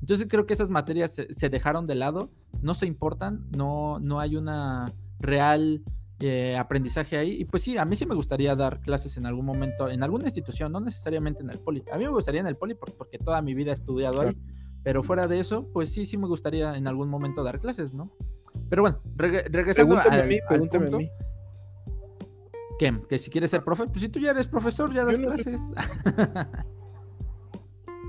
Entonces 0.00 0.26
creo 0.30 0.46
que 0.46 0.54
esas 0.54 0.70
materias 0.70 1.20
se, 1.28 1.48
dejaron 1.50 1.86
de 1.86 1.94
lado, 1.94 2.30
no 2.62 2.72
se 2.72 2.86
importan, 2.86 3.44
no, 3.54 4.00
no 4.00 4.18
hay 4.18 4.36
una 4.36 4.90
real 5.20 5.82
eh, 6.20 6.56
aprendizaje 6.56 7.16
ahí. 7.16 7.40
Y 7.40 7.44
pues 7.44 7.62
sí, 7.62 7.76
a 7.76 7.84
mí 7.84 7.96
sí 7.96 8.06
me 8.06 8.14
gustaría 8.14 8.54
dar 8.54 8.80
clases 8.80 9.16
en 9.16 9.26
algún 9.26 9.46
momento, 9.46 9.88
en 9.88 10.02
alguna 10.02 10.24
institución, 10.24 10.72
no 10.72 10.80
necesariamente 10.80 11.42
en 11.42 11.50
el 11.50 11.58
poli. 11.58 11.84
A 11.92 11.96
mí 11.96 12.04
me 12.04 12.10
gustaría 12.10 12.40
en 12.40 12.46
el 12.46 12.56
poli 12.56 12.74
porque 12.74 13.18
toda 13.18 13.42
mi 13.42 13.54
vida 13.54 13.70
he 13.70 13.74
estudiado 13.74 14.20
ahí. 14.20 14.36
Pero 14.82 15.02
fuera 15.02 15.26
de 15.26 15.40
eso, 15.40 15.68
pues 15.72 15.92
sí, 15.92 16.04
sí 16.04 16.16
me 16.16 16.26
gustaría 16.26 16.76
en 16.76 16.86
algún 16.86 17.08
momento 17.08 17.42
dar 17.42 17.58
clases, 17.58 17.94
¿no? 17.94 18.12
Pero 18.68 18.82
bueno, 18.82 19.00
regresando 19.16 19.96
pregúntame 19.96 20.22
a 20.22 20.26
mí, 20.26 20.38
pregúntame 20.46 20.86
a 20.86 20.90
mí. 20.90 21.10
¿Qué? 22.78 22.92
¿Que 23.08 23.18
si 23.18 23.30
quieres 23.30 23.50
ser 23.50 23.64
profe? 23.64 23.86
Pues 23.86 24.00
si 24.00 24.08
tú 24.08 24.18
ya 24.18 24.32
eres 24.32 24.46
profesor, 24.46 24.92
ya 24.92 25.04
das 25.04 25.18
clases. 25.18 25.60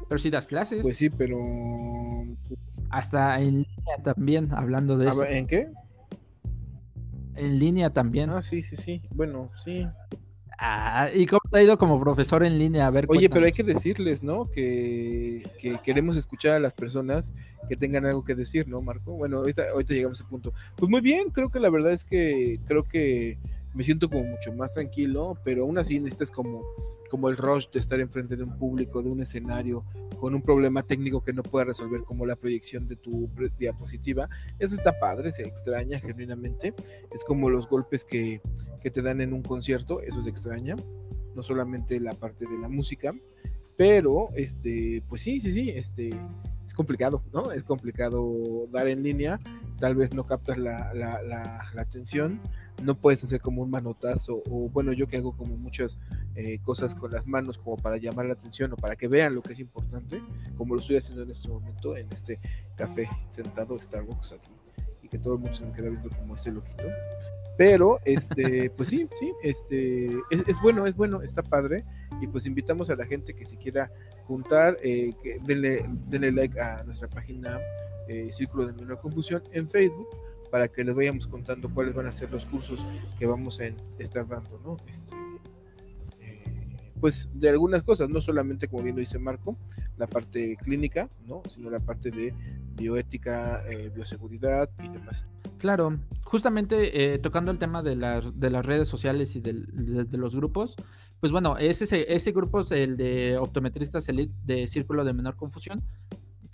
Pero 0.07 0.19
si 0.19 0.29
das 0.29 0.47
clases. 0.47 0.81
Pues 0.81 0.97
sí, 0.97 1.09
pero. 1.09 1.37
Hasta 2.89 3.39
en 3.39 3.63
línea 3.63 3.97
también, 4.03 4.53
hablando 4.53 4.97
de 4.97 5.09
eso. 5.09 5.25
¿En 5.25 5.47
qué? 5.47 5.67
En 7.35 7.59
línea 7.59 7.89
también. 7.89 8.29
Ah, 8.29 8.41
sí, 8.41 8.61
sí, 8.61 8.75
sí. 8.77 9.01
Bueno, 9.11 9.51
sí. 9.55 9.87
Ah, 10.57 11.09
¿y 11.13 11.25
cómo 11.25 11.41
te 11.51 11.59
ha 11.59 11.63
ido 11.63 11.77
como 11.77 11.99
profesor 11.99 12.43
en 12.45 12.57
línea? 12.57 12.87
A 12.87 12.89
ver, 12.89 13.05
Oye, 13.09 13.29
pero 13.29 13.45
hay 13.45 13.51
que 13.51 13.63
decirles, 13.63 14.23
¿no? 14.23 14.49
Que, 14.49 15.43
que, 15.59 15.79
queremos 15.83 16.15
escuchar 16.15 16.55
a 16.55 16.59
las 16.59 16.73
personas 16.73 17.33
que 17.67 17.75
tengan 17.75 18.05
algo 18.05 18.23
que 18.23 18.35
decir, 18.35 18.67
¿no, 18.67 18.81
Marco? 18.81 19.11
Bueno, 19.13 19.37
ahorita, 19.37 19.63
ahorita 19.73 19.93
llegamos 19.93 20.19
a 20.19 20.23
ese 20.23 20.29
punto. 20.29 20.53
Pues 20.77 20.89
muy 20.89 21.01
bien, 21.01 21.29
creo 21.29 21.49
que 21.49 21.59
la 21.59 21.69
verdad 21.69 21.91
es 21.91 22.05
que 22.05 22.61
creo 22.65 22.83
que 22.83 23.37
me 23.73 23.83
siento 23.83 24.09
como 24.09 24.23
mucho 24.23 24.53
más 24.53 24.73
tranquilo, 24.73 25.37
pero 25.43 25.63
aún 25.63 25.77
así 25.77 25.99
necesitas 25.99 26.31
como 26.31 26.63
como 27.15 27.29
el 27.29 27.37
rush 27.37 27.69
de 27.71 27.79
estar 27.79 27.97
enfrente 28.01 28.35
de 28.35 28.43
un 28.43 28.57
público, 28.57 29.01
de 29.01 29.07
un 29.07 29.21
escenario, 29.21 29.85
con 30.19 30.35
un 30.35 30.41
problema 30.41 30.83
técnico 30.83 31.23
que 31.23 31.31
no 31.31 31.43
pueda 31.43 31.63
resolver 31.63 32.01
como 32.01 32.25
la 32.25 32.35
proyección 32.35 32.89
de 32.89 32.97
tu 32.97 33.29
diapositiva. 33.57 34.27
Eso 34.59 34.75
está 34.75 34.99
padre, 34.99 35.31
se 35.31 35.43
extraña 35.43 35.97
genuinamente. 35.97 36.73
Es 37.13 37.23
como 37.23 37.49
los 37.49 37.69
golpes 37.69 38.03
que, 38.03 38.41
que 38.81 38.91
te 38.91 39.01
dan 39.01 39.21
en 39.21 39.31
un 39.31 39.43
concierto, 39.43 40.01
eso 40.01 40.21
se 40.21 40.29
extraña. 40.29 40.75
No 41.35 41.41
solamente 41.41 42.01
la 42.01 42.11
parte 42.11 42.45
de 42.45 42.57
la 42.57 42.67
música, 42.67 43.13
pero 43.77 44.27
este, 44.35 45.01
pues 45.07 45.21
sí, 45.21 45.39
sí, 45.39 45.53
sí, 45.53 45.69
este, 45.69 46.09
es 46.65 46.73
complicado, 46.73 47.23
¿no? 47.31 47.53
Es 47.53 47.63
complicado 47.63 48.67
dar 48.73 48.89
en 48.89 49.03
línea, 49.03 49.39
tal 49.79 49.95
vez 49.95 50.13
no 50.13 50.25
captas 50.25 50.57
la, 50.57 50.93
la, 50.93 51.69
atención 51.77 52.41
no 52.83 52.95
puedes 52.95 53.23
hacer 53.23 53.41
como 53.41 53.61
un 53.61 53.69
manotazo 53.69 54.41
o 54.49 54.69
bueno 54.69 54.93
yo 54.93 55.07
que 55.07 55.17
hago 55.17 55.35
como 55.35 55.57
muchas 55.57 55.97
eh, 56.35 56.59
cosas 56.63 56.93
con 56.95 57.11
las 57.11 57.25
manos 57.27 57.57
como 57.57 57.77
para 57.77 57.97
llamar 57.97 58.25
la 58.25 58.33
atención 58.33 58.73
o 58.73 58.75
para 58.75 58.95
que 58.95 59.07
vean 59.07 59.35
lo 59.35 59.41
que 59.41 59.53
es 59.53 59.59
importante 59.59 60.21
como 60.57 60.75
lo 60.75 60.81
estoy 60.81 60.97
haciendo 60.97 61.23
en 61.23 61.31
este 61.31 61.47
momento 61.47 61.95
en 61.95 62.11
este 62.11 62.39
café 62.75 63.09
sentado 63.29 63.79
Starbucks 63.79 64.33
aquí 64.33 64.51
y 65.05 65.07
que 65.07 65.19
todo 65.19 65.35
el 65.35 65.39
mundo 65.39 65.55
se 65.55 65.65
me 65.65 65.71
queda 65.71 65.89
viendo 65.89 66.09
como 66.09 66.35
este 66.35 66.51
loquito. 66.51 66.83
Pero 67.57 67.99
este 68.05 68.69
pues 68.77 68.89
sí 68.89 69.07
sí 69.17 69.31
este 69.43 70.07
es, 70.31 70.61
bueno 70.61 70.87
es 70.87 70.95
bueno 70.95 71.21
está 71.21 71.41
padre 71.43 71.85
y 72.21 72.27
pues 72.27 72.45
invitamos 72.45 72.89
a 72.89 72.95
la 72.95 73.05
gente 73.05 73.33
que 73.33 73.45
se 73.45 73.55
quiera 73.57 73.91
juntar 74.25 74.77
eh, 74.81 75.13
que 75.21 75.37
denle, 75.45 75.85
denle 76.07 76.31
like 76.31 76.59
a 76.59 76.83
nuestra 76.83 77.07
página 77.07 77.59
eh, 78.07 78.29
Círculo 78.31 78.67
de 78.67 78.73
Menor 78.73 78.99
Confusión 78.99 79.43
en 79.51 79.67
Facebook 79.67 80.09
para 80.55 80.69
que 80.69 80.85
les 80.85 80.95
vayamos 80.95 81.27
contando 81.27 81.69
cuáles 81.69 81.93
van 81.93 82.07
a 82.07 82.13
ser 82.13 82.31
los 82.31 82.45
cursos 82.45 82.85
que 83.19 83.25
vamos 83.25 83.59
a 83.59 83.65
estar 83.99 84.25
dando, 84.25 84.57
¿no? 84.63 84.77
Este, 84.89 85.13
eh, 86.21 86.77
pues 87.01 87.27
de 87.33 87.49
algunas 87.49 87.83
cosas, 87.83 88.09
no 88.09 88.21
solamente 88.21 88.69
como 88.69 88.81
bien 88.81 88.95
lo 88.95 89.01
dice 89.01 89.19
Marco, 89.19 89.57
la 89.97 90.07
parte 90.07 90.55
clínica, 90.63 91.09
¿no? 91.27 91.41
Sino 91.53 91.69
la 91.69 91.81
parte 91.81 92.09
de 92.09 92.33
bioética, 92.77 93.69
eh, 93.69 93.91
bioseguridad 93.93 94.69
y 94.81 94.87
demás. 94.87 95.25
Claro, 95.57 95.99
justamente 96.23 97.15
eh, 97.15 97.19
tocando 97.19 97.51
el 97.51 97.57
tema 97.57 97.83
de 97.83 97.97
las, 97.97 98.39
de 98.39 98.49
las 98.49 98.65
redes 98.65 98.87
sociales 98.87 99.35
y 99.35 99.41
de, 99.41 100.07
los 100.13 100.37
grupos, 100.37 100.77
pues 101.19 101.33
bueno, 101.33 101.57
ese, 101.57 102.15
ese 102.15 102.31
grupo 102.31 102.61
es 102.61 102.71
el 102.71 102.95
de 102.95 103.37
optometristas 103.37 104.07
elite 104.07 104.33
de 104.45 104.69
Círculo 104.69 105.03
de 105.03 105.11
Menor 105.11 105.35
Confusión, 105.35 105.83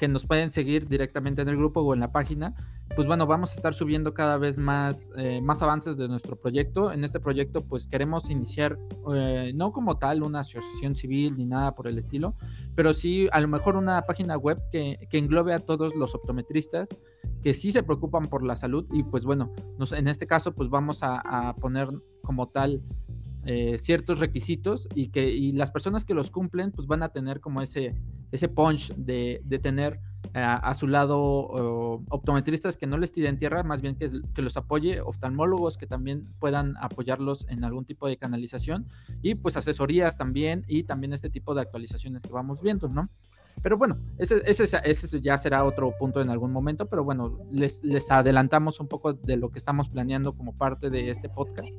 que 0.01 0.07
nos 0.07 0.25
pueden 0.25 0.51
seguir 0.51 0.87
directamente 0.87 1.43
en 1.43 1.47
el 1.49 1.57
grupo 1.57 1.81
o 1.81 1.93
en 1.93 1.99
la 1.99 2.11
página, 2.11 2.55
pues 2.95 3.05
bueno, 3.05 3.27
vamos 3.27 3.51
a 3.51 3.53
estar 3.53 3.75
subiendo 3.75 4.15
cada 4.15 4.39
vez 4.39 4.57
más, 4.57 5.11
eh, 5.15 5.41
más 5.43 5.61
avances 5.61 5.95
de 5.95 6.07
nuestro 6.07 6.35
proyecto. 6.37 6.91
En 6.91 7.03
este 7.03 7.19
proyecto, 7.19 7.63
pues 7.63 7.85
queremos 7.85 8.31
iniciar, 8.31 8.79
eh, 9.13 9.51
no 9.53 9.71
como 9.71 9.99
tal 9.99 10.23
una 10.23 10.39
asociación 10.39 10.95
civil 10.95 11.37
ni 11.37 11.45
nada 11.45 11.75
por 11.75 11.87
el 11.87 11.99
estilo, 11.99 12.33
pero 12.73 12.95
sí 12.95 13.29
a 13.31 13.39
lo 13.39 13.47
mejor 13.47 13.75
una 13.75 14.01
página 14.07 14.37
web 14.37 14.59
que, 14.71 15.07
que 15.07 15.19
englobe 15.19 15.53
a 15.53 15.59
todos 15.59 15.93
los 15.93 16.15
optometristas 16.15 16.89
que 17.43 17.53
sí 17.53 17.71
se 17.71 17.83
preocupan 17.83 18.25
por 18.25 18.43
la 18.43 18.55
salud 18.55 18.87
y 18.91 19.03
pues 19.03 19.23
bueno, 19.23 19.53
en 19.91 20.07
este 20.07 20.25
caso 20.25 20.55
pues 20.55 20.67
vamos 20.71 21.01
a 21.03 21.55
poner 21.59 21.89
como 22.23 22.49
tal 22.49 22.81
eh, 23.45 23.77
ciertos 23.79 24.19
requisitos 24.19 24.87
y 24.93 25.09
que 25.09 25.29
y 25.31 25.51
las 25.51 25.71
personas 25.71 26.05
que 26.05 26.13
los 26.13 26.29
cumplen 26.29 26.71
pues 26.71 26.87
van 26.87 27.01
a 27.01 27.09
tener 27.09 27.39
como 27.39 27.61
ese, 27.61 27.95
ese 28.31 28.47
punch 28.47 28.93
de, 28.95 29.41
de 29.43 29.59
tener 29.59 29.99
eh, 30.33 30.39
a 30.39 30.73
su 30.75 30.87
lado 30.87 31.19
optometristas 32.09 32.77
que 32.77 32.87
no 32.87 32.97
les 32.97 33.11
tiren 33.11 33.39
tierra, 33.39 33.63
más 33.63 33.81
bien 33.81 33.95
que, 33.95 34.11
que, 34.33 34.41
los 34.41 34.57
apoye, 34.57 35.01
oftalmólogos 35.01 35.77
que 35.77 35.87
también 35.87 36.27
puedan 36.39 36.75
apoyarlos 36.77 37.45
en 37.49 37.63
algún 37.63 37.83
tipo 37.83 38.07
de 38.07 38.17
canalización 38.17 38.87
y 39.21 39.35
pues 39.35 39.57
asesorías 39.57 40.17
también 40.17 40.63
y 40.67 40.83
también 40.83 41.11
este 41.11 41.29
tipo 41.29 41.55
de 41.55 41.61
actualizaciones 41.61 42.21
que 42.23 42.31
vamos 42.31 42.61
viendo, 42.61 42.87
¿no? 42.89 43.09
Pero 43.61 43.77
bueno, 43.77 43.97
ese, 44.17 44.41
ese, 44.45 44.63
ese, 44.83 45.21
ya 45.21 45.37
será 45.37 45.65
otro 45.65 45.91
punto 45.97 46.21
en 46.21 46.29
algún 46.29 46.51
momento, 46.51 46.87
pero 46.87 47.03
bueno, 47.03 47.39
les, 47.49 47.83
les 47.83 48.09
adelantamos 48.09 48.79
un 48.79 48.87
poco 48.87 49.13
de 49.13 49.35
lo 49.35 49.49
que 49.49 49.59
estamos 49.59 49.89
planeando 49.89 50.33
como 50.33 50.55
parte 50.55 50.89
de 50.89 51.09
este 51.09 51.27
podcast. 51.27 51.75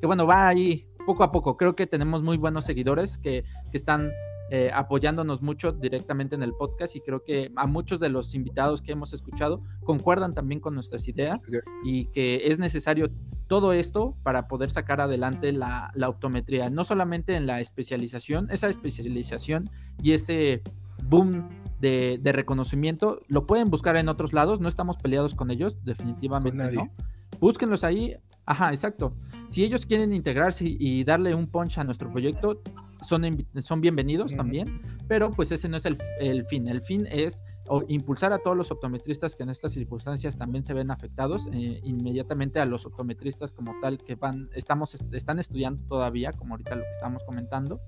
Que 0.00 0.06
bueno, 0.06 0.26
va 0.26 0.48
ahí 0.48 0.86
poco 1.06 1.24
a 1.24 1.32
poco. 1.32 1.56
Creo 1.56 1.74
que 1.74 1.86
tenemos 1.86 2.22
muy 2.22 2.36
buenos 2.36 2.64
seguidores 2.64 3.16
que, 3.16 3.44
que 3.70 3.76
están 3.76 4.10
eh, 4.48 4.70
apoyándonos 4.72 5.42
mucho 5.42 5.72
directamente 5.72 6.36
en 6.36 6.42
el 6.44 6.52
podcast 6.52 6.94
y 6.94 7.00
creo 7.00 7.24
que 7.24 7.50
a 7.56 7.66
muchos 7.66 7.98
de 7.98 8.10
los 8.10 8.32
invitados 8.32 8.80
que 8.80 8.92
hemos 8.92 9.12
escuchado 9.12 9.60
concuerdan 9.82 10.34
también 10.34 10.60
con 10.60 10.74
nuestras 10.74 11.08
ideas 11.08 11.42
y 11.82 12.04
que 12.12 12.46
es 12.46 12.60
necesario 12.60 13.10
todo 13.48 13.72
esto 13.72 14.14
para 14.22 14.46
poder 14.46 14.70
sacar 14.70 15.00
adelante 15.00 15.50
la, 15.50 15.90
optometría, 16.06 16.70
no 16.70 16.84
solamente 16.84 17.34
en 17.34 17.48
la 17.48 17.60
especialización, 17.60 18.48
esa 18.52 18.68
especialización 18.68 19.68
y 20.00 20.12
ese 20.12 20.62
boom 21.08 21.48
de, 21.80 22.20
reconocimiento, 22.22 23.22
lo 23.26 23.46
pueden 23.46 23.68
buscar 23.68 23.96
en 23.96 24.08
otros 24.08 24.32
lados, 24.32 24.60
no 24.60 24.68
estamos 24.68 24.96
peleados 24.96 25.34
con 25.34 25.50
ellos, 25.50 25.76
definitivamente 25.84 26.70
no. 26.70 26.88
Búsquenlos 27.40 27.84
ahí, 27.84 28.16
ajá, 28.44 28.70
exacto. 28.70 29.14
Si 29.48 29.62
ellos 29.62 29.86
quieren 29.86 30.12
integrarse 30.12 30.64
y 30.66 31.04
darle 31.04 31.34
un 31.34 31.46
punch 31.46 31.78
a 31.78 31.84
nuestro 31.84 32.10
proyecto, 32.10 32.62
son, 33.06 33.46
son 33.62 33.80
bienvenidos 33.80 34.34
también, 34.34 34.80
pero 35.06 35.30
pues 35.30 35.52
ese 35.52 35.68
no 35.68 35.76
es 35.76 35.84
el, 35.84 35.96
fin. 36.46 36.68
El 36.68 36.82
fin 36.82 37.06
es 37.10 37.42
impulsar 37.88 38.32
a 38.32 38.38
todos 38.38 38.56
los 38.56 38.70
optometristas 38.70 39.34
que 39.34 39.42
en 39.42 39.50
estas 39.50 39.72
circunstancias 39.72 40.36
también 40.36 40.64
se 40.64 40.74
ven 40.74 40.90
afectados, 40.90 41.46
eh, 41.52 41.80
inmediatamente 41.84 42.60
a 42.60 42.64
los 42.64 42.86
optometristas 42.86 43.52
como 43.52 43.74
tal 43.80 43.98
que 43.98 44.14
van, 44.14 44.48
estamos, 44.54 44.96
están 45.12 45.38
estudiando 45.38 45.82
todavía, 45.88 46.32
como 46.32 46.54
ahorita 46.54 46.74
lo 46.76 46.82
que 46.82 46.90
estamos 46.90 47.22
comentando, 47.24 47.80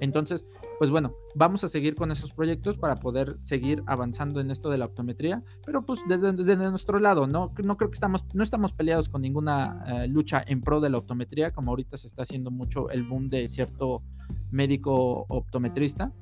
entonces, 0.00 0.46
pues 0.78 0.90
bueno, 0.90 1.14
vamos 1.34 1.62
a 1.64 1.68
seguir 1.68 1.94
con 1.94 2.10
esos 2.10 2.32
proyectos 2.32 2.76
para 2.78 2.96
poder 2.96 3.36
seguir 3.38 3.82
avanzando 3.86 4.40
en 4.40 4.50
esto 4.50 4.70
de 4.70 4.78
la 4.78 4.86
optometría, 4.86 5.42
pero 5.64 5.82
pues 5.82 6.00
desde, 6.08 6.56
nuestro 6.56 6.98
lado, 6.98 7.26
¿no? 7.26 7.52
No 7.62 7.76
creo 7.76 7.90
que 7.90 7.94
estamos, 7.94 8.24
no 8.34 8.42
estamos 8.42 8.72
peleados 8.72 9.08
con 9.08 9.22
ninguna 9.22 9.84
eh, 9.86 10.08
lucha 10.08 10.42
en 10.46 10.62
pro 10.62 10.80
de 10.80 10.90
la 10.90 10.98
optometría, 10.98 11.52
como 11.52 11.70
ahorita 11.70 11.96
se 11.96 12.06
está 12.06 12.22
haciendo 12.22 12.50
mucho 12.50 12.90
el 12.90 13.04
boom 13.04 13.28
de 13.28 13.48
cierto 13.48 14.02
médico 14.50 15.26
optometrista 15.28 16.12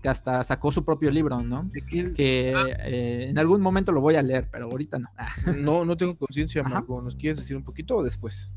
que 0.00 0.08
hasta 0.08 0.44
sacó 0.44 0.70
su 0.70 0.84
propio 0.84 1.10
libro, 1.10 1.42
¿no? 1.42 1.70
Que 2.14 2.54
ah. 2.56 2.66
eh, 2.84 3.26
en 3.28 3.38
algún 3.38 3.60
momento 3.60 3.92
lo 3.92 4.00
voy 4.00 4.14
a 4.14 4.22
leer, 4.22 4.48
pero 4.50 4.66
ahorita 4.66 4.98
no. 4.98 5.08
no, 5.56 5.84
no 5.84 5.96
tengo 5.96 6.16
conciencia, 6.16 6.62
Marco. 6.62 7.02
¿Nos 7.02 7.16
quieres 7.16 7.38
decir 7.38 7.56
un 7.56 7.64
poquito 7.64 7.96
o 7.96 8.04
después? 8.04 8.52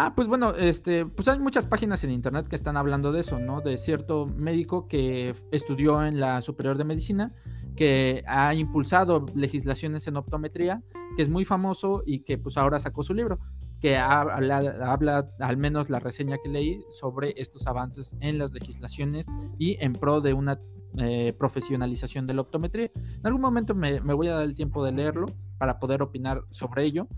Ah, 0.00 0.12
pues 0.14 0.28
bueno, 0.28 0.54
este, 0.54 1.06
pues 1.06 1.26
hay 1.26 1.40
muchas 1.40 1.66
páginas 1.66 2.04
en 2.04 2.12
internet 2.12 2.46
que 2.46 2.54
están 2.54 2.76
hablando 2.76 3.10
de 3.10 3.22
eso, 3.22 3.40
¿no? 3.40 3.62
De 3.62 3.76
cierto 3.76 4.26
médico 4.26 4.86
que 4.86 5.34
estudió 5.50 6.04
en 6.04 6.20
la 6.20 6.40
Superior 6.40 6.78
de 6.78 6.84
Medicina, 6.84 7.34
que 7.74 8.22
ha 8.28 8.54
impulsado 8.54 9.26
legislaciones 9.34 10.06
en 10.06 10.16
optometría, 10.16 10.84
que 11.16 11.22
es 11.22 11.28
muy 11.28 11.44
famoso 11.44 12.04
y 12.06 12.20
que 12.20 12.38
pues 12.38 12.56
ahora 12.56 12.78
sacó 12.78 13.02
su 13.02 13.12
libro, 13.12 13.40
que 13.80 13.96
habla, 13.96 15.32
al 15.40 15.56
menos 15.56 15.90
la 15.90 15.98
reseña 15.98 16.36
que 16.44 16.48
leí 16.48 16.80
sobre 17.00 17.34
estos 17.36 17.66
avances 17.66 18.14
en 18.20 18.38
las 18.38 18.52
legislaciones 18.52 19.26
y 19.58 19.78
en 19.84 19.94
pro 19.94 20.20
de 20.20 20.32
una 20.32 20.60
eh, 20.98 21.32
profesionalización 21.36 22.24
de 22.28 22.34
la 22.34 22.42
optometría. 22.42 22.92
En 22.94 23.26
algún 23.26 23.42
momento 23.42 23.74
me, 23.74 24.00
me 24.00 24.14
voy 24.14 24.28
a 24.28 24.34
dar 24.34 24.44
el 24.44 24.54
tiempo 24.54 24.84
de 24.84 24.92
leerlo 24.92 25.26
para 25.58 25.80
poder 25.80 26.02
opinar 26.02 26.44
sobre 26.52 26.84
ello 26.84 27.08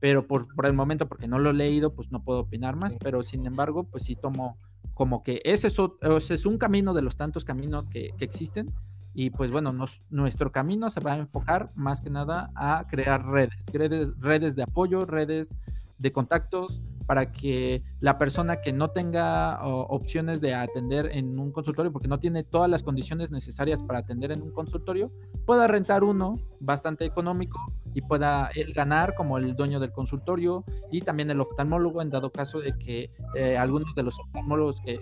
pero 0.00 0.26
por, 0.26 0.54
por, 0.54 0.66
el 0.66 0.72
momento, 0.72 1.08
porque 1.08 1.28
no 1.28 1.38
lo 1.38 1.50
he 1.50 1.54
leído, 1.54 1.94
pues 1.94 2.10
no 2.10 2.22
puedo 2.22 2.40
opinar 2.40 2.76
más, 2.76 2.96
pero 2.96 3.22
sin 3.22 3.46
embargo, 3.46 3.84
pues 3.84 4.04
sí 4.04 4.16
tomo 4.16 4.56
como 4.94 5.22
que 5.22 5.40
ese 5.44 5.68
es, 5.68 5.76
ese 6.00 6.34
es 6.34 6.46
un 6.46 6.58
camino 6.58 6.92
de 6.92 7.02
los 7.02 7.16
tantos 7.16 7.44
caminos 7.44 7.86
que, 7.88 8.10
que 8.18 8.24
existen 8.24 8.72
y 9.14 9.30
pues 9.30 9.50
bueno, 9.50 9.72
nos, 9.72 10.02
nuestro 10.10 10.52
camino 10.52 10.90
se 10.90 11.00
va 11.00 11.14
a 11.14 11.18
enfocar 11.18 11.72
más 11.74 12.00
que 12.00 12.10
nada 12.10 12.50
a 12.54 12.86
crear 12.88 13.26
redes, 13.26 13.64
redes, 13.72 14.08
redes 14.20 14.54
de 14.54 14.62
apoyo, 14.62 15.04
redes 15.06 15.56
de 15.98 16.12
contactos, 16.12 16.80
para 17.08 17.32
que 17.32 17.82
la 18.00 18.18
persona 18.18 18.60
que 18.60 18.70
no 18.70 18.90
tenga 18.90 19.64
opciones 19.64 20.42
de 20.42 20.54
atender 20.54 21.06
en 21.10 21.38
un 21.38 21.52
consultorio, 21.52 21.90
porque 21.90 22.06
no 22.06 22.20
tiene 22.20 22.44
todas 22.44 22.68
las 22.68 22.82
condiciones 22.82 23.30
necesarias 23.30 23.82
para 23.82 24.00
atender 24.00 24.30
en 24.30 24.42
un 24.42 24.52
consultorio, 24.52 25.10
pueda 25.46 25.66
rentar 25.66 26.04
uno 26.04 26.38
bastante 26.60 27.06
económico 27.06 27.58
y 27.94 28.02
pueda 28.02 28.50
él 28.54 28.74
ganar 28.74 29.14
como 29.14 29.38
el 29.38 29.56
dueño 29.56 29.80
del 29.80 29.90
consultorio 29.90 30.66
y 30.92 31.00
también 31.00 31.30
el 31.30 31.40
oftalmólogo 31.40 32.02
en 32.02 32.10
dado 32.10 32.30
caso 32.30 32.60
de 32.60 32.76
que 32.76 33.10
eh, 33.34 33.56
algunos 33.56 33.94
de 33.94 34.02
los 34.02 34.20
oftalmólogos 34.20 34.78
que, 34.82 34.98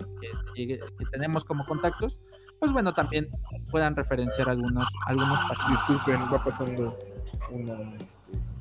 tenemos 1.11 1.43
como 1.43 1.65
contactos, 1.65 2.17
pues 2.57 2.71
bueno, 2.71 2.93
también 2.93 3.27
puedan 3.69 3.97
referenciar 3.97 4.47
algunos, 4.47 4.87
algunos 5.07 5.39
pacientes. 5.49 5.79
Disculpen, 5.89 6.21
va 6.33 6.41
pasando 6.41 6.95
una... 7.51 7.95
Este 7.97 8.56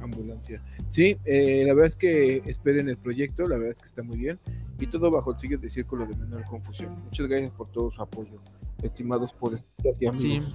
ambulancia. 0.00 0.62
Sí, 0.88 1.16
eh, 1.24 1.64
la 1.66 1.74
verdad 1.74 1.86
es 1.86 1.96
que 1.96 2.38
esperen 2.46 2.88
el 2.88 2.96
proyecto, 2.96 3.46
la 3.46 3.56
verdad 3.56 3.72
es 3.72 3.80
que 3.80 3.86
está 3.86 4.02
muy 4.02 4.18
bien 4.18 4.38
y 4.78 4.86
todo 4.86 5.10
bajo 5.10 5.32
el 5.32 5.38
signo 5.38 5.58
de 5.58 5.68
círculo 5.68 6.06
de 6.06 6.14
menor 6.16 6.44
confusión. 6.44 6.96
Muchas 7.04 7.26
gracias 7.28 7.52
por 7.52 7.70
todo 7.70 7.90
su 7.90 8.02
apoyo, 8.02 8.38
estimados 8.82 9.32
por 9.32 9.58
y 9.98 10.06
amigos. 10.06 10.54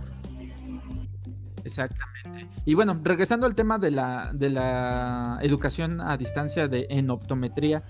Exactamente. 1.63 2.47
Y 2.65 2.73
bueno, 2.73 2.99
regresando 3.03 3.45
al 3.45 3.55
tema 3.55 3.77
de 3.77 3.91
la, 3.91 4.31
de 4.33 4.49
la 4.49 5.39
educación 5.41 6.01
a 6.01 6.17
distancia 6.17 6.67
de, 6.67 6.87
en 6.89 7.09
optometría, 7.09 7.83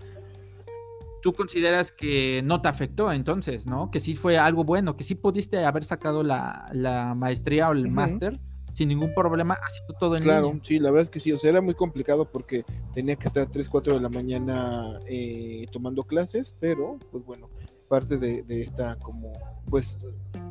tú 1.21 1.33
consideras 1.33 1.91
que 1.91 2.41
no 2.43 2.61
te 2.61 2.67
afectó 2.67 3.11
entonces, 3.11 3.65
¿no? 3.65 3.91
Que 3.91 3.99
sí 3.99 4.15
fue 4.15 4.37
algo 4.37 4.63
bueno, 4.63 4.97
que 4.97 5.03
sí 5.03 5.15
pudiste 5.15 5.63
haber 5.63 5.85
sacado 5.85 6.23
la, 6.23 6.69
la 6.73 7.15
maestría 7.15 7.69
o 7.69 7.73
el 7.73 7.89
máster 7.89 8.39
sin 8.71 8.89
ningún 8.89 9.13
problema 9.13 9.57
haciendo 9.61 9.93
todo 9.93 10.15
en 10.15 10.23
claro, 10.23 10.59
sí, 10.63 10.79
la 10.79 10.91
verdad 10.91 11.03
es 11.03 11.09
que 11.09 11.19
sí, 11.19 11.31
o 11.31 11.37
sea, 11.37 11.49
era 11.49 11.61
muy 11.61 11.73
complicado 11.73 12.25
porque 12.25 12.63
tenía 12.93 13.15
que 13.15 13.27
estar 13.27 13.47
3, 13.47 13.69
4 13.69 13.95
de 13.95 14.01
la 14.01 14.09
mañana 14.09 14.99
eh, 15.07 15.65
tomando 15.71 16.03
clases, 16.03 16.55
pero 16.59 16.97
pues 17.11 17.25
bueno, 17.25 17.49
parte 17.87 18.17
de, 18.17 18.45
esta 18.61 18.95
como, 18.95 19.33
pues 19.69 19.99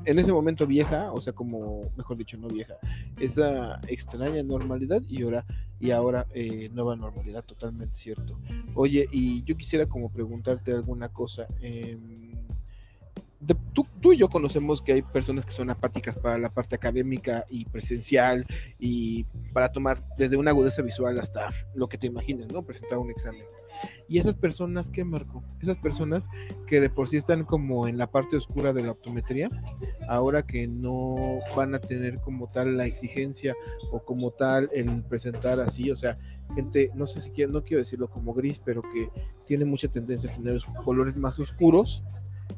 en 0.04 0.18
ese 0.18 0.30
momento 0.30 0.66
vieja, 0.66 1.10
o 1.12 1.20
sea, 1.22 1.32
como, 1.32 1.90
mejor 1.96 2.18
dicho, 2.18 2.36
no 2.36 2.48
vieja, 2.48 2.74
esa 3.18 3.80
extraña 3.88 4.42
normalidad 4.42 5.02
y 5.08 5.22
ahora, 5.22 5.46
y 5.78 5.90
ahora 5.90 6.26
eh, 6.34 6.68
nueva 6.72 6.96
normalidad, 6.96 7.42
totalmente 7.44 7.94
cierto. 7.94 8.38
Oye, 8.74 9.08
y 9.10 9.42
yo 9.44 9.56
quisiera 9.56 9.86
como 9.86 10.10
preguntarte 10.10 10.72
alguna 10.72 11.08
cosa. 11.08 11.46
Eh, 11.62 11.96
tú, 13.72 13.86
tú, 14.01 14.12
y 14.12 14.18
yo 14.18 14.28
conocemos 14.28 14.82
que 14.82 14.93
hay 14.93 15.03
personas 15.03 15.45
que 15.45 15.53
son 15.53 15.70
apáticas 15.70 16.18
para 16.18 16.38
la 16.38 16.51
parte 16.51 16.74
académica 16.74 17.45
y 17.49 17.64
presencial 17.64 18.47
y 18.78 19.24
para 19.53 19.72
tomar 19.72 20.05
desde 20.18 20.36
una 20.36 20.51
agudeza 20.51 20.82
visual 20.82 21.18
hasta 21.18 21.53
lo 21.74 21.88
que 21.88 21.99
te 21.99 22.07
imagines, 22.07 22.53
¿no? 22.53 22.62
Presentar 22.62 22.99
un 22.99 23.11
examen. 23.11 23.45
Y 24.09 24.18
esas 24.18 24.34
personas, 24.34 24.91
¿qué 24.91 25.05
marco? 25.05 25.43
Esas 25.62 25.78
personas 25.78 26.28
que 26.66 26.80
de 26.80 26.91
por 26.91 27.09
sí 27.09 27.16
están 27.16 27.45
como 27.45 27.88
en 27.88 27.97
la 27.97 28.11
parte 28.11 28.36
oscura 28.36 28.72
de 28.72 28.82
la 28.82 28.93
optometría, 28.93 29.49
ahora 30.09 30.45
que 30.45 30.66
no 30.66 31.38
van 31.57 31.74
a 31.74 31.80
tener 31.80 32.20
como 32.20 32.49
tal 32.49 32.76
la 32.76 32.86
exigencia 32.86 33.55
o 33.91 34.01
como 34.01 34.32
tal 34.32 34.68
el 34.74 35.03
presentar 35.05 35.61
así, 35.61 35.91
o 35.91 35.97
sea, 35.97 36.18
gente, 36.55 36.91
no 36.95 37.07
sé 37.07 37.20
si 37.20 37.30
quiero, 37.30 37.53
no 37.53 37.62
quiero 37.62 37.78
decirlo 37.78 38.11
como 38.11 38.34
gris, 38.34 38.61
pero 38.62 38.82
que 38.82 39.09
tiene 39.47 39.64
mucha 39.64 39.88
tendencia 39.88 40.30
a 40.30 40.34
tener 40.34 40.61
colores 40.84 41.16
más 41.16 41.38
oscuros, 41.38 42.05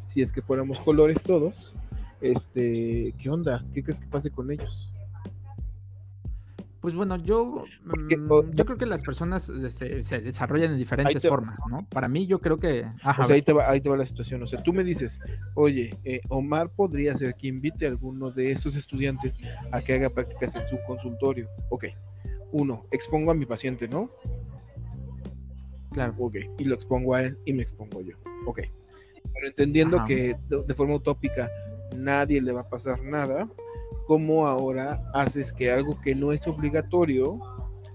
si 0.07 0.23
es 0.23 0.33
que 0.33 0.43
fuéramos 0.43 0.81
colores 0.81 1.23
todos, 1.23 1.75
este, 2.21 3.15
¿qué 3.19 3.31
onda? 3.31 3.65
¿Qué 3.75 3.83
crees 3.83 4.01
que 4.01 4.07
pase 4.07 4.31
con 4.31 4.51
ellos? 4.51 4.93
Pues 6.81 6.97
bueno, 6.97 7.17
yo, 7.17 7.65
mm, 7.85 8.55
yo 8.55 8.65
creo 8.65 8.77
que 8.77 8.87
las 8.87 9.03
personas 9.03 9.45
se, 9.69 10.21
desarrollan 10.21 10.73
en 10.73 10.79
diferentes 10.79 11.23
formas, 11.23 11.57
¿no? 11.71 11.87
Para 11.89 12.09
mí 12.09 12.27
yo 12.27 12.41
creo 12.41 12.59
que... 12.59 12.85
o 13.21 13.25
sea, 13.25 13.37
ahí 13.37 13.43
te, 13.43 13.53
va, 13.53 13.71
ahí 13.71 13.81
te 13.81 13.89
va 13.89 13.97
la 13.97 14.05
situación. 14.05 14.43
O 14.43 14.47
sea, 14.47 14.61
tú 14.61 14.73
me 14.73 14.83
dices, 14.83 15.21
oye, 15.55 15.97
eh, 16.03 16.21
Omar 16.29 16.71
podría 16.71 17.17
ser 17.17 17.37
que 17.37 17.47
invite 17.47 17.87
a 17.87 17.89
alguno 17.89 18.33
de 18.33 18.51
estos 18.51 18.75
estudiantes 18.75 19.39
a 19.71 19.81
que 19.81 19.95
haga 19.95 20.11
prácticas 20.11 20.57
en 20.57 20.67
su 20.67 20.77
consultorio. 20.85 21.49
Ok. 21.71 21.85
Uno, 22.51 22.85
expongo 22.91 23.31
a 23.31 23.35
mi 23.35 23.47
paciente, 23.47 23.87
¿no? 23.87 24.11
Claro. 25.93 26.15
Ok. 26.19 26.37
Y 26.59 26.65
lo 26.65 26.75
expongo 26.75 27.15
a 27.15 27.23
él 27.23 27.39
y 27.45 27.53
me 27.53 27.63
expongo 27.63 28.01
yo. 28.01 28.17
Ok 28.45 28.59
pero 29.35 29.49
entendiendo 29.49 30.05
que 30.05 30.37
de, 30.49 30.75
forma 30.75 30.95
utópica 30.95 31.51
nadie 31.97 32.41
le 32.41 32.53
va 32.53 32.63
a 32.63 32.69
pasar 32.69 33.03
nada, 33.03 33.49
¿cómo 34.07 34.47
ahora 34.47 35.03
haces 35.15 35.53
que 35.53 35.71
algo 35.71 36.01
que 36.01 36.15
no 36.15 36.33
es 36.33 36.47
obligatorio, 36.47 37.39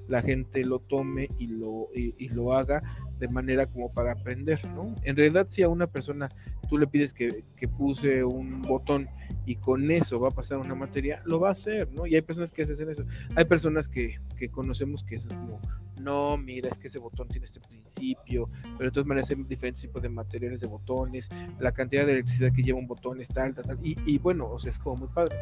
la 0.07 0.21
gente 0.21 0.63
lo 0.63 0.79
tome 0.79 1.29
y 1.37 1.47
lo, 1.47 1.89
y, 1.93 2.29
lo 2.29 2.53
haga 2.53 2.81
de 3.19 3.27
manera 3.27 3.65
como 3.65 3.91
para 3.91 4.11
aprender, 4.11 4.65
¿no? 4.69 4.93
En 5.03 5.15
realidad, 5.15 5.47
si 5.49 5.63
a 5.63 5.69
una 5.69 5.87
persona 5.87 6.29
tú 6.69 6.77
le 6.77 6.87
pides 6.87 7.13
que, 7.13 7.43
que, 7.55 7.67
puse 7.67 8.23
un 8.23 8.61
botón 8.61 9.07
y 9.45 9.55
con 9.55 9.89
eso 9.89 10.19
va 10.19 10.29
a 10.29 10.31
pasar 10.31 10.57
una 10.59 10.75
materia, 10.75 11.21
lo 11.25 11.39
va 11.39 11.49
a 11.49 11.51
hacer, 11.53 11.91
¿no? 11.91 12.05
Y 12.05 12.15
hay 12.15 12.21
personas 12.21 12.51
que 12.51 12.63
hacen 12.63 12.89
eso. 12.89 13.05
Hay 13.35 13.45
personas 13.45 13.87
que, 13.87 14.19
que 14.37 14.49
conocemos 14.49 15.03
que 15.03 15.15
es 15.15 15.27
como 15.27 15.59
no, 15.99 16.37
mira, 16.37 16.69
es 16.69 16.77
que 16.77 16.87
ese 16.87 16.99
botón 16.99 17.27
tiene 17.27 17.45
este 17.45 17.59
principio, 17.59 18.49
pero 18.77 18.89
de 18.89 18.93
todas 18.93 19.07
maneras 19.07 19.29
hay 19.29 19.35
diferentes 19.43 19.81
tipos 19.81 20.01
de 20.01 20.09
materiales 20.09 20.59
de 20.59 20.67
botones, 20.67 21.29
la 21.59 21.71
cantidad 21.71 22.05
de 22.05 22.13
electricidad 22.13 22.53
que 22.53 22.63
lleva 22.63 22.79
un 22.79 22.87
botón 22.87 23.19
es 23.19 23.27
tal, 23.27 23.53
tal, 23.53 23.65
tal, 23.65 23.79
y, 23.81 24.17
bueno, 24.19 24.49
o 24.49 24.59
sea, 24.59 24.69
es 24.69 24.79
como 24.79 24.97
muy 24.97 25.07
padre, 25.09 25.35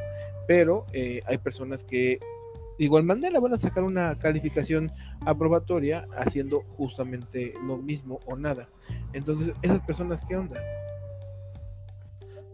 pero 0.48 0.86
eh, 0.94 1.22
hay 1.26 1.38
personas 1.38 1.84
que 1.84 2.18
igual 2.78 3.04
manera 3.04 3.40
van 3.40 3.54
a 3.54 3.58
sacar 3.58 3.84
una 3.84 4.16
calificación 4.16 4.92
aprobatoria 5.26 6.08
haciendo 6.18 6.62
justamente 6.62 7.54
lo 7.66 7.78
mismo 7.78 8.20
o 8.26 8.36
nada. 8.36 8.70
Entonces, 9.14 9.54
esas 9.62 9.82
personas, 9.82 10.22
¿qué 10.28 10.36
onda? 10.36 10.60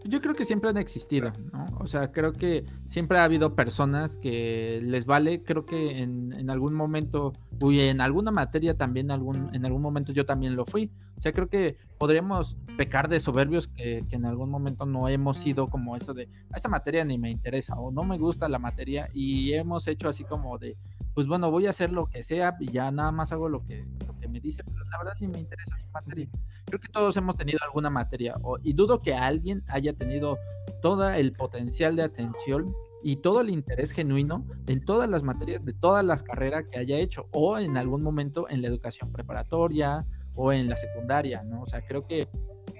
Yo 0.03 0.19
creo 0.19 0.33
que 0.33 0.45
siempre 0.45 0.69
han 0.69 0.77
existido, 0.77 1.31
¿no? 1.53 1.63
O 1.79 1.85
sea, 1.85 2.11
creo 2.11 2.33
que 2.33 2.65
siempre 2.85 3.19
ha 3.19 3.23
habido 3.23 3.55
personas 3.55 4.17
que 4.17 4.79
les 4.83 5.05
vale, 5.05 5.43
creo 5.43 5.61
que 5.61 5.99
en, 5.99 6.33
en 6.33 6.49
algún 6.49 6.73
momento, 6.73 7.33
uy, 7.61 7.81
en 7.81 8.01
alguna 8.01 8.31
materia 8.31 8.75
también, 8.75 9.11
algún, 9.11 9.53
en 9.53 9.63
algún 9.63 9.83
momento 9.83 10.11
yo 10.11 10.25
también 10.25 10.55
lo 10.55 10.65
fui. 10.65 10.91
O 11.15 11.19
sea, 11.19 11.33
creo 11.33 11.49
que 11.49 11.77
podríamos 12.01 12.57
pecar 12.79 13.09
de 13.09 13.19
soberbios 13.19 13.67
que, 13.67 14.03
en 14.09 14.25
algún 14.25 14.49
momento 14.49 14.87
no 14.87 15.07
hemos 15.07 15.37
sido 15.37 15.67
como 15.67 15.95
eso 15.95 16.15
de, 16.15 16.27
a 16.51 16.57
esa 16.57 16.67
materia 16.67 17.05
ni 17.05 17.19
me 17.19 17.29
interesa 17.29 17.75
o 17.75 17.91
no 17.91 18.03
me 18.03 18.17
gusta 18.17 18.49
la 18.49 18.57
materia 18.57 19.07
y 19.13 19.53
hemos 19.53 19.87
hecho 19.87 20.09
así 20.09 20.23
como 20.23 20.57
de, 20.57 20.75
pues 21.13 21.27
bueno, 21.27 21.51
voy 21.51 21.67
a 21.67 21.69
hacer 21.69 21.91
lo 21.91 22.07
que 22.07 22.23
sea 22.23 22.55
y 22.59 22.71
ya 22.71 22.89
nada 22.89 23.11
más 23.11 23.31
hago 23.31 23.49
lo 23.49 23.63
que, 23.67 23.85
lo 24.07 24.17
que 24.17 24.27
me 24.27 24.39
dice, 24.39 24.63
pero 24.63 24.83
la 24.89 24.97
verdad 24.97 25.13
ni 25.19 25.27
me 25.27 25.41
interesa 25.41 25.77
su 25.77 25.91
materia. 25.91 26.27
Creo 26.65 26.79
que 26.79 26.87
todos 26.87 27.15
hemos 27.17 27.37
tenido 27.37 27.59
alguna 27.63 27.91
materia 27.91 28.33
y 28.63 28.73
dudo 28.73 28.99
que 28.99 29.13
alguien 29.13 29.63
haya 29.67 29.93
tenido 29.93 30.39
todo 30.81 31.07
el 31.07 31.33
potencial 31.33 31.95
de 31.95 32.01
atención 32.01 32.73
y 33.03 33.17
todo 33.17 33.41
el 33.41 33.51
interés 33.51 33.91
genuino 33.91 34.43
en 34.65 34.83
todas 34.83 35.07
las 35.07 35.21
materias 35.21 35.63
de 35.63 35.73
todas 35.73 36.03
las 36.03 36.23
carreras 36.23 36.65
que 36.71 36.79
haya 36.79 36.97
hecho 36.97 37.27
o 37.31 37.59
en 37.59 37.77
algún 37.77 38.01
momento 38.01 38.49
en 38.49 38.63
la 38.63 38.69
educación 38.69 39.11
preparatoria 39.11 40.07
o 40.35 40.53
en 40.53 40.69
la 40.69 40.77
secundaria, 40.77 41.43
¿no? 41.43 41.63
O 41.63 41.67
sea, 41.67 41.81
creo 41.81 42.05
que 42.05 42.27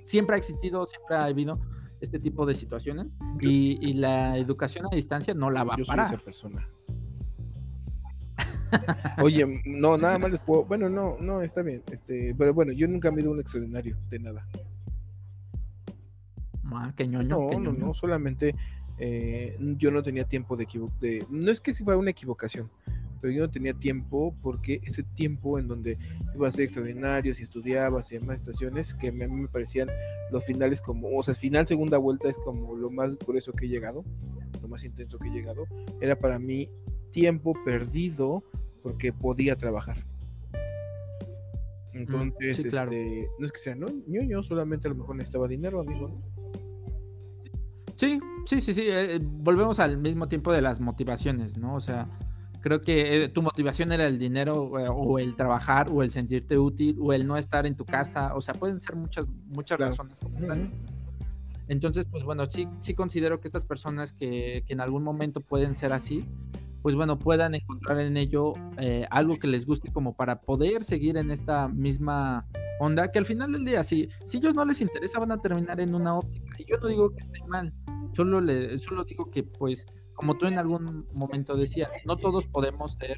siempre 0.04 0.36
ha 0.36 0.40
existido, 0.40 0.86
siempre 0.88 1.16
ha 1.16 1.26
habido 1.26 1.60
este 2.00 2.20
tipo 2.20 2.46
de 2.46 2.56
situaciones 2.56 3.16
y, 3.40 3.94
la 3.94 4.38
educación 4.38 4.88
a 4.92 4.96
distancia 4.96 5.34
no 5.34 5.50
la 5.52 5.64
va 5.64 5.76
a 5.76 5.86
parar. 5.86 6.22
persona. 6.22 6.68
Oye, 9.22 9.62
no, 9.66 9.98
nada 9.98 10.18
más 10.18 10.32
les 10.32 10.40
puedo. 10.40 10.64
Bueno, 10.64 10.90
no, 10.90 11.18
no, 11.20 11.42
está 11.42 11.62
bien. 11.62 11.84
Este, 11.92 12.34
pero 12.38 12.54
bueno, 12.54 12.72
yo 12.72 12.88
nunca 12.88 13.12
me 13.12 13.20
he 13.20 13.24
ido 13.24 13.32
un 13.32 13.40
extraordinario 13.40 13.98
de 14.10 14.20
nada. 14.20 14.48
Ah, 16.74 16.94
qué 16.96 17.06
ñoño, 17.06 17.50
no, 17.52 17.60
no, 17.60 17.74
no, 17.74 17.94
solamente 17.94 18.56
eh, 18.98 19.58
yo 19.60 19.92
no 19.92 20.02
tenía 20.02 20.24
tiempo 20.24 20.56
de, 20.56 20.66
de 21.02 21.26
No 21.30 21.52
es 21.52 21.60
que 21.60 21.74
si 21.74 21.84
fuera 21.84 22.00
una 22.00 22.12
equivocación, 22.12 22.72
pero 23.22 23.32
yo 23.32 23.44
no 23.44 23.50
tenía 23.50 23.74
tiempo 23.74 24.36
porque 24.42 24.82
ese 24.84 25.04
tiempo 25.04 25.60
en 25.60 25.68
donde 25.68 25.98
iba 26.34 26.48
a 26.48 26.52
ser 26.52 26.66
extraordinarios 26.66 27.40
y 27.40 27.44
estudiabas 27.44 28.12
y 28.12 28.18
demás 28.18 28.40
situaciones 28.40 28.94
que 28.94 29.10
a 29.10 29.12
mí 29.12 29.28
me 29.28 29.48
parecían 29.48 29.90
los 30.32 30.44
finales 30.44 30.82
como, 30.82 31.10
o 31.16 31.24
sea, 31.24 31.34
final 31.34 31.68
segunda 31.68 31.98
vuelta 31.98 32.30
es 32.30 32.38
como 32.40 32.76
lo 32.76 32.90
más 32.90 33.16
por 33.16 33.38
eso 33.38 33.54
que 33.54 33.66
he 33.66 33.70
llegado, 33.70 34.04
lo 34.62 34.68
más 34.68 34.84
intenso 34.84 35.20
que 35.20 35.28
he 35.28 35.32
llegado, 35.32 35.66
era 36.02 36.18
para 36.18 36.40
mí 36.40 36.70
tiempo 37.12 37.54
perdido 37.64 38.44
porque 38.82 39.14
podía 39.14 39.56
trabajar. 39.56 40.04
Entonces, 41.94 42.60
este, 42.66 43.30
no 43.38 43.46
es 43.46 43.52
que 43.52 43.60
sea, 43.60 43.76
no, 43.76 43.88
yo 44.08 44.42
solamente 44.44 44.88
a 44.88 44.92
lo 44.92 44.98
mejor 44.98 45.18
necesitaba 45.18 45.48
dinero, 45.48 45.82
amigo, 45.82 46.10
Sí, 48.02 48.20
sí, 48.48 48.62
sí, 48.62 48.74
sí. 48.74 48.82
Eh, 48.88 49.20
volvemos 49.22 49.80
al 49.80 49.96
mismo 49.98 50.28
tiempo 50.28 50.52
de 50.52 50.60
las 50.60 50.80
motivaciones, 50.80 51.60
¿no? 51.60 51.76
O 51.76 51.82
sea, 51.82 52.10
creo 52.62 52.82
que 52.82 53.24
eh, 53.24 53.30
tu 53.30 53.42
motivación 53.42 53.92
era 53.92 54.08
el 54.08 54.18
dinero 54.18 54.80
eh, 54.80 54.88
o 54.90 55.20
el 55.20 55.36
trabajar 55.36 55.88
o 55.92 56.04
el 56.04 56.12
sentirte 56.12 56.58
útil 56.58 56.98
o 57.02 57.14
el 57.14 57.28
no 57.28 57.38
estar 57.38 57.66
en 57.66 57.76
tu 57.76 57.86
casa. 57.86 58.34
O 58.36 58.42
sea, 58.42 58.54
pueden 58.54 58.80
ser 58.80 58.96
muchas, 58.96 59.28
muchas 59.50 59.80
razones. 59.80 60.20
Entonces, 61.68 62.06
pues 62.10 62.24
bueno, 62.24 62.50
sí, 62.50 62.68
sí 62.80 62.94
considero 62.94 63.40
que 63.40 63.48
estas 63.48 63.66
personas 63.66 64.14
que, 64.14 64.64
que 64.66 64.74
en 64.74 64.82
algún 64.82 65.04
momento 65.04 65.42
pueden 65.42 65.76
ser 65.76 65.94
así, 65.94 66.26
pues 66.82 66.96
bueno, 66.96 67.20
puedan 67.20 67.56
encontrar 67.56 68.00
en 68.00 68.18
ello 68.18 68.54
eh, 68.78 69.06
algo 69.12 69.38
que 69.38 69.48
les 69.48 69.66
guste 69.66 69.92
como 69.92 70.16
para 70.16 70.42
poder 70.42 70.84
seguir 70.84 71.18
en 71.18 71.32
esta 71.32 71.68
misma 71.68 72.48
onda, 72.80 73.12
que 73.12 73.20
al 73.20 73.26
final 73.26 73.52
del 73.52 73.64
día, 73.64 73.84
si, 73.84 74.10
si 74.26 74.38
ellos 74.38 74.56
no 74.56 74.66
les 74.66 74.82
interesa, 74.82 75.20
van 75.20 75.32
a 75.32 75.42
terminar 75.42 75.80
en 75.80 75.94
una 75.94 76.16
óptica. 76.16 76.56
Y 76.58 76.66
yo 76.66 76.78
no 76.78 76.88
digo 76.88 77.12
que 77.12 77.22
esté 77.22 77.40
mal, 77.48 77.72
solo, 78.14 78.42
le, 78.42 78.80
solo 78.80 79.04
digo 79.04 79.30
que 79.30 79.44
pues, 79.44 79.86
como 80.22 80.38
tú 80.38 80.46
en 80.46 80.60
algún 80.60 81.08
momento 81.14 81.56
decías, 81.56 81.90
no 82.06 82.16
todos 82.16 82.46
podemos 82.46 82.92
ser 82.92 83.18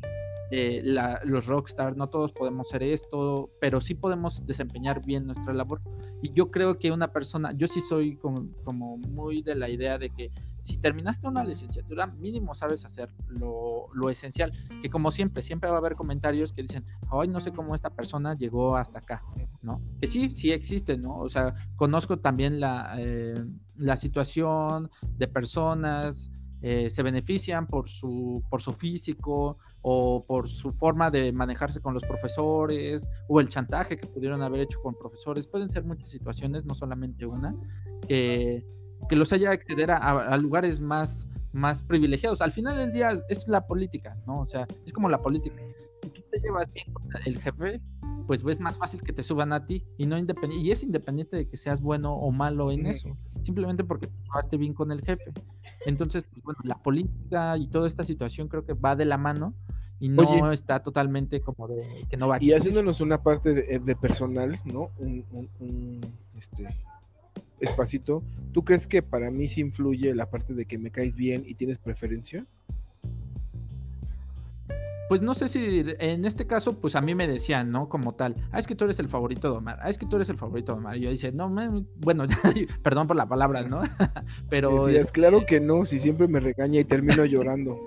eh, 0.52 0.80
la, 0.86 1.20
los 1.26 1.48
rockstar, 1.48 1.98
no 1.98 2.08
todos 2.08 2.32
podemos 2.32 2.70
ser 2.70 2.82
esto, 2.82 3.50
pero 3.60 3.82
sí 3.82 3.94
podemos 3.94 4.46
desempeñar 4.46 5.06
bien 5.06 5.28
nuestra 5.28 5.52
labor. 5.52 5.82
Y 6.22 6.32
yo 6.32 6.50
creo 6.50 6.80
que 6.80 6.94
una 6.94 7.12
persona, 7.12 7.52
yo 7.52 7.68
sí 7.68 7.82
soy 7.82 8.16
como, 8.16 8.48
como 8.64 8.96
muy 8.96 9.42
de 9.42 9.56
la 9.56 9.68
idea 9.68 9.98
de 9.98 10.12
que 10.12 10.32
si 10.60 10.78
terminaste 10.78 11.28
una 11.28 11.44
licenciatura, 11.44 12.08
mínimo 12.08 12.56
sabes 12.56 12.86
hacer 12.86 13.10
lo, 13.28 13.88
lo, 13.94 14.10
esencial. 14.10 14.54
Que 14.82 14.90
como 14.90 15.12
siempre, 15.12 15.44
siempre 15.44 15.70
va 15.70 15.76
a 15.76 15.80
haber 15.80 15.96
comentarios 15.96 16.54
que 16.54 16.62
dicen, 16.62 16.86
ay, 17.12 17.28
no 17.28 17.42
sé 17.42 17.52
cómo 17.52 17.76
esta 17.76 17.90
persona 17.90 18.34
llegó 18.34 18.78
hasta 18.78 19.00
acá, 19.00 19.24
¿no? 19.62 19.82
Que 20.00 20.08
sí, 20.08 20.30
sí 20.30 20.54
existe, 20.54 20.98
¿no? 20.98 21.18
O 21.18 21.30
sea, 21.30 21.54
conozco 21.76 22.20
también 22.20 22.62
la, 22.62 22.96
eh, 22.98 23.34
la 23.76 23.98
situación 23.98 24.90
de 25.18 25.28
personas, 25.28 26.32
eh, 26.64 26.90
se 26.90 27.04
benefician 27.04 27.68
por 27.68 27.90
su, 27.90 28.44
por 28.50 28.62
su 28.62 28.74
físico 28.74 29.60
o 29.82 30.24
por 30.26 30.50
su 30.50 30.72
forma 30.72 31.12
de 31.12 31.32
manejarse 31.32 31.82
con 31.82 31.94
los 31.94 32.04
profesores 32.04 33.08
o 33.28 33.40
el 33.40 33.50
chantaje 33.50 33.98
que 33.98 34.08
pudieron 34.08 34.42
haber 34.42 34.62
hecho 34.62 34.82
con 34.82 34.96
profesores. 34.96 35.46
Pueden 35.46 35.70
ser 35.70 35.84
muchas 35.84 36.10
situaciones, 36.10 36.66
no 36.66 36.74
solamente 36.74 37.26
una, 37.26 37.56
que 38.08 38.66
que 39.08 39.16
los 39.16 39.32
haya 39.34 39.52
acceder 39.52 39.92
a, 39.92 40.38
lugares 40.38 40.80
más, 40.80 41.28
más 41.52 41.82
privilegiados. 41.82 42.42
Al 42.42 42.52
final 42.52 42.78
del 42.78 42.92
día 42.92 43.12
es 43.30 43.48
la 43.48 43.66
política, 43.66 44.18
¿no? 44.26 44.42
O 44.42 44.48
sea, 44.48 44.68
es 44.86 44.94
como 44.94 45.10
la 45.10 45.22
política. 45.22 45.62
Si 46.04 46.10
tú 46.10 46.22
te 46.30 46.40
llevas 46.40 46.72
bien 46.74 46.92
con 46.92 47.10
el 47.26 47.40
jefe, 47.40 47.82
pues 48.28 48.44
es 48.46 48.60
más 48.60 48.78
fácil 48.78 49.02
que 49.02 49.14
te 49.14 49.24
suban 49.24 49.54
a 49.54 49.66
ti 49.66 49.86
y 49.98 50.06
no 50.06 50.18
independiente 50.18 50.68
y 50.68 50.72
es 50.72 50.84
independiente 50.84 51.38
de 51.38 51.48
que 51.48 51.56
seas 51.56 51.82
bueno 51.82 52.14
o 52.14 52.30
malo 52.32 52.72
en 52.72 52.88
eso, 52.88 53.18
simplemente 53.44 53.86
porque 53.86 54.08
te 54.08 54.14
llevaste 54.24 54.58
bien 54.58 54.74
con 54.74 54.92
el 54.92 55.02
jefe. 55.02 55.32
Entonces, 55.86 56.26
pues, 56.30 56.44
bueno, 56.44 56.60
la 56.64 56.76
política 56.76 57.58
y 57.58 57.70
toda 57.70 57.88
esta 57.88 58.04
situación 58.04 58.50
creo 58.50 58.66
que 58.66 58.74
va 58.74 58.98
de 58.98 59.06
la 59.06 59.18
mano 59.18 59.54
y 60.00 60.10
no 60.10 60.52
está 60.52 60.84
totalmente 60.84 61.40
como 61.40 61.70
de 61.70 62.06
que 62.10 62.18
no 62.18 62.28
va 62.28 62.36
a 62.36 62.44
Y 62.44 62.52
haciéndonos 62.52 63.00
una 63.00 63.24
parte 63.24 63.54
de, 63.54 63.96
personal, 63.96 64.60
¿no? 64.66 64.92
Un, 64.98 65.24
un, 65.32 65.50
un, 65.62 66.02
este, 66.38 66.68
Espacito, 67.64 68.24
¿tú 68.52 68.66
crees 68.66 68.88
que 68.88 69.02
para 69.02 69.32
mí 69.32 69.48
sí 69.48 69.62
influye 69.62 70.14
la 70.14 70.30
parte 70.30 70.54
de 70.54 70.66
que 70.66 70.78
me 70.78 70.92
caes 70.92 71.16
bien 71.16 71.44
y 71.48 71.56
tienes 71.56 71.78
preferencia? 71.78 72.46
Pues 75.10 75.22
no 75.22 75.34
sé 75.34 75.48
si 75.48 75.84
en 76.00 76.26
este 76.26 76.48
caso, 76.48 76.80
pues 76.80 76.96
a 76.96 77.02
mí 77.02 77.14
me 77.16 77.28
decían, 77.28 77.72
¿no? 77.72 77.90
Como 77.90 78.14
tal, 78.14 78.36
ah, 78.52 78.60
es 78.60 78.68
que 78.68 78.76
tú 78.76 78.86
eres 78.86 79.00
el 79.00 79.08
favorito 79.08 79.52
de 79.52 79.58
Omar, 79.58 79.80
ah, 79.82 79.90
es 79.90 79.98
que 79.98 80.06
tú 80.06 80.16
eres 80.16 80.30
el 80.30 80.38
favorito 80.38 80.74
de 80.74 80.80
Omar. 80.80 80.98
Y 80.98 81.02
yo 81.02 81.10
dice, 81.12 81.32
no, 81.32 81.54
bueno, 81.98 82.26
perdón 82.84 83.08
por 83.08 83.16
la 83.16 83.28
palabra, 83.28 83.64
¿no? 83.64 83.82
Pero. 84.50 84.88
es 84.88 85.12
claro 85.12 85.46
que 85.46 85.60
no, 85.60 85.86
si 85.86 86.00
siempre 86.00 86.28
me 86.28 86.40
regaña 86.40 86.80
y 86.80 86.86
termino 86.86 87.26
llorando. 87.26 87.78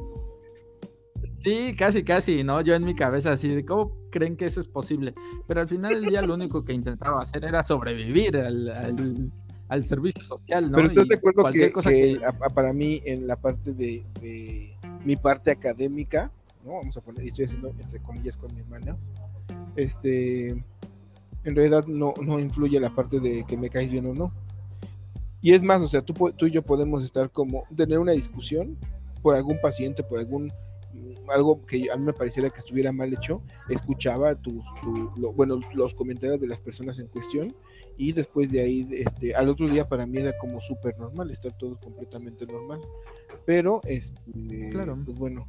Sí, 1.43 1.75
casi, 1.79 2.03
casi, 2.03 2.43
¿no? 2.43 2.61
Yo 2.61 2.75
en 2.75 2.85
mi 2.85 2.95
cabeza 2.95 3.33
así 3.33 3.49
de 3.49 3.65
cómo 3.65 3.93
creen 4.11 4.37
que 4.37 4.47
eso 4.47 4.61
es 4.61 4.67
posible. 4.67 5.15
Pero 5.47 5.61
al 5.61 5.69
final 5.69 5.95
del 5.95 6.11
día 6.11 6.23
lo 6.23 6.35
único 6.35 6.65
que 6.65 6.73
intentaba 6.73 7.23
hacer 7.23 7.45
era 7.45 7.63
sobrevivir 7.63 8.37
al 8.37 9.31
al 9.69 9.85
servicio 9.85 10.23
social, 10.23 10.71
¿no? 10.71 10.77
Pero 10.77 10.89
estoy 10.89 11.09
de 11.09 11.15
acuerdo 11.15 11.45
que, 11.53 11.73
que, 11.73 12.21
para 12.55 12.73
mí 12.73 13.03
en 13.05 13.27
la 13.27 13.37
parte 13.37 13.73
de, 13.73 14.05
mi 15.05 15.17
parte 15.17 15.51
académica, 15.51 16.31
Vamos 16.75 16.97
a 16.97 17.01
poner, 17.01 17.27
estoy 17.27 17.45
haciendo 17.45 17.69
entre 17.69 18.01
comillas 18.01 18.37
con 18.37 18.55
mis 18.55 18.67
manos, 18.67 19.11
este, 19.77 20.51
en 20.51 21.55
realidad 21.55 21.87
no, 21.87 22.13
no 22.21 22.41
influye 22.41 22.81
la 22.81 22.95
parte 22.95 23.21
de 23.21 23.45
que 23.45 23.57
me 23.57 23.71
caes 23.71 23.91
bien 23.91 24.07
o 24.07 24.15
no. 24.15 24.33
Y 25.41 25.53
es 25.53 25.63
más, 25.63 25.81
o 25.81 25.89
sea, 25.89 26.03
tú, 26.03 26.15
tú 26.37 26.47
y 26.47 26.51
yo 26.51 26.63
podemos 26.63 27.05
estar 27.05 27.31
como, 27.31 27.65
tener 27.77 27.99
una 27.99 28.13
discusión 28.13 28.77
por 29.23 29.35
algún 29.35 29.61
paciente, 29.61 30.03
por 30.03 30.19
algún 30.19 30.51
algo 31.31 31.65
que 31.67 31.91
a 31.91 31.97
mí 31.97 32.05
me 32.05 32.13
pareciera 32.13 32.51
que 32.51 32.59
estuviera 32.59 32.93
mal 32.93 33.13
hecho, 33.13 33.43
escuchaba 33.69 34.35
tus, 34.35 34.65
bueno, 35.35 35.61
los 35.75 35.95
comentarios 35.95 36.41
de 36.41 36.47
las 36.47 36.61
personas 36.61 36.99
en 36.99 37.09
cuestión 37.09 37.55
y 37.97 38.13
después 38.13 38.51
de 38.51 38.61
ahí, 38.61 38.89
este, 38.93 39.35
al 39.35 39.49
otro 39.49 39.69
día 39.69 39.89
para 39.89 40.07
mí 40.07 40.19
era 40.19 40.37
como 40.39 40.61
súper 40.61 40.99
normal, 40.99 41.31
está 41.31 41.51
todo 41.51 41.77
completamente 41.77 42.47
normal. 42.47 42.81
Pero, 43.45 43.81
este, 43.85 44.71
claro. 44.71 44.99
pues 45.05 45.19
bueno, 45.19 45.47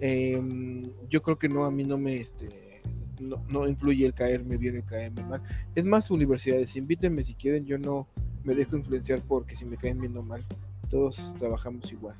em, 0.00 0.82
yo 1.08 1.22
creo 1.22 1.38
que 1.38 1.48
no, 1.48 1.64
a 1.64 1.70
mí 1.70 1.84
no 1.84 1.96
me, 1.96 2.16
este, 2.16 2.80
no, 3.20 3.42
no, 3.48 3.66
influye 3.68 4.06
el 4.06 4.14
caerme 4.14 4.56
bien, 4.56 4.76
el 4.76 4.84
caerme 4.84 5.22
mal. 5.24 5.42
Es 5.74 5.84
más, 5.84 6.10
universidades, 6.10 6.76
invítenme 6.76 7.22
si 7.22 7.34
quieren, 7.34 7.64
yo 7.64 7.78
no 7.78 8.08
me 8.42 8.54
dejo 8.54 8.76
influenciar 8.76 9.22
porque 9.22 9.56
si 9.56 9.64
me 9.64 9.76
caen 9.76 10.00
bien 10.00 10.16
o 10.16 10.22
mal, 10.22 10.44
todos 10.90 11.34
trabajamos 11.38 11.90
igual. 11.92 12.16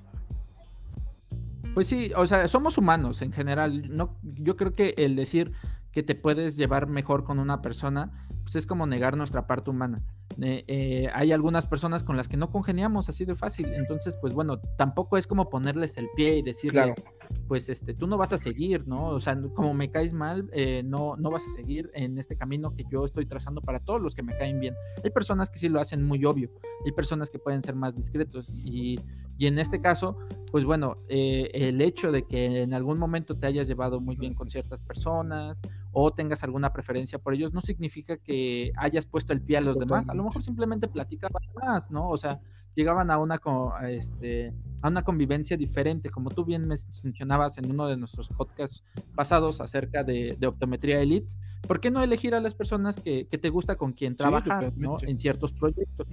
Pues 1.72 1.86
sí, 1.86 2.12
o 2.16 2.26
sea, 2.26 2.46
somos 2.48 2.78
humanos 2.78 3.22
en 3.22 3.32
general. 3.32 3.96
No, 3.96 4.18
yo 4.22 4.56
creo 4.56 4.74
que 4.74 4.94
el 4.96 5.16
decir 5.16 5.52
que 5.92 6.02
te 6.02 6.14
puedes 6.14 6.56
llevar 6.56 6.88
mejor 6.88 7.24
con 7.24 7.38
una 7.38 7.62
persona, 7.62 8.26
pues 8.42 8.56
es 8.56 8.66
como 8.66 8.86
negar 8.86 9.16
nuestra 9.16 9.46
parte 9.46 9.70
humana. 9.70 10.02
Eh, 10.40 10.64
eh, 10.66 11.08
hay 11.14 11.32
algunas 11.32 11.66
personas 11.66 12.02
con 12.04 12.16
las 12.16 12.28
que 12.28 12.36
no 12.36 12.50
congeniamos 12.50 13.08
así 13.08 13.24
de 13.24 13.34
fácil, 13.34 13.72
entonces, 13.74 14.16
pues 14.20 14.34
bueno, 14.34 14.58
tampoco 14.76 15.16
es 15.16 15.26
como 15.26 15.48
ponerles 15.48 15.96
el 15.96 16.08
pie 16.16 16.38
y 16.38 16.42
decirles, 16.42 17.02
pues 17.48 17.68
este, 17.68 17.94
tú 17.94 18.06
no 18.06 18.16
vas 18.16 18.32
a 18.32 18.38
seguir, 18.38 18.86
¿no? 18.86 19.08
O 19.08 19.20
sea, 19.20 19.40
como 19.54 19.74
me 19.74 19.90
caes 19.90 20.12
mal, 20.12 20.48
eh, 20.52 20.82
no, 20.84 21.16
no 21.16 21.30
vas 21.30 21.44
a 21.46 21.50
seguir 21.50 21.90
en 21.94 22.18
este 22.18 22.36
camino 22.36 22.74
que 22.74 22.84
yo 22.90 23.04
estoy 23.04 23.26
trazando 23.26 23.60
para 23.60 23.80
todos 23.80 24.00
los 24.00 24.14
que 24.14 24.22
me 24.22 24.36
caen 24.36 24.60
bien. 24.60 24.74
Hay 25.02 25.10
personas 25.10 25.50
que 25.50 25.58
sí 25.58 25.68
lo 25.68 25.80
hacen 25.80 26.02
muy 26.02 26.24
obvio, 26.24 26.50
hay 26.84 26.92
personas 26.92 27.30
que 27.30 27.38
pueden 27.38 27.62
ser 27.62 27.74
más 27.74 27.94
discretos 27.94 28.48
y, 28.52 28.98
y 29.38 29.46
en 29.46 29.58
este 29.58 29.80
caso, 29.80 30.16
pues 30.50 30.64
bueno, 30.64 30.96
el 31.08 31.80
hecho 31.80 32.12
de 32.12 32.24
que 32.24 32.62
en 32.62 32.74
algún 32.74 32.98
momento 32.98 33.36
te 33.36 33.46
hayas 33.46 33.68
llevado 33.68 34.00
muy 34.00 34.16
bien 34.16 34.34
con 34.34 34.48
ciertas 34.48 34.82
personas 34.82 35.60
o 35.92 36.12
tengas 36.12 36.42
alguna 36.42 36.72
preferencia 36.72 37.18
por 37.18 37.34
ellos, 37.34 37.52
no 37.52 37.60
significa 37.60 38.16
que 38.16 38.72
hayas 38.76 39.06
puesto 39.06 39.32
el 39.32 39.40
pie 39.40 39.58
a 39.58 39.60
los 39.60 39.78
demás, 39.78 40.08
a 40.08 40.14
lo 40.14 40.23
mejor 40.24 40.42
simplemente 40.42 40.88
platicabas 40.88 41.42
más, 41.54 41.90
¿no? 41.90 42.08
O 42.10 42.16
sea, 42.16 42.40
llegaban 42.74 43.10
a 43.10 43.18
una, 43.18 43.40
este, 43.88 44.52
a 44.82 44.88
una 44.88 45.02
convivencia 45.02 45.56
diferente, 45.56 46.10
como 46.10 46.30
tú 46.30 46.44
bien 46.44 46.66
mencionabas 46.66 47.58
en 47.58 47.70
uno 47.70 47.86
de 47.86 47.96
nuestros 47.96 48.28
podcasts 48.28 48.82
pasados 49.14 49.60
acerca 49.60 50.04
de, 50.04 50.36
optometría 50.46 51.00
elite, 51.00 51.34
¿por 51.66 51.80
qué 51.80 51.90
no 51.90 52.02
elegir 52.02 52.34
a 52.34 52.40
las 52.40 52.54
personas 52.54 53.00
que, 53.00 53.24
te 53.24 53.48
gusta 53.50 53.76
con 53.76 53.92
quien 53.92 54.16
trabajar 54.16 54.72
en 55.02 55.18
ciertos 55.18 55.52
proyectos? 55.52 56.06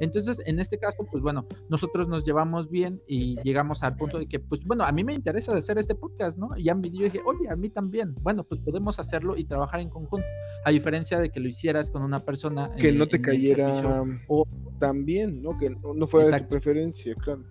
Entonces, 0.00 0.40
en 0.44 0.58
este 0.58 0.78
caso, 0.78 1.06
pues 1.10 1.22
bueno, 1.22 1.46
nosotros 1.68 2.08
nos 2.08 2.24
llevamos 2.24 2.68
bien 2.68 3.00
y 3.06 3.40
llegamos 3.42 3.82
al 3.82 3.96
punto 3.96 4.18
de 4.18 4.26
que, 4.26 4.40
pues 4.40 4.64
bueno, 4.64 4.84
a 4.84 4.92
mí 4.92 5.04
me 5.04 5.14
interesa 5.14 5.56
hacer 5.56 5.78
este 5.78 5.94
podcast, 5.94 6.36
¿no? 6.36 6.50
Y 6.56 6.64
yo 6.64 6.74
dije, 6.74 7.20
oye, 7.24 7.48
a 7.48 7.56
mí 7.56 7.70
también. 7.70 8.14
Bueno, 8.20 8.44
pues 8.44 8.60
podemos 8.60 8.98
hacerlo 8.98 9.36
y 9.36 9.44
trabajar 9.44 9.80
en 9.80 9.90
conjunto, 9.90 10.26
a 10.64 10.70
diferencia 10.70 11.20
de 11.20 11.30
que 11.30 11.40
lo 11.40 11.48
hicieras 11.48 11.90
con 11.90 12.02
una 12.02 12.18
persona. 12.18 12.70
Que 12.76 12.92
no 12.92 13.06
te 13.06 13.20
cayera 13.20 14.02
o... 14.26 14.46
también, 14.80 15.42
¿no? 15.42 15.56
Que 15.58 15.70
no 15.92 16.06
fuera 16.06 16.30
de 16.30 16.40
tu 16.40 16.48
preferencia, 16.48 17.14
claro. 17.16 17.44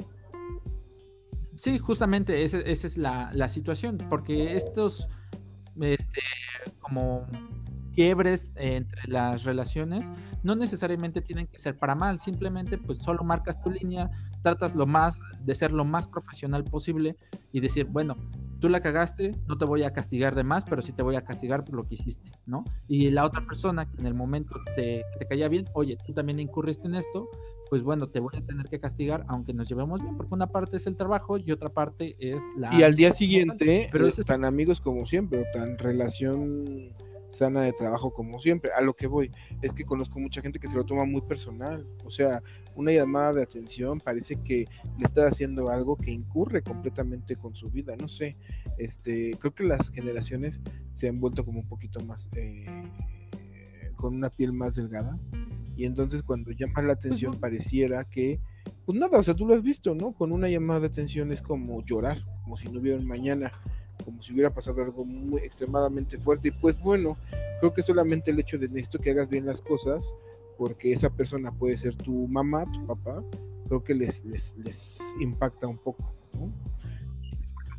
Sí, 1.60 1.78
justamente 1.78 2.44
esa, 2.44 2.60
es 2.60 2.98
la, 2.98 3.30
la 3.34 3.48
situación, 3.48 3.98
porque 4.10 4.58
estos, 4.58 5.08
este, 5.80 6.22
como 6.80 7.28
quiebres 7.94 8.52
entre 8.56 9.08
las 9.08 9.44
relaciones 9.44 10.06
no 10.42 10.56
necesariamente 10.56 11.22
tienen 11.22 11.48
que 11.48 11.60
ser 11.60 11.78
para 11.78 11.96
mal, 11.96 12.20
simplemente 12.20 12.78
pues 12.78 12.98
solo 12.98 13.24
marcas 13.24 13.62
tu 13.62 13.72
línea, 13.72 14.10
tratas 14.42 14.76
lo 14.76 14.86
más 14.86 15.16
de 15.40 15.56
ser 15.56 15.72
lo 15.72 15.86
más 15.86 16.08
profesional 16.08 16.64
posible 16.64 17.16
y 17.52 17.60
decir, 17.60 17.86
bueno, 17.86 18.18
tú 18.64 18.70
la 18.70 18.80
cagaste, 18.80 19.36
no 19.46 19.58
te 19.58 19.66
voy 19.66 19.84
a 19.84 19.92
castigar 19.92 20.36
de 20.36 20.46
más, 20.46 20.64
pero 20.64 20.82
sí 20.82 20.94
te 20.94 21.04
voy 21.04 21.18
a 21.18 21.22
castigar 21.26 21.66
por 21.66 21.76
lo 21.76 21.86
que 21.86 21.96
hiciste, 21.96 22.32
¿no? 22.46 22.64
Y 22.88 23.12
la 23.12 23.26
otra 23.26 23.46
persona 23.46 23.92
que 23.92 23.98
en 24.00 24.06
el 24.06 24.14
momento 24.14 24.56
te, 24.74 25.04
te 25.20 25.28
caía 25.28 25.50
bien, 25.50 25.66
oye, 25.74 25.98
tú 26.06 26.14
también 26.14 26.40
incurriste 26.40 26.88
en 26.88 26.96
esto, 26.96 27.30
pues 27.70 27.84
bueno, 27.84 28.08
te 28.08 28.22
voy 28.22 28.32
a 28.38 28.40
tener 28.40 28.70
que 28.70 28.80
castigar 28.80 29.26
aunque 29.28 29.54
nos 29.54 29.68
llevemos 29.68 30.02
bien, 30.02 30.16
porque 30.16 30.34
una 30.34 30.48
parte 30.48 30.78
es 30.78 30.88
el 30.88 30.96
trabajo 30.96 31.38
y 31.38 31.52
otra 31.52 31.68
parte 31.68 32.16
es 32.20 32.42
la... 32.56 32.74
Y 32.74 32.84
al 32.84 32.96
día 32.96 33.12
siguiente, 33.12 33.90
pero 33.92 34.08
es 34.08 34.16
tan 34.26 34.46
amigos 34.46 34.80
como 34.80 35.06
siempre, 35.06 35.44
tan 35.54 35.78
relación 35.78 36.94
sana 37.34 37.64
de 37.64 37.74
trabajo 37.74 38.14
como 38.14 38.40
siempre. 38.40 38.72
A 38.72 38.82
lo 38.82 38.94
que 38.94 39.08
voy 39.08 39.32
es 39.62 39.74
que 39.74 39.84
conozco 39.84 40.20
mucha 40.20 40.42
gente 40.42 40.60
que 40.60 40.68
se 40.68 40.78
lo 40.78 40.86
toma 40.86 41.04
muy 41.04 41.22
personal. 41.22 41.86
O 42.06 42.10
sea, 42.10 42.42
una 42.76 42.92
llamada 42.92 43.34
de 43.34 43.44
atención 43.44 44.00
parece 44.00 44.36
que 44.44 44.66
le 44.98 45.06
está 45.06 45.28
haciendo 45.28 45.70
algo 45.70 45.98
que 45.98 46.12
incurre 46.12 46.62
completamente 46.62 47.36
con 47.36 47.56
su 47.56 47.70
vida. 47.70 47.96
No 48.00 48.08
sé, 48.08 48.38
este, 48.78 49.32
creo 49.40 49.54
que 49.54 49.64
las 49.64 49.90
generaciones 49.90 50.62
se 50.92 51.10
han 51.10 51.20
vuelto 51.20 51.46
como 51.46 51.60
un 51.60 51.68
poquito 51.68 52.00
más 52.06 52.30
eh, 52.36 52.66
con 53.96 54.16
una 54.16 54.30
piel 54.30 54.54
más 54.54 54.76
delgada. 54.76 55.18
Y 55.76 55.86
entonces 55.86 56.22
cuando 56.22 56.52
llama 56.52 56.84
la 56.84 56.94
atención 56.94 57.34
pareciera 57.40 58.04
que, 58.04 58.40
pues 58.86 58.98
nada, 58.98 59.18
o 59.18 59.24
sea, 59.24 59.34
tú 59.34 59.48
lo 59.48 59.56
has 59.56 59.64
visto, 59.64 59.96
¿no? 59.96 60.14
Con 60.14 60.32
una 60.32 60.48
llamada 60.48 60.82
de 60.82 60.88
atención 60.88 61.32
es 61.32 61.42
como 61.42 61.84
llorar, 61.84 62.24
como 62.44 62.58
si 62.58 62.70
no 62.70 62.80
hubiera 62.80 63.00
un 63.00 63.08
mañana 63.08 63.52
como 64.04 64.22
si 64.22 64.34
hubiera 64.34 64.54
pasado 64.54 64.82
algo 64.84 65.06
muy 65.06 65.42
extremadamente 65.42 66.18
fuerte. 66.18 66.50
Y 66.50 66.52
pues 66.52 66.80
bueno, 66.80 67.18
creo 67.60 67.74
que 67.74 67.82
solamente 67.82 68.32
el 68.32 68.40
hecho 68.40 68.58
de 68.58 68.68
necesito 68.68 69.00
que 69.00 69.12
hagas 69.12 69.30
bien 69.30 69.46
las 69.46 69.62
cosas, 69.62 70.14
porque 70.58 70.92
esa 70.92 71.10
persona 71.10 71.52
puede 71.52 71.78
ser 71.78 71.96
tu 71.96 72.28
mamá, 72.28 72.66
tu 72.72 72.86
papá, 72.86 73.24
creo 73.68 73.84
que 73.84 73.94
les, 73.94 74.24
les, 74.26 74.56
les 74.58 75.00
impacta 75.20 75.68
un 75.68 75.78
poco. 75.78 76.14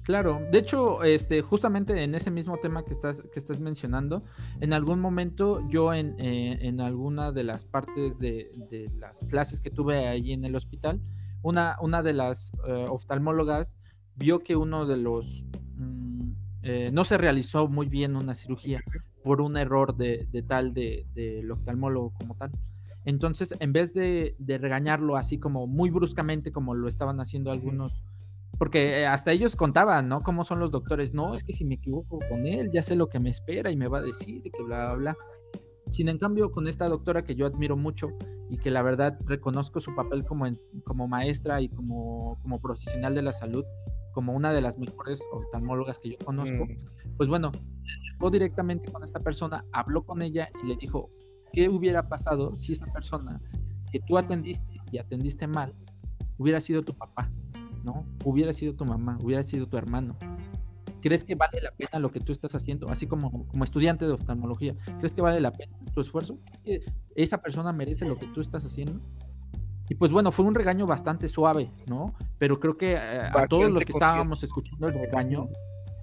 Claro, 0.05 0.43
de 0.53 0.59
hecho, 0.59 1.03
este, 1.03 1.41
justamente 1.41 2.05
en 2.05 2.15
ese 2.15 2.31
mismo 2.31 2.59
tema 2.59 2.85
que 2.85 2.93
estás, 2.93 3.23
que 3.33 3.39
estás 3.39 3.59
mencionando, 3.59 4.23
en 4.61 4.75
algún 4.75 5.01
momento 5.01 5.67
yo 5.71 5.95
en, 5.95 6.15
eh, 6.19 6.59
en 6.61 6.81
alguna 6.81 7.33
de 7.33 7.43
las 7.43 7.65
partes 7.65 8.19
de, 8.19 8.51
de, 8.71 8.91
las 8.99 9.25
clases 9.25 9.61
que 9.61 9.71
tuve 9.71 10.07
allí 10.07 10.35
en 10.35 10.45
el 10.45 10.57
hospital, 10.57 11.01
una, 11.43 11.77
una 11.81 12.03
de 12.03 12.13
las 12.13 12.53
eh, 12.67 12.85
oftalmólogas 12.89 13.79
vio 14.15 14.41
que 14.41 14.57
uno 14.57 14.85
de 14.85 14.99
los 14.99 15.43
eh, 16.63 16.91
no 16.93 17.05
se 17.05 17.19
realizó 17.19 17.69
muy 17.69 17.89
bien 17.89 18.17
una 18.17 18.35
cirugía 18.35 18.83
por 19.25 19.41
un 19.41 19.57
error 19.57 19.97
de, 19.97 20.29
tal 20.47 20.75
del 20.75 21.07
de, 21.15 21.51
oftalmólogo 21.51 22.13
como 22.21 22.37
tal. 22.37 22.53
Entonces, 23.07 23.55
en 23.59 23.73
vez 23.73 23.95
de, 23.95 24.37
regañarlo 24.47 25.17
así 25.17 25.39
como 25.39 25.67
muy 25.67 25.91
bruscamente 25.91 26.53
como 26.53 26.75
lo 26.75 26.89
estaban 26.89 27.21
haciendo 27.21 27.51
algunos, 27.51 28.05
porque 28.59 29.01
eh, 29.01 29.07
hasta 29.07 29.33
ellos 29.33 29.57
contaban, 29.57 30.09
¿no? 30.09 30.23
Cómo 30.23 30.45
son 30.45 30.61
los 30.61 30.71
doctores. 30.71 31.15
No, 31.15 31.35
es 31.35 31.43
que 31.43 31.55
si 31.55 31.65
me 31.65 31.77
equivoco 31.77 32.21
con 32.29 32.47
él, 32.47 32.71
ya 32.71 32.83
sé 32.83 32.95
lo 32.95 33.09
que 33.09 33.19
me 33.19 33.31
espera 33.31 33.71
y 33.71 33.77
me 33.77 33.89
va 33.89 33.99
a 33.99 34.03
decir 34.03 34.43
y 34.45 34.51
que 34.51 34.63
bla, 34.63 34.93
bla, 34.93 34.95
bla. 34.95 35.17
Sin 35.91 36.09
en 36.09 36.19
cambio, 36.19 36.53
con 36.53 36.69
esta 36.69 36.89
doctora 36.89 37.25
que 37.25 37.35
yo 37.35 37.47
admiro 37.47 37.77
mucho 37.77 38.11
y 38.51 38.59
que 38.59 38.71
la 38.71 38.83
verdad 38.83 39.19
reconozco 39.25 39.81
su 39.81 39.95
papel 39.95 40.25
como, 40.25 40.47
como 40.85 41.09
maestra 41.09 41.63
y 41.63 41.69
como, 41.69 42.39
como 42.43 42.61
profesional 42.61 43.15
de 43.15 43.23
la 43.23 43.33
salud, 43.33 43.65
como 44.15 44.33
una 44.33 44.53
de 44.53 44.61
las 44.61 44.79
mejores 44.79 45.21
oftalmólogas 45.33 45.99
que 45.99 46.11
yo 46.11 46.19
conozco, 46.25 46.67
mm. 46.67 47.17
pues 47.17 47.29
bueno, 47.29 47.53
fue 48.19 48.31
directamente 48.31 48.91
con 48.91 49.03
esta 49.03 49.21
persona, 49.21 49.65
habló 49.73 50.05
con 50.05 50.23
ella 50.23 50.49
y 50.63 50.69
le 50.69 50.77
dijo, 50.77 51.11
¿qué 51.53 51.69
hubiera 51.69 52.09
pasado 52.09 52.57
si 52.57 52.73
esta 52.73 52.87
persona 52.93 53.41
que 53.91 54.01
tú 54.01 54.17
atendiste 54.17 54.81
y 54.91 54.99
atendiste 54.99 55.47
mal 55.47 55.75
hubiera 56.39 56.61
sido 56.61 56.83
tu 56.83 56.95
papá? 56.95 57.31
¿No? 57.85 58.07
Hubiera 58.25 58.53
sido 58.55 58.75
tu 58.75 58.87
mamá, 58.87 59.19
hubiera 59.23 59.43
sido 59.43 59.67
tu 59.67 59.77
hermano. 59.77 60.17
¿Crees 61.03 61.23
que 61.23 61.35
vale 61.35 61.61
la 61.61 61.71
pena 61.73 61.99
lo 61.99 62.11
que 62.11 62.21
tú 62.21 62.33
estás 62.33 62.55
haciendo? 62.55 62.89
Así 62.89 63.07
como, 63.07 63.47
como 63.47 63.63
estudiante 63.63 64.07
de 64.07 64.13
oftalmología, 64.13 64.75
¿crees 65.01 65.13
que 65.13 65.21
vale 65.21 65.39
la 65.39 65.53
pena 65.53 65.77
tu 65.93 66.01
esfuerzo? 66.01 66.39
¿Crees 66.63 66.87
que 66.87 66.93
esa 67.15 67.43
persona 67.43 67.75
merece 67.75 68.07
lo 68.07 68.17
que 68.17 68.27
tú 68.29 68.41
estás 68.41 68.65
haciendo? 68.65 69.03
Y 69.89 69.95
pues 69.97 70.11
bueno, 70.11 70.33
fue 70.33 70.45
un 70.45 70.55
regaño 70.55 70.87
bastante 70.87 71.29
suave, 71.29 71.71
¿no? 71.87 72.15
Pero 72.39 72.59
creo 72.59 72.77
que 72.77 72.93
eh, 72.93 73.21
a 73.21 73.47
todos 73.47 73.71
los 73.71 73.85
que 73.85 73.93
estábamos 73.93 74.43
escuchando 74.43 74.89
el 74.89 74.95
regaño, 74.95 75.49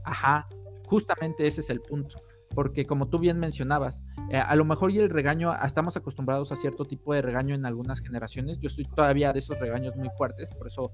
ajá, 0.04 0.46
justamente 0.86 1.48
ese 1.48 1.62
es 1.62 1.70
el 1.70 1.80
punto. 1.80 2.18
Porque 2.54 2.86
como 2.86 3.08
tú 3.08 3.18
bien 3.18 3.40
mencionabas, 3.40 4.04
eh, 4.30 4.38
a 4.38 4.56
lo 4.56 4.66
mejor 4.66 4.92
y 4.92 5.00
el 5.00 5.10
regaño, 5.10 5.52
ah, 5.52 5.66
estamos 5.66 5.96
acostumbrados 5.98 6.52
a 6.52 6.56
cierto 6.56 6.86
tipo 6.86 7.14
de 7.14 7.22
regaño 7.22 7.56
en 7.56 7.66
algunas 7.66 8.02
generaciones. 8.02 8.60
Yo 8.60 8.68
estoy 8.68 8.86
todavía 8.86 9.34
de 9.34 9.40
esos 9.40 9.58
regaños 9.60 9.96
muy 9.96 10.10
fuertes, 10.18 10.54
por 10.56 10.68
eso 10.68 10.92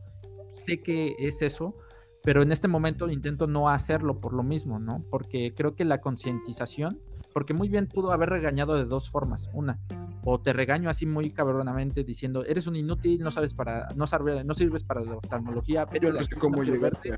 sé 0.54 0.82
que 0.82 1.16
es 1.20 1.42
eso, 1.42 1.76
pero 2.24 2.42
en 2.42 2.52
este 2.52 2.68
momento 2.68 3.10
intento 3.10 3.48
no 3.48 3.70
hacerlo 3.70 4.20
por 4.20 4.34
lo 4.34 4.44
mismo, 4.44 4.80
¿no? 4.80 5.04
Porque 5.10 5.52
creo 5.56 5.76
que 5.76 5.86
la 5.86 6.00
concientización, 6.00 7.00
porque 7.34 7.54
muy 7.54 7.70
bien 7.70 7.88
pudo 7.88 8.12
haber 8.12 8.30
regañado 8.30 8.76
de 8.76 8.86
dos 8.86 9.10
formas. 9.10 9.50
Una, 9.54 9.80
o 10.24 10.40
te 10.40 10.54
regaño 10.54 10.90
así 10.90 11.06
muy 11.06 11.32
cabronamente 11.32 12.04
diciendo, 12.04 12.44
eres 12.44 12.68
un 12.68 12.76
inútil, 12.76 13.24
no 13.24 13.32
sabes 13.32 13.54
para, 13.54 13.88
no, 13.96 14.08
sabes, 14.08 14.46
no 14.46 14.54
sirves 14.54 14.84
para 14.84 15.02
la 15.02 15.16
oftalmología, 15.16 15.86
pero 15.86 16.12
no 16.12 16.22
sé 16.22 16.36
cómo 16.36 16.64
llegarte. 16.64 17.18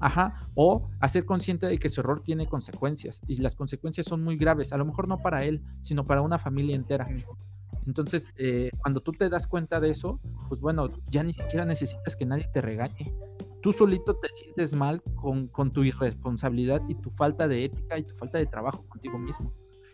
Ajá, 0.00 0.48
o 0.54 0.88
hacer 0.98 1.26
consciente 1.26 1.66
de 1.66 1.78
que 1.78 1.90
su 1.90 2.00
error 2.00 2.22
tiene 2.22 2.46
consecuencias 2.46 3.20
y 3.26 3.36
las 3.36 3.54
consecuencias 3.54 4.06
son 4.06 4.22
muy 4.22 4.36
graves, 4.36 4.72
a 4.72 4.78
lo 4.78 4.86
mejor 4.86 5.08
no 5.08 5.18
para 5.18 5.44
él, 5.44 5.62
sino 5.82 6.06
para 6.06 6.22
una 6.22 6.38
familia 6.38 6.74
entera. 6.74 7.06
Entonces, 7.86 8.26
eh, 8.36 8.70
cuando 8.78 9.00
tú 9.00 9.12
te 9.12 9.28
das 9.28 9.46
cuenta 9.46 9.78
de 9.78 9.90
eso, 9.90 10.20
pues 10.48 10.60
bueno, 10.60 10.88
ya 11.10 11.22
ni 11.22 11.34
siquiera 11.34 11.64
necesitas 11.64 12.16
que 12.16 12.24
nadie 12.24 12.48
te 12.52 12.60
regañe. 12.60 13.14
Tú 13.62 13.72
solito 13.72 14.14
te 14.14 14.28
sientes 14.28 14.74
mal 14.74 15.02
con, 15.16 15.48
con 15.48 15.70
tu 15.70 15.84
irresponsabilidad 15.84 16.80
y 16.88 16.94
tu 16.94 17.10
falta 17.10 17.46
de 17.46 17.66
ética 17.66 17.98
y 17.98 18.04
tu 18.04 18.14
falta 18.16 18.38
de 18.38 18.46
trabajo 18.46 18.86
contigo 18.88 19.18
mismo. 19.18 19.52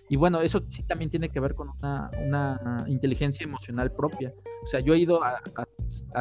Y 0.09 0.17
bueno, 0.17 0.41
eso 0.41 0.63
sí 0.69 0.83
también 0.85 1.11
tiene 1.11 1.31
que 1.31 1.41
ver 1.41 1.55
con 1.55 1.71
una, 1.79 2.85
inteligencia 2.87 3.45
emocional 3.45 3.93
propia. 3.93 4.33
O 4.63 4.67
sea, 4.67 4.81
yo 4.81 4.95
he 4.95 4.99
ido 4.99 5.23
a, 5.23 5.41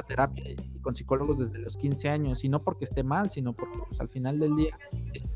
terapia 0.07 0.51
y 0.51 0.79
con 0.79 0.95
psicólogos 0.95 1.39
desde 1.39 1.59
los 1.59 1.77
15 1.77 2.09
años, 2.09 2.43
y 2.43 2.49
no 2.49 2.63
porque 2.63 2.85
esté 2.85 3.03
mal, 3.03 3.29
sino 3.29 3.53
porque 3.53 3.77
pues, 3.87 3.99
al 3.99 4.09
final 4.09 4.39
del 4.39 4.55
día, 4.55 4.77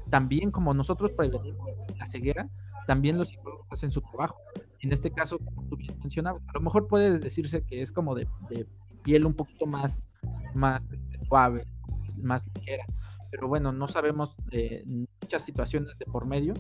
también 0.10 0.52
como 0.52 0.74
nosotros 0.74 1.12
prevenimos 1.12 1.68
la 1.98 2.06
ceguera, 2.06 2.50
también 2.88 3.18
los 3.18 3.30
psicólogos 3.30 3.68
hacen 3.70 3.92
su 3.92 4.02
trabajo. 4.02 4.40
En 4.82 4.92
este 4.94 5.12
caso, 5.12 5.38
como 5.40 5.68
tú 5.68 5.78
bien 5.78 5.98
mencionabas, 6.00 6.42
a 6.48 6.54
lo 6.54 6.62
mejor 6.62 6.88
puede 6.88 7.20
decirse 7.20 7.64
que 7.64 7.82
es 7.82 7.92
como 7.92 8.16
de, 8.16 8.28
piel 9.04 9.26
un 9.26 9.34
poquito 9.34 9.66
más, 9.66 10.08
más 10.54 10.88
suave, 11.28 11.66
más 12.22 12.44
ligera. 12.56 12.86
Pero 13.32 13.48
bueno, 13.48 13.72
no 13.72 13.88
sabemos 13.88 14.36
de 14.50 14.84
muchas 14.86 15.44
situaciones 15.44 15.98
de 16.00 16.06
por 16.06 16.26
medio 16.26 16.54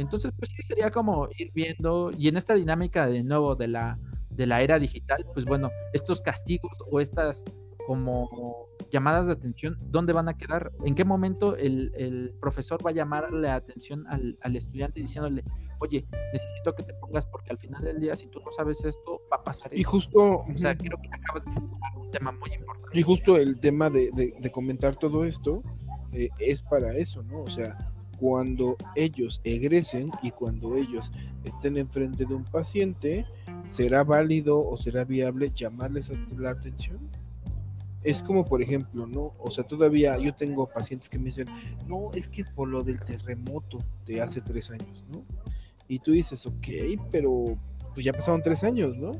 entonces, 0.00 0.32
pues 0.36 0.50
sí, 0.50 0.62
sería 0.62 0.90
como 0.90 1.28
ir 1.38 1.50
viendo, 1.52 2.10
y 2.16 2.28
en 2.28 2.36
esta 2.36 2.54
dinámica 2.54 3.06
de 3.06 3.22
nuevo 3.22 3.54
de 3.54 3.68
la, 3.68 3.98
de 4.30 4.46
la 4.46 4.62
era 4.62 4.78
digital, 4.78 5.26
pues 5.34 5.44
bueno, 5.44 5.70
estos 5.92 6.22
castigos 6.22 6.78
o 6.90 7.00
estas 7.00 7.44
como 7.86 8.68
llamadas 8.90 9.26
de 9.26 9.32
atención, 9.32 9.76
¿dónde 9.80 10.12
van 10.12 10.28
a 10.28 10.36
quedar? 10.36 10.72
¿En 10.84 10.94
qué 10.94 11.04
momento 11.04 11.56
el, 11.56 12.32
profesor 12.40 12.84
va 12.84 12.90
a 12.90 12.92
llamar 12.94 13.32
la 13.32 13.56
atención 13.56 14.06
al, 14.06 14.56
estudiante 14.56 15.00
diciéndole, 15.00 15.44
oye, 15.80 16.06
necesito 16.32 16.74
que 16.74 16.84
te 16.84 16.94
pongas 16.94 17.26
porque 17.26 17.50
al 17.50 17.58
final 17.58 17.82
del 17.82 18.00
día, 18.00 18.16
si 18.16 18.28
tú 18.28 18.40
no 18.40 18.52
sabes 18.52 18.84
esto, 18.84 19.20
va 19.30 19.38
a 19.38 19.44
pasar. 19.44 19.76
Y 19.76 19.82
justo, 19.82 20.20
o 20.20 20.56
sea, 20.56 20.76
creo 20.76 20.98
que 21.02 21.08
acabas 21.12 21.44
de 21.44 21.50
un 21.50 22.10
tema 22.10 22.32
muy 22.32 22.52
importante. 22.54 22.98
Y 22.98 23.02
justo 23.02 23.36
el 23.36 23.58
tema 23.58 23.90
de, 23.90 24.32
comentar 24.52 24.96
todo 24.96 25.24
esto 25.24 25.62
eh, 26.12 26.28
es 26.38 26.62
para 26.62 26.94
eso, 26.94 27.22
¿no? 27.24 27.42
O 27.42 27.50
sea, 27.50 27.89
cuando 28.20 28.76
ellos 28.94 29.40
egresen 29.44 30.10
y 30.22 30.30
cuando 30.30 30.76
ellos 30.76 31.10
estén 31.44 31.78
enfrente 31.78 32.26
de 32.26 32.34
un 32.34 32.44
paciente, 32.44 33.24
¿será 33.64 34.04
válido 34.04 34.62
o 34.64 34.76
será 34.76 35.04
viable 35.04 35.50
llamarles 35.54 36.12
la 36.36 36.50
atención? 36.50 36.98
Es 38.02 38.22
como, 38.22 38.46
por 38.46 38.60
ejemplo, 38.60 39.06
¿no? 39.06 39.32
O 39.38 39.50
sea, 39.50 39.64
todavía 39.64 40.18
yo 40.18 40.34
tengo 40.34 40.66
pacientes 40.66 41.08
que 41.08 41.18
me 41.18 41.26
dicen, 41.26 41.48
no, 41.86 42.10
es 42.14 42.28
que 42.28 42.44
por 42.44 42.68
lo 42.68 42.82
del 42.82 43.00
terremoto 43.00 43.78
de 44.06 44.20
hace 44.20 44.42
tres 44.42 44.70
años, 44.70 45.02
¿no? 45.08 45.24
Y 45.88 45.98
tú 45.98 46.12
dices, 46.12 46.44
ok, 46.46 46.68
pero 47.10 47.56
pues 47.94 48.04
ya 48.04 48.12
pasaron 48.12 48.42
tres 48.42 48.62
años, 48.64 48.96
¿no? 48.96 49.12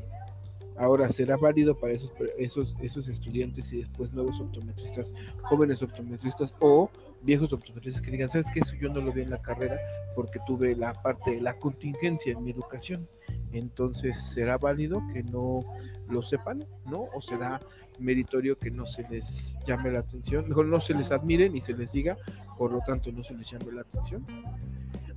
Ahora, 0.77 1.09
¿será 1.09 1.37
válido 1.37 1.77
para 1.77 1.93
esos, 1.93 2.11
esos, 2.37 2.75
esos 2.81 3.07
estudiantes 3.07 3.71
y 3.73 3.81
después 3.81 4.13
nuevos 4.13 4.39
optometristas, 4.39 5.13
jóvenes 5.43 5.81
optometristas 5.81 6.53
o 6.59 6.89
viejos 7.23 7.51
optometristas 7.53 8.01
que 8.01 8.11
digan, 8.11 8.29
¿sabes 8.29 8.47
qué? 8.53 8.59
Eso 8.59 8.75
yo 8.75 8.89
no 8.89 9.01
lo 9.01 9.11
vi 9.11 9.21
en 9.21 9.29
la 9.29 9.41
carrera 9.41 9.77
porque 10.15 10.39
tuve 10.45 10.75
la 10.75 10.93
parte 10.93 11.31
de 11.31 11.41
la 11.41 11.57
contingencia 11.57 12.33
en 12.33 12.43
mi 12.43 12.51
educación. 12.51 13.07
Entonces, 13.53 14.19
¿será 14.19 14.57
válido 14.57 15.01
que 15.13 15.23
no 15.23 15.61
lo 16.09 16.21
sepan, 16.21 16.65
¿no? 16.85 17.07
¿O 17.13 17.21
será 17.21 17.59
meritorio 17.99 18.55
que 18.55 18.71
no 18.71 18.85
se 18.85 19.07
les 19.09 19.57
llame 19.67 19.91
la 19.91 19.99
atención? 19.99 20.47
Mejor 20.47 20.65
no 20.65 20.79
se 20.79 20.93
les 20.93 21.11
admire 21.11 21.49
ni 21.49 21.61
se 21.61 21.73
les 21.73 21.91
diga, 21.91 22.17
por 22.57 22.71
lo 22.71 22.79
tanto 22.79 23.11
no 23.11 23.23
se 23.23 23.35
les 23.35 23.49
llame 23.49 23.71
la 23.71 23.81
atención. 23.81 24.25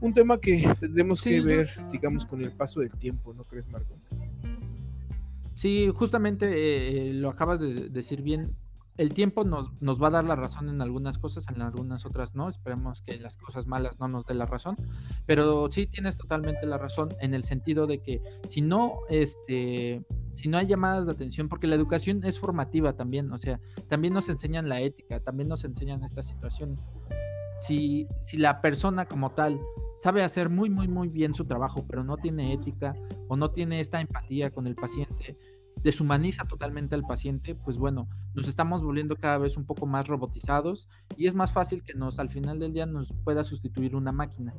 Un 0.01 0.13
tema 0.13 0.39
que 0.39 0.69
tendremos 0.81 1.23
que 1.23 1.41
ver, 1.41 1.71
digamos, 1.91 2.27
con 2.27 2.43
el 2.43 2.53
paso 2.53 2.81
del 2.81 2.91
tiempo, 2.91 3.33
¿no 3.33 3.45
crees, 3.45 3.67
Marco? 3.69 3.97
Sí, 5.55 5.89
justamente 5.95 7.09
eh, 7.09 7.15
lo 7.15 7.31
acabas 7.31 7.61
de 7.61 7.89
decir 7.89 8.23
bien. 8.23 8.57
El 8.97 9.13
tiempo 9.13 9.45
nos, 9.45 9.73
nos, 9.83 10.01
va 10.01 10.09
a 10.09 10.11
dar 10.11 10.25
la 10.25 10.37
razón 10.37 10.69
en 10.69 10.81
algunas 10.81 11.19
cosas, 11.19 11.45
en 11.55 11.63
algunas 11.63 12.07
otras 12.07 12.35
no. 12.35 12.49
Esperemos 12.49 13.03
que 13.03 13.19
las 13.19 13.37
cosas 13.37 13.67
malas 13.67 13.99
no 13.99 14.07
nos 14.07 14.25
dé 14.27 14.35
la 14.35 14.47
razón. 14.47 14.77
Pero 15.27 15.71
sí 15.71 15.87
tienes 15.87 16.17
totalmente 16.17 16.65
la 16.67 16.79
razón 16.79 17.09
en 17.21 17.35
el 17.35 17.43
sentido 17.43 17.87
de 17.87 18.03
que 18.03 18.23
si 18.49 18.61
no, 18.61 19.01
este, 19.09 20.05
si 20.35 20.49
no 20.49 20.59
hay 20.59 20.67
llamadas 20.67 21.07
de 21.07 21.13
atención, 21.13 21.49
porque 21.49 21.67
la 21.67 21.75
educación 21.75 22.23
es 22.25 22.39
formativa 22.39 22.93
también, 22.93 23.33
o 23.33 23.39
sea, 23.39 23.61
también 23.89 24.15
nos 24.15 24.29
enseñan 24.29 24.69
la 24.69 24.81
ética, 24.81 25.21
también 25.21 25.49
nos 25.49 25.65
enseñan 25.65 26.05
estas 26.05 26.27
situaciones. 26.27 26.87
Si, 27.61 28.07
si 28.21 28.37
la 28.37 28.61
persona 28.61 29.07
como 29.07 29.31
tal 29.31 29.59
sabe 29.99 30.23
hacer 30.23 30.51
muy, 30.51 30.71
muy, 30.71 30.87
muy 30.87 31.09
bien 31.09 31.35
su 31.35 31.47
trabajo, 31.47 31.85
pero 31.89 32.05
no 32.05 32.17
tiene 32.17 32.53
ética 32.53 32.95
o 33.29 33.37
no 33.37 33.51
tiene 33.51 33.81
esta 33.81 34.01
empatía 34.01 34.51
con 34.51 34.67
el 34.67 34.75
paciente, 34.75 35.37
deshumaniza 35.85 36.47
totalmente 36.47 36.95
al 36.95 37.03
paciente, 37.03 37.55
pues 37.55 37.77
bueno, 37.77 38.09
nos 38.35 38.49
estamos 38.49 38.83
volviendo 38.83 39.17
cada 39.17 39.39
vez 39.39 39.57
un 39.57 39.67
poco 39.67 39.87
más 39.87 40.09
robotizados 40.09 40.89
y 41.17 41.27
es 41.27 41.35
más 41.35 41.53
fácil 41.53 41.85
que 41.85 41.95
nos 41.95 42.19
al 42.19 42.31
final 42.31 42.59
del 42.59 42.73
día 42.73 42.87
nos 42.87 43.13
pueda 43.23 43.45
sustituir 43.45 43.95
una 43.95 44.11
máquina. 44.11 44.55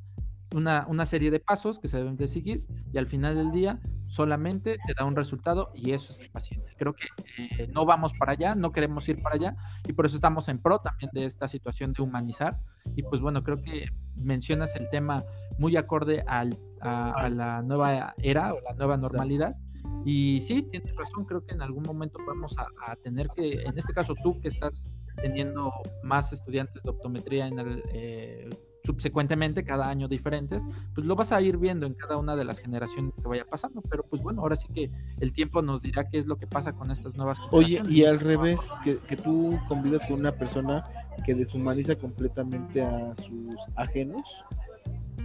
Una, 0.54 0.86
una, 0.88 1.06
serie 1.06 1.32
de 1.32 1.40
pasos 1.40 1.80
que 1.80 1.90
se 1.90 1.98
deben 1.98 2.16
de 2.16 2.28
seguir 2.28 2.66
y 2.94 2.98
al 2.98 3.08
final 3.08 3.36
del 3.36 3.52
día 3.52 3.82
solamente 4.08 4.78
te 4.88 4.94
da 4.98 5.04
un 5.04 5.16
resultado 5.16 5.72
y 5.74 5.92
eso 5.92 6.14
es 6.14 6.20
el 6.20 6.30
paciente. 6.30 6.72
Creo 6.78 6.94
que 6.94 7.08
eh, 7.38 7.68
no 7.74 7.86
vamos 7.86 8.14
para 8.18 8.34
allá, 8.34 8.56
no 8.56 8.72
queremos 8.72 9.10
ir 9.10 9.22
para 9.22 9.36
allá 9.36 9.58
y 9.86 9.92
por 9.92 10.06
eso 10.06 10.16
estamos 10.16 10.48
en 10.48 10.60
pro 10.60 10.80
también 10.80 11.10
de 11.12 11.26
esta 11.26 11.50
situación 11.50 11.92
de 11.92 12.04
humanizar 12.04 12.60
y 12.96 13.04
pues 13.04 13.20
bueno, 13.20 13.44
creo 13.44 13.62
que 13.62 13.90
mencionas 14.16 14.76
el 14.76 14.88
tema 14.90 15.26
muy 15.58 15.76
acorde 15.76 16.24
al, 16.28 16.58
a, 16.80 17.28
la 17.30 17.62
nueva 17.64 18.14
era 18.20 18.54
o 18.54 18.62
la 18.62 18.74
nueva 18.76 18.96
normalidad 18.96 19.58
y 20.06 20.42
sí, 20.42 20.64
tienes 20.64 20.96
razón, 20.96 21.26
creo 21.26 21.46
que 21.46 21.54
en 21.54 21.62
algún 21.62 21.84
momento 21.84 22.20
vamos 22.26 22.56
a, 22.58 22.96
tener 22.98 23.28
que, 23.36 23.64
en 23.64 23.78
este 23.78 23.94
caso 23.94 24.14
tú 24.24 24.40
que 24.40 24.50
estás 24.50 24.84
teniendo 25.22 25.72
más 26.04 26.34
estudiantes 26.34 26.82
de 26.84 26.90
optometría 26.90 27.48
en 27.48 27.60
el... 27.60 27.84
Eh, 27.94 28.50
subsecuentemente 28.86 29.64
cada 29.64 29.90
año 29.90 30.08
diferentes, 30.08 30.62
pues 30.94 31.06
lo 31.06 31.16
vas 31.16 31.32
a 31.32 31.42
ir 31.42 31.58
viendo 31.58 31.86
en 31.86 31.96
cada 31.96 32.18
una 32.18 32.36
de 32.36 32.46
las 32.46 32.60
generaciones 32.60 33.14
que 33.16 33.28
vaya 33.28 33.46
pasando, 33.46 33.82
pero 33.82 34.04
pues 34.04 34.22
bueno, 34.22 34.42
ahora 34.42 34.56
sí 34.56 34.68
que 34.74 34.92
el 35.20 35.34
tiempo 35.34 35.62
nos 35.62 35.82
dirá 35.82 36.08
qué 36.08 36.20
es 36.20 36.28
lo 36.28 36.38
que 36.38 36.48
pasa 36.48 36.74
con 36.74 36.92
estas 36.92 37.16
nuevas 37.16 37.40
Oye, 37.52 37.82
y 37.90 38.06
al 38.06 38.20
revés, 38.20 38.72
que, 38.84 38.98
que 39.00 39.18
tú 39.18 39.60
convidas 39.68 40.02
con 40.08 40.20
una 40.20 40.32
persona 40.32 40.84
que 41.26 41.34
deshumaniza 41.34 41.96
completamente 41.96 42.82
a 42.82 43.14
sus 43.16 43.56
ajenos, 43.76 44.22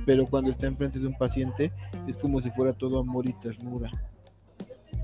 pero 0.06 0.26
cuando 0.26 0.50
está 0.50 0.66
enfrente 0.66 0.98
de 0.98 1.06
un 1.06 1.16
paciente 1.16 1.72
es 2.06 2.16
como 2.16 2.40
si 2.40 2.50
fuera 2.50 2.72
todo 2.72 3.00
amor 3.00 3.28
y 3.28 3.32
ternura. 3.34 3.90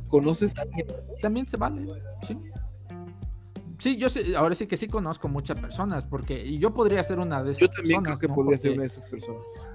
¿Conoces 0.09 0.57
a 0.59 0.63
alguien? 0.63 0.87
También 1.21 1.49
se 1.49 1.57
vale, 1.57 1.83
sí. 2.27 2.37
Sí, 3.79 3.97
yo 3.97 4.09
sé, 4.09 4.35
ahora 4.37 4.55
sí 4.55 4.67
que 4.67 4.77
sí 4.77 4.89
conozco 4.89 5.29
muchas 5.29 5.61
personas, 5.61 6.05
porque 6.05 6.59
yo 6.59 6.73
podría 6.73 7.03
ser 7.03 7.19
una 7.19 7.43
de 7.43 7.53
esas 7.53 7.69
personas. 7.69 7.89
Yo 7.89 7.95
también 7.95 8.03
creo 8.03 8.19
que 8.19 8.29
podría 8.29 8.59
ser 8.59 8.73
una 8.73 8.81
de 8.83 8.87
esas 8.87 9.05
personas. 9.05 9.71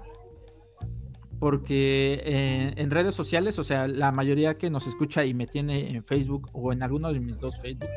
Porque 1.40 2.22
eh, 2.24 2.74
en 2.76 2.92
redes 2.92 3.16
sociales, 3.16 3.58
o 3.60 3.64
sea, 3.64 3.88
la 3.88 4.12
mayoría 4.12 4.58
que 4.58 4.70
nos 4.70 4.88
escucha 4.88 5.24
y 5.26 5.34
me 5.34 5.48
tiene 5.48 5.92
en 5.92 6.04
Facebook 6.04 6.50
o 6.54 6.74
en 6.74 6.84
alguno 6.84 7.12
de 7.14 7.20
mis 7.20 7.40
dos 7.40 7.56
Facebook, 7.62 7.90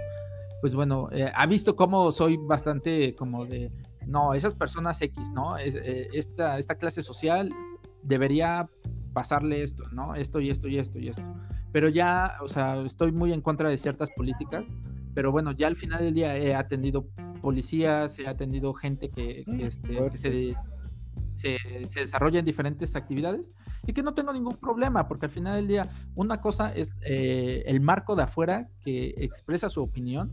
pues 0.60 0.74
bueno, 0.74 1.08
eh, 1.12 1.30
ha 1.34 1.46
visto 1.46 1.76
cómo 1.76 2.10
soy 2.12 2.36
bastante 2.38 3.14
como 3.14 3.44
de, 3.44 3.70
no, 4.06 4.34
esas 4.34 4.54
personas 4.54 5.00
X, 5.00 5.30
¿no? 5.32 5.58
Eh, 5.58 6.08
esta, 6.12 6.58
esta 6.58 6.74
clase 6.76 7.02
social 7.02 7.50
debería 8.02 8.68
pasarle 9.12 9.62
esto, 9.62 9.84
¿no? 9.92 10.14
Esto 10.14 10.40
y 10.40 10.50
esto 10.50 10.68
y 10.68 10.78
esto 10.78 10.98
y 10.98 11.08
esto. 11.08 11.22
Pero 11.74 11.90
ya, 11.90 12.38
o 12.40 12.48
sea, 12.48 12.80
estoy 12.86 13.12
muy 13.12 13.34
en 13.34 13.42
contra 13.42 13.68
de 13.68 13.76
ciertas 13.76 14.08
políticas 14.16 14.74
pero 15.14 15.30
bueno, 15.30 15.52
ya 15.52 15.68
al 15.68 15.76
final 15.76 16.00
del 16.00 16.12
día 16.12 16.36
he 16.36 16.54
atendido 16.54 17.06
policías, 17.40 18.18
he 18.18 18.26
atendido 18.26 18.74
gente 18.74 19.08
que, 19.08 19.44
mm, 19.46 19.60
este, 19.60 20.16
se, 20.16 20.56
se, 21.36 22.00
desarrolla 22.00 22.40
en 22.40 22.44
diferentes 22.44 22.96
actividades 22.96 23.52
y 23.86 23.92
que 23.92 24.02
no 24.02 24.14
tengo 24.14 24.32
ningún 24.32 24.56
problema, 24.56 25.06
porque 25.06 25.26
al 25.26 25.32
final 25.32 25.54
del 25.56 25.68
día 25.68 25.88
una 26.14 26.40
cosa 26.40 26.72
es 26.74 26.92
eh, 27.02 27.62
el 27.66 27.80
marco 27.80 28.16
de 28.16 28.24
afuera 28.24 28.68
que 28.80 29.14
expresa 29.18 29.68
su 29.68 29.82
opinión 29.82 30.32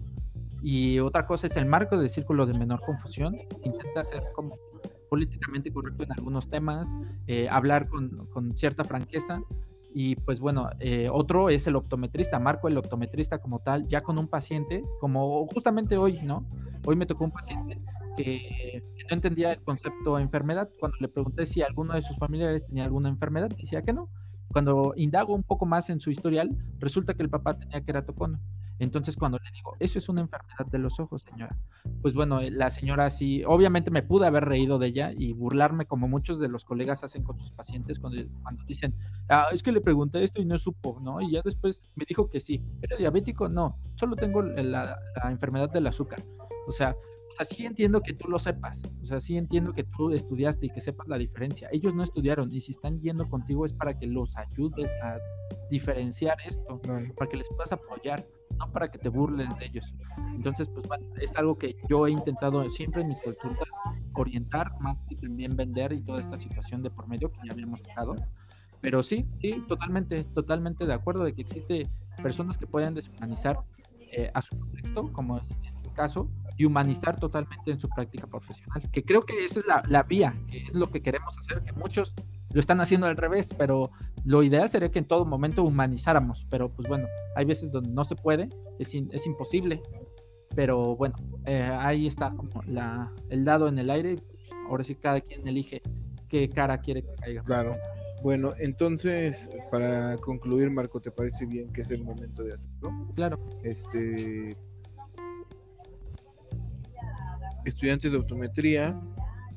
y 0.63 0.99
otra 0.99 1.27
cosa 1.27 1.47
es 1.47 1.55
el 1.57 1.65
marco 1.65 1.97
del 1.97 2.09
círculo 2.09 2.45
de 2.45 2.53
menor 2.53 2.81
confusión, 2.81 3.35
intenta 3.63 4.03
ser 4.03 4.23
como 4.33 4.57
políticamente 5.09 5.71
correcto 5.71 6.03
en 6.03 6.11
algunos 6.13 6.49
temas, 6.49 6.87
eh, 7.27 7.47
hablar 7.51 7.89
con, 7.89 8.27
con 8.27 8.57
cierta 8.57 8.83
franqueza 8.83 9.41
y 9.93 10.15
pues 10.15 10.39
bueno, 10.39 10.69
eh, 10.79 11.09
otro 11.11 11.49
es 11.49 11.67
el 11.67 11.75
optometrista, 11.75 12.39
Marco 12.39 12.67
el 12.67 12.77
optometrista 12.77 13.39
como 13.39 13.59
tal, 13.59 13.87
ya 13.87 14.01
con 14.01 14.19
un 14.19 14.27
paciente, 14.27 14.83
como 14.99 15.45
justamente 15.47 15.97
hoy, 15.97 16.19
¿no? 16.21 16.45
Hoy 16.85 16.95
me 16.95 17.05
tocó 17.05 17.25
un 17.25 17.31
paciente 17.31 17.79
que 18.17 18.83
no 19.09 19.15
entendía 19.15 19.51
el 19.51 19.61
concepto 19.61 20.15
de 20.15 20.23
enfermedad. 20.23 20.69
Cuando 20.79 20.97
le 20.99 21.07
pregunté 21.07 21.45
si 21.45 21.61
alguno 21.61 21.93
de 21.93 22.01
sus 22.01 22.17
familiares 22.17 22.65
tenía 22.65 22.85
alguna 22.85 23.09
enfermedad, 23.09 23.49
decía 23.49 23.81
que 23.81 23.93
no. 23.93 24.09
Cuando 24.51 24.93
indago 24.95 25.33
un 25.33 25.43
poco 25.43 25.65
más 25.65 25.89
en 25.89 25.99
su 25.99 26.11
historial, 26.11 26.57
resulta 26.79 27.13
que 27.13 27.23
el 27.23 27.29
papá 27.29 27.57
tenía 27.57 27.81
queratocono. 27.81 28.39
Entonces, 28.81 29.15
cuando 29.15 29.37
le 29.37 29.51
digo, 29.53 29.75
eso 29.79 29.99
es 29.99 30.09
una 30.09 30.21
enfermedad 30.21 30.65
de 30.71 30.79
los 30.79 30.99
ojos, 30.99 31.21
señora, 31.21 31.55
pues 32.01 32.15
bueno, 32.15 32.39
eh, 32.39 32.49
la 32.49 32.71
señora 32.71 33.11
sí, 33.11 33.43
obviamente 33.45 33.91
me 33.91 34.01
pude 34.01 34.25
haber 34.25 34.45
reído 34.45 34.79
de 34.79 34.87
ella 34.87 35.11
y 35.15 35.33
burlarme 35.33 35.85
como 35.85 36.07
muchos 36.07 36.39
de 36.39 36.47
los 36.47 36.65
colegas 36.65 37.03
hacen 37.03 37.21
con 37.23 37.37
sus 37.37 37.51
pacientes 37.51 37.99
cuando, 37.99 38.23
cuando 38.41 38.63
dicen, 38.65 38.95
ah, 39.29 39.45
es 39.51 39.61
que 39.61 39.71
le 39.71 39.81
pregunté 39.81 40.23
esto 40.23 40.41
y 40.41 40.45
no 40.45 40.57
supo, 40.57 40.99
¿no? 40.99 41.21
Y 41.21 41.31
ya 41.31 41.41
después 41.45 41.83
me 41.93 42.05
dijo 42.09 42.27
que 42.27 42.39
sí. 42.39 42.59
¿Era 42.81 42.97
diabético? 42.97 43.47
No, 43.47 43.77
solo 43.93 44.15
tengo 44.15 44.41
la, 44.41 44.97
la 45.23 45.31
enfermedad 45.31 45.69
del 45.69 45.85
azúcar. 45.85 46.25
O 46.67 46.71
sea, 46.71 46.95
o 47.29 47.33
sea, 47.33 47.45
sí 47.45 47.65
entiendo 47.65 48.01
que 48.01 48.13
tú 48.13 48.27
lo 48.27 48.39
sepas, 48.39 48.81
o 49.01 49.05
sea, 49.05 49.21
sí 49.21 49.37
entiendo 49.37 49.73
que 49.73 49.83
tú 49.83 50.11
estudiaste 50.11 50.65
y 50.65 50.69
que 50.69 50.81
sepas 50.81 51.07
la 51.07 51.19
diferencia. 51.19 51.69
Ellos 51.71 51.93
no 51.93 52.03
estudiaron 52.03 52.51
y 52.51 52.61
si 52.61 52.71
están 52.71 52.99
yendo 52.99 53.29
contigo 53.29 53.65
es 53.65 53.71
para 53.73 53.97
que 53.97 54.07
los 54.07 54.35
ayudes 54.35 54.91
a 55.03 55.17
diferenciar 55.69 56.37
esto, 56.45 56.81
para 56.81 57.29
que 57.29 57.37
les 57.37 57.47
puedas 57.47 57.71
apoyar, 57.71 58.25
no 58.61 58.71
para 58.71 58.89
que 58.89 58.97
te 58.97 59.09
burlen 59.09 59.49
de 59.59 59.65
ellos. 59.65 59.93
Entonces, 60.35 60.69
pues 60.69 60.87
bueno, 60.87 61.05
es 61.19 61.35
algo 61.35 61.57
que 61.57 61.75
yo 61.89 62.07
he 62.07 62.11
intentado 62.11 62.67
siempre 62.69 63.01
en 63.01 63.09
mis 63.09 63.19
consultas 63.19 63.67
orientar, 64.13 64.79
más 64.79 64.97
que 65.09 65.15
también 65.15 65.55
vender 65.55 65.93
y 65.93 66.01
toda 66.01 66.21
esta 66.21 66.37
situación 66.37 66.83
de 66.83 66.89
por 66.89 67.07
medio 67.07 67.31
que 67.31 67.39
ya 67.43 67.53
habíamos 67.53 67.81
tocado. 67.81 68.15
Pero 68.81 69.03
sí, 69.03 69.27
sí, 69.39 69.63
totalmente, 69.67 70.23
totalmente 70.23 70.85
de 70.85 70.93
acuerdo 70.93 71.23
de 71.23 71.33
que 71.33 71.41
existe 71.41 71.87
personas 72.21 72.57
que 72.57 72.67
pueden 72.67 72.93
deshumanizar 72.95 73.59
eh, 74.11 74.31
a 74.33 74.41
su 74.41 74.57
contexto, 74.57 75.11
como 75.11 75.37
es 75.37 75.43
en 75.83 75.93
caso, 75.93 76.29
y 76.57 76.65
humanizar 76.65 77.19
totalmente 77.19 77.71
en 77.71 77.79
su 77.79 77.89
práctica 77.89 78.27
profesional. 78.27 78.89
Que 78.91 79.03
creo 79.03 79.25
que 79.25 79.45
esa 79.45 79.59
es 79.59 79.67
la, 79.67 79.83
la, 79.87 80.03
vía, 80.03 80.35
que 80.49 80.63
es 80.63 80.73
lo 80.73 80.89
que 80.89 81.01
queremos 81.01 81.37
hacer, 81.37 81.63
que 81.63 81.71
muchos 81.73 82.13
lo 82.53 82.59
están 82.59 82.81
haciendo 82.81 83.07
al 83.07 83.17
revés, 83.17 83.53
pero 83.57 83.91
lo 84.25 84.43
ideal 84.43 84.69
sería 84.69 84.89
que 84.89 84.99
en 84.99 85.05
todo 85.05 85.25
momento 85.25 85.63
humanizáramos, 85.63 86.45
pero 86.49 86.69
pues 86.69 86.87
bueno, 86.87 87.07
hay 87.35 87.45
veces 87.45 87.71
donde 87.71 87.89
no 87.91 88.03
se 88.03 88.15
puede, 88.15 88.47
es, 88.79 88.93
es 88.93 89.25
imposible. 89.25 89.79
Pero 90.55 90.95
bueno, 90.97 91.15
eh, 91.45 91.69
ahí 91.79 92.07
está 92.07 92.31
como 92.31 92.61
la, 92.65 93.11
el 93.29 93.45
dado 93.45 93.67
en 93.67 93.79
el 93.79 93.89
aire. 93.89 94.17
Ahora 94.67 94.83
sí 94.83 94.95
cada 94.95 95.21
quien 95.21 95.47
elige 95.47 95.79
qué 96.27 96.49
cara 96.49 96.77
quiere 96.79 97.03
que 97.03 97.11
caiga. 97.13 97.43
Claro. 97.43 97.77
Bueno, 98.21 98.51
entonces, 98.59 99.49
para 99.71 100.15
concluir, 100.17 100.69
Marco, 100.69 100.99
¿te 100.99 101.09
parece 101.09 101.45
bien 101.45 101.71
que 101.73 101.81
es 101.81 101.91
el 101.91 102.03
momento 102.03 102.43
de 102.43 102.53
hacerlo? 102.53 102.91
Claro. 103.15 103.39
Este. 103.63 104.55
Estudiantes 107.65 108.11
de 108.11 108.17
optometría 108.17 108.99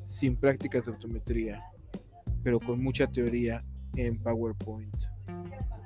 sin 0.04 0.36
prácticas 0.36 0.84
de 0.84 0.92
optometría, 0.92 1.62
pero 2.44 2.60
con 2.60 2.80
mucha 2.82 3.06
teoría 3.08 3.64
en 3.96 4.18
PowerPoint. 4.18 4.94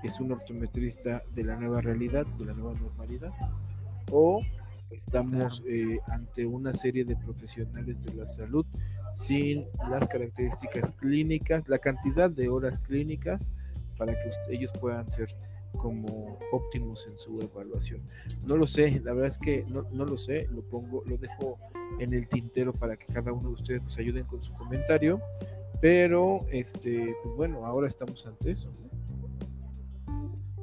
¿Es 0.03 0.21
un 0.21 0.33
optometrista 0.33 1.23
de 1.35 1.45
la 1.45 1.57
nueva 1.57 1.81
realidad, 1.81 2.27
de 2.39 2.45
la 2.45 2.53
nueva 2.53 2.79
normalidad? 2.79 3.33
¿O 4.11 4.43
estamos 4.91 5.63
eh, 5.67 5.99
ante 6.09 6.45
una 6.45 6.75
serie 6.75 7.05
de 7.05 7.17
profesionales 7.17 8.05
de 8.05 8.15
la 8.15 8.27
salud 8.27 8.67
sin 9.13 9.67
las 9.91 10.09
características 10.09 10.93
clínicas, 10.93 11.69
la 11.69 11.79
cantidad 11.79 12.31
de 12.31 12.49
horas 12.49 12.81
clínicas 12.81 13.51
para 13.97 14.13
que 14.13 14.31
ellos 14.51 14.73
puedan 14.81 15.11
ser 15.11 15.35
como 15.77 16.39
óptimos 16.53 17.07
en 17.07 17.19
su 17.19 17.41
evaluación. 17.41 18.03
No 18.45 18.57
lo 18.57 18.67
sé, 18.67 19.01
la 19.05 19.13
verdad 19.13 19.29
es 19.29 19.39
que 19.39 19.65
no, 19.69 19.83
no, 19.93 20.05
lo 20.05 20.17
sé, 20.17 20.49
lo 20.51 20.63
pongo, 20.63 21.05
lo 21.07 21.19
dejo 21.19 21.59
en 22.01 22.15
el 22.15 22.29
tintero 22.29 22.73
para 22.73 22.97
que 22.97 23.13
cada 23.13 23.33
uno 23.33 23.49
de 23.49 23.55
ustedes 23.55 23.83
nos 23.83 23.99
ayuden 23.99 24.25
con 24.25 24.43
su 24.43 24.53
comentario, 24.55 25.21
pero 25.81 26.47
este, 26.51 27.15
pues 27.23 27.37
bueno, 27.37 27.65
ahora 27.65 27.87
estamos 27.89 28.27
ante 28.27 28.51
eso. 28.51 28.73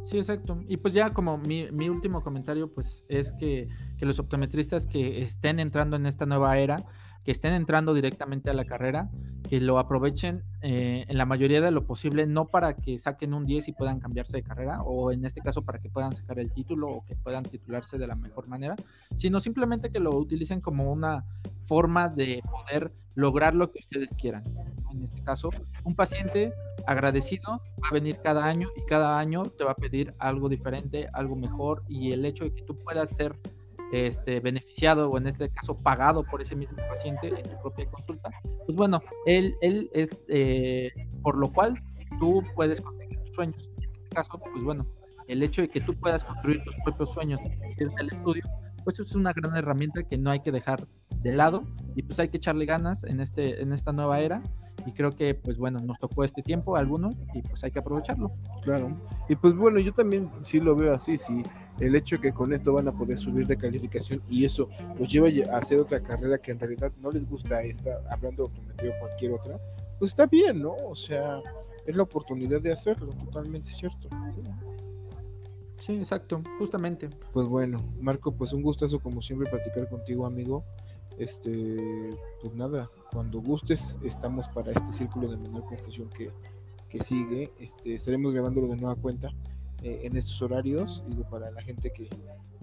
Sí, 0.05 0.19
exacto. 0.19 0.59
Y 0.67 0.77
pues 0.77 0.93
ya 0.93 1.13
como 1.13 1.37
mi, 1.37 1.67
mi 1.71 1.89
último 1.89 2.21
comentario, 2.21 2.71
pues 2.71 3.05
es 3.09 3.31
que, 3.33 3.67
que 3.97 4.05
los 4.05 4.19
optometristas 4.19 4.85
que 4.85 5.23
estén 5.23 5.59
entrando 5.59 5.95
en 5.95 6.05
esta 6.05 6.25
nueva 6.25 6.59
era, 6.59 6.77
que 7.23 7.31
estén 7.31 7.53
entrando 7.53 7.93
directamente 7.93 8.51
a 8.51 8.53
la 8.53 8.65
carrera, 8.65 9.09
que 9.49 9.59
lo 9.61 9.79
aprovechen 9.79 10.43
eh, 10.61 11.05
en 11.07 11.17
la 11.17 11.25
mayoría 11.25 11.61
de 11.61 11.71
lo 11.71 11.85
posible, 11.85 12.25
no 12.25 12.45
para 12.47 12.75
que 12.75 12.97
saquen 12.97 13.33
un 13.33 13.45
10 13.45 13.67
y 13.67 13.73
puedan 13.73 13.99
cambiarse 13.99 14.37
de 14.37 14.43
carrera, 14.43 14.81
o 14.81 15.11
en 15.11 15.25
este 15.25 15.41
caso 15.41 15.61
para 15.63 15.79
que 15.79 15.89
puedan 15.89 16.15
sacar 16.15 16.39
el 16.39 16.51
título 16.51 16.89
o 16.89 17.05
que 17.05 17.15
puedan 17.15 17.43
titularse 17.43 17.97
de 17.97 18.07
la 18.07 18.15
mejor 18.15 18.47
manera, 18.47 18.75
sino 19.15 19.39
simplemente 19.39 19.91
que 19.91 19.99
lo 19.99 20.15
utilicen 20.15 20.61
como 20.61 20.91
una 20.91 21.25
forma 21.65 22.09
de 22.09 22.41
poder 22.49 22.91
lograr 23.13 23.55
lo 23.55 23.71
que 23.71 23.79
ustedes 23.79 24.11
quieran. 24.15 24.43
En 24.91 25.03
este 25.03 25.21
caso, 25.23 25.49
un 25.83 25.95
paciente 25.95 26.53
agradecido 26.87 27.61
va 27.83 27.89
a 27.89 27.93
venir 27.93 28.19
cada 28.23 28.45
año 28.45 28.69
y 28.75 28.85
cada 28.85 29.19
año 29.19 29.43
te 29.43 29.63
va 29.63 29.71
a 29.71 29.75
pedir 29.75 30.13
algo 30.19 30.49
diferente, 30.49 31.09
algo 31.13 31.35
mejor, 31.35 31.83
y 31.87 32.11
el 32.11 32.25
hecho 32.25 32.45
de 32.45 32.53
que 32.53 32.61
tú 32.61 32.77
puedas 32.77 33.09
ser 33.09 33.37
este, 33.91 34.39
beneficiado 34.39 35.09
o 35.09 35.17
en 35.17 35.27
este 35.27 35.49
caso 35.49 35.77
pagado 35.77 36.23
por 36.23 36.41
ese 36.41 36.55
mismo 36.55 36.77
paciente 36.89 37.27
en 37.27 37.43
tu 37.43 37.59
propia 37.61 37.85
consulta, 37.89 38.29
pues 38.65 38.77
bueno, 38.77 39.01
él, 39.25 39.55
él 39.61 39.89
es 39.93 40.19
eh, 40.27 40.91
por 41.21 41.37
lo 41.37 41.51
cual 41.51 41.81
tú 42.19 42.43
puedes 42.55 42.81
conseguir 42.81 43.19
tus 43.19 43.35
sueños. 43.35 43.69
En 43.77 43.83
este 43.83 44.09
caso, 44.15 44.39
pues 44.39 44.63
bueno, 44.63 44.85
el 45.27 45.43
hecho 45.43 45.61
de 45.61 45.69
que 45.69 45.81
tú 45.81 45.93
puedas 45.95 46.23
construir 46.23 46.63
tus 46.63 46.75
propios 46.83 47.13
sueños 47.13 47.39
desde 47.77 47.93
el 47.99 48.07
estudio, 48.07 48.43
pues 48.83 48.99
es 48.99 49.15
una 49.15 49.33
gran 49.33 49.55
herramienta 49.55 50.03
que 50.03 50.17
no 50.17 50.29
hay 50.29 50.39
que 50.39 50.51
dejar 50.51 50.87
de 51.21 51.33
lado 51.33 51.63
y 51.95 52.03
pues 52.03 52.19
hay 52.19 52.29
que 52.29 52.37
echarle 52.37 52.65
ganas 52.65 53.03
en, 53.03 53.19
este, 53.19 53.61
en 53.61 53.73
esta 53.73 53.91
nueva 53.91 54.19
era 54.19 54.41
y 54.85 54.91
creo 54.91 55.11
que 55.11 55.33
pues 55.33 55.57
bueno, 55.57 55.79
nos 55.79 55.99
tocó 55.99 56.23
este 56.23 56.41
tiempo 56.41 56.75
a 56.75 56.79
algunos 56.79 57.15
y 57.33 57.41
pues 57.41 57.63
hay 57.63 57.71
que 57.71 57.79
aprovecharlo. 57.79 58.31
Claro. 58.61 58.95
Y 59.27 59.35
pues 59.35 59.55
bueno, 59.55 59.79
yo 59.79 59.93
también 59.93 60.27
sí 60.41 60.59
lo 60.59 60.75
veo 60.75 60.93
así, 60.93 61.17
sí, 61.17 61.43
el 61.79 61.95
hecho 61.95 62.19
que 62.19 62.31
con 62.31 62.53
esto 62.53 62.73
van 62.73 62.87
a 62.87 62.91
poder 62.91 63.17
subir 63.17 63.47
de 63.47 63.57
calificación 63.57 64.21
y 64.29 64.45
eso 64.45 64.69
los 64.99 65.11
lleva 65.11 65.27
a 65.53 65.57
hacer 65.57 65.79
otra 65.79 66.01
carrera 66.01 66.37
que 66.37 66.51
en 66.51 66.59
realidad 66.59 66.91
no 67.01 67.11
les 67.11 67.27
gusta 67.27 67.61
esta, 67.63 67.99
hablando 68.09 68.51
de 68.81 68.91
cualquier 68.99 69.33
otra, 69.33 69.59
pues 69.99 70.11
está 70.11 70.25
bien, 70.25 70.61
¿no? 70.61 70.73
O 70.87 70.95
sea, 70.95 71.41
es 71.85 71.95
la 71.95 72.03
oportunidad 72.03 72.61
de 72.61 72.71
hacerlo, 72.71 73.07
totalmente 73.07 73.71
cierto. 73.71 74.09
Sí, 75.79 75.93
exacto, 75.93 76.39
justamente. 76.57 77.07
Pues 77.31 77.47
bueno, 77.47 77.79
Marco, 77.99 78.31
pues 78.31 78.53
un 78.53 78.63
gustazo 78.63 78.99
como 78.99 79.21
siempre 79.21 79.49
platicar 79.49 79.87
contigo, 79.87 80.25
amigo. 80.25 80.63
Este, 81.17 82.15
pues 82.41 82.53
nada, 82.53 82.89
cuando 83.11 83.41
gustes, 83.41 83.97
estamos 84.03 84.47
para 84.49 84.71
este 84.71 84.91
círculo 84.91 85.29
de 85.29 85.37
menor 85.37 85.65
confusión 85.65 86.09
que, 86.09 86.29
que 86.89 87.01
sigue. 87.03 87.51
Este, 87.59 87.93
estaremos 87.93 88.33
grabándolo 88.33 88.67
de 88.67 88.77
nueva 88.77 88.95
cuenta 88.95 89.29
eh, 89.81 90.01
en 90.03 90.17
estos 90.17 90.41
horarios, 90.41 91.03
digo, 91.07 91.23
para 91.29 91.51
la 91.51 91.61
gente 91.61 91.91
que, 91.91 92.09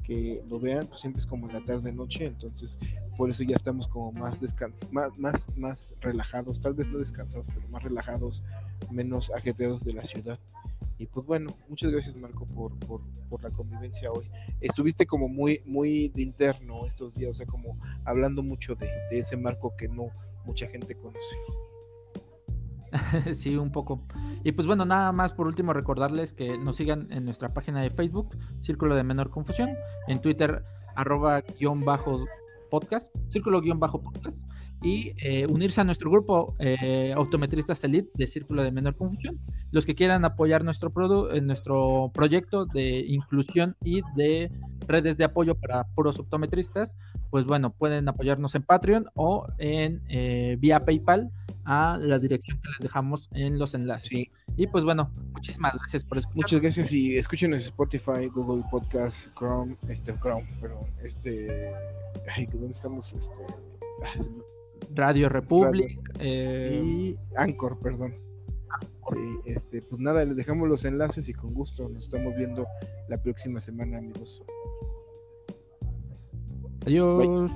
que 0.02 0.42
lo 0.48 0.58
vean, 0.58 0.86
pues 0.86 1.00
siempre 1.00 1.20
es 1.20 1.26
como 1.26 1.48
en 1.48 1.54
la 1.54 1.64
tarde 1.64 1.92
noche, 1.92 2.26
entonces 2.26 2.78
por 3.16 3.30
eso 3.30 3.42
ya 3.42 3.56
estamos 3.56 3.86
como 3.86 4.12
más 4.12 4.40
descans 4.40 4.86
más, 4.90 5.16
más, 5.18 5.46
más 5.56 5.94
relajados, 6.00 6.60
tal 6.60 6.74
vez 6.74 6.88
no 6.88 6.98
descansados, 6.98 7.46
pero 7.54 7.68
más 7.68 7.82
relajados, 7.82 8.42
menos 8.90 9.30
ajetreados 9.30 9.84
de 9.84 9.92
la 9.92 10.04
ciudad. 10.04 10.38
Y 11.02 11.06
pues 11.06 11.26
bueno, 11.26 11.48
muchas 11.68 11.90
gracias 11.90 12.14
Marco 12.14 12.46
por, 12.46 12.78
por, 12.78 13.42
la 13.42 13.50
convivencia 13.50 14.12
hoy. 14.12 14.30
Estuviste 14.60 15.04
como 15.04 15.26
muy, 15.26 15.60
muy 15.64 16.10
de 16.10 16.22
interno 16.22 16.86
estos 16.86 17.16
días, 17.16 17.30
o 17.30 17.34
sea, 17.34 17.46
como 17.46 17.76
hablando 18.04 18.44
mucho 18.44 18.76
de, 18.76 18.86
de 19.10 19.18
ese 19.18 19.36
Marco 19.36 19.74
que 19.76 19.88
no 19.88 20.10
mucha 20.44 20.68
gente 20.68 20.94
conoce. 20.94 21.36
sí, 23.34 23.56
un 23.56 23.72
poco. 23.72 24.06
Y 24.44 24.52
pues 24.52 24.68
bueno, 24.68 24.84
nada 24.84 25.10
más 25.10 25.32
por 25.32 25.48
último 25.48 25.72
recordarles 25.72 26.32
que 26.32 26.56
nos 26.56 26.76
sigan 26.76 27.10
en 27.10 27.24
nuestra 27.24 27.52
página 27.52 27.82
de 27.82 27.90
Facebook, 27.90 28.36
Círculo 28.60 28.94
de 28.94 29.02
Menor 29.02 29.30
Confusión, 29.30 29.70
en 30.06 30.20
Twitter, 30.20 30.62
arroba 30.94 31.40
guion 31.58 31.84
bajo 31.84 32.26
podcast, 32.70 33.12
círculo 33.30 33.60
guion 33.60 33.80
bajo 33.80 34.00
podcast, 34.00 34.46
y 34.82 35.12
eh, 35.18 35.46
unirse 35.48 35.80
a 35.80 35.84
nuestro 35.84 36.10
grupo 36.10 36.54
eh, 36.58 37.12
Autometristas 37.16 37.82
Elite 37.84 38.10
de 38.14 38.26
Círculo 38.26 38.62
de 38.62 38.72
Menor 38.72 38.96
Confusión. 38.96 39.38
Los 39.70 39.86
que 39.86 39.94
quieran 39.94 40.24
apoyar 40.24 40.64
nuestro, 40.64 40.92
en 41.30 41.36
eh, 41.36 41.40
nuestro 41.46 42.10
proyecto 42.12 42.66
de 42.66 43.04
inclusión 43.06 43.76
y 43.82 44.02
de 44.16 44.50
redes 44.86 45.16
de 45.16 45.24
apoyo 45.24 45.54
para 45.54 45.84
puros 45.94 46.18
optometristas, 46.18 46.96
pues 47.30 47.44
bueno, 47.44 47.70
pueden 47.72 48.08
apoyarnos 48.08 48.54
en 48.54 48.62
Patreon 48.62 49.06
o 49.14 49.46
en 49.58 50.02
vía 50.58 50.84
PayPal 50.84 51.30
a 51.64 51.96
la 52.00 52.18
dirección 52.18 52.60
que 52.60 52.68
les 52.68 52.78
dejamos 52.80 53.28
en 53.32 53.58
los 53.58 53.74
enlaces. 53.74 54.26
Y 54.56 54.66
pues 54.66 54.84
bueno, 54.84 55.12
muchísimas 55.32 55.74
gracias 55.74 56.04
por 56.04 56.18
escuchar. 56.18 56.36
Muchas 56.36 56.60
gracias 56.60 56.92
y 56.92 57.16
escúchenos 57.16 57.60
en 57.60 57.64
Spotify, 57.66 58.26
Google 58.32 58.64
Podcast, 58.70 59.32
Chrome, 59.38 59.76
este 59.88 60.14
Chrome, 60.18 60.46
perdón, 60.60 60.86
este, 61.02 61.72
ay, 62.36 62.46
¿dónde 62.46 62.72
estamos? 62.72 63.12
Este, 63.14 63.42
Radio 64.94 65.28
Republic. 65.28 65.98
Eh, 66.18 66.82
y 66.84 67.16
Anchor, 67.36 67.78
perdón. 67.78 68.14
Sí, 69.10 69.38
este, 69.46 69.82
pues 69.82 70.00
nada, 70.00 70.24
les 70.24 70.36
dejamos 70.36 70.68
los 70.68 70.84
enlaces 70.84 71.28
y 71.28 71.34
con 71.34 71.52
gusto 71.52 71.88
nos 71.88 72.04
estamos 72.04 72.34
viendo 72.36 72.66
la 73.08 73.20
próxima 73.20 73.60
semana, 73.60 73.98
amigos. 73.98 74.42
Adiós. 76.86 77.50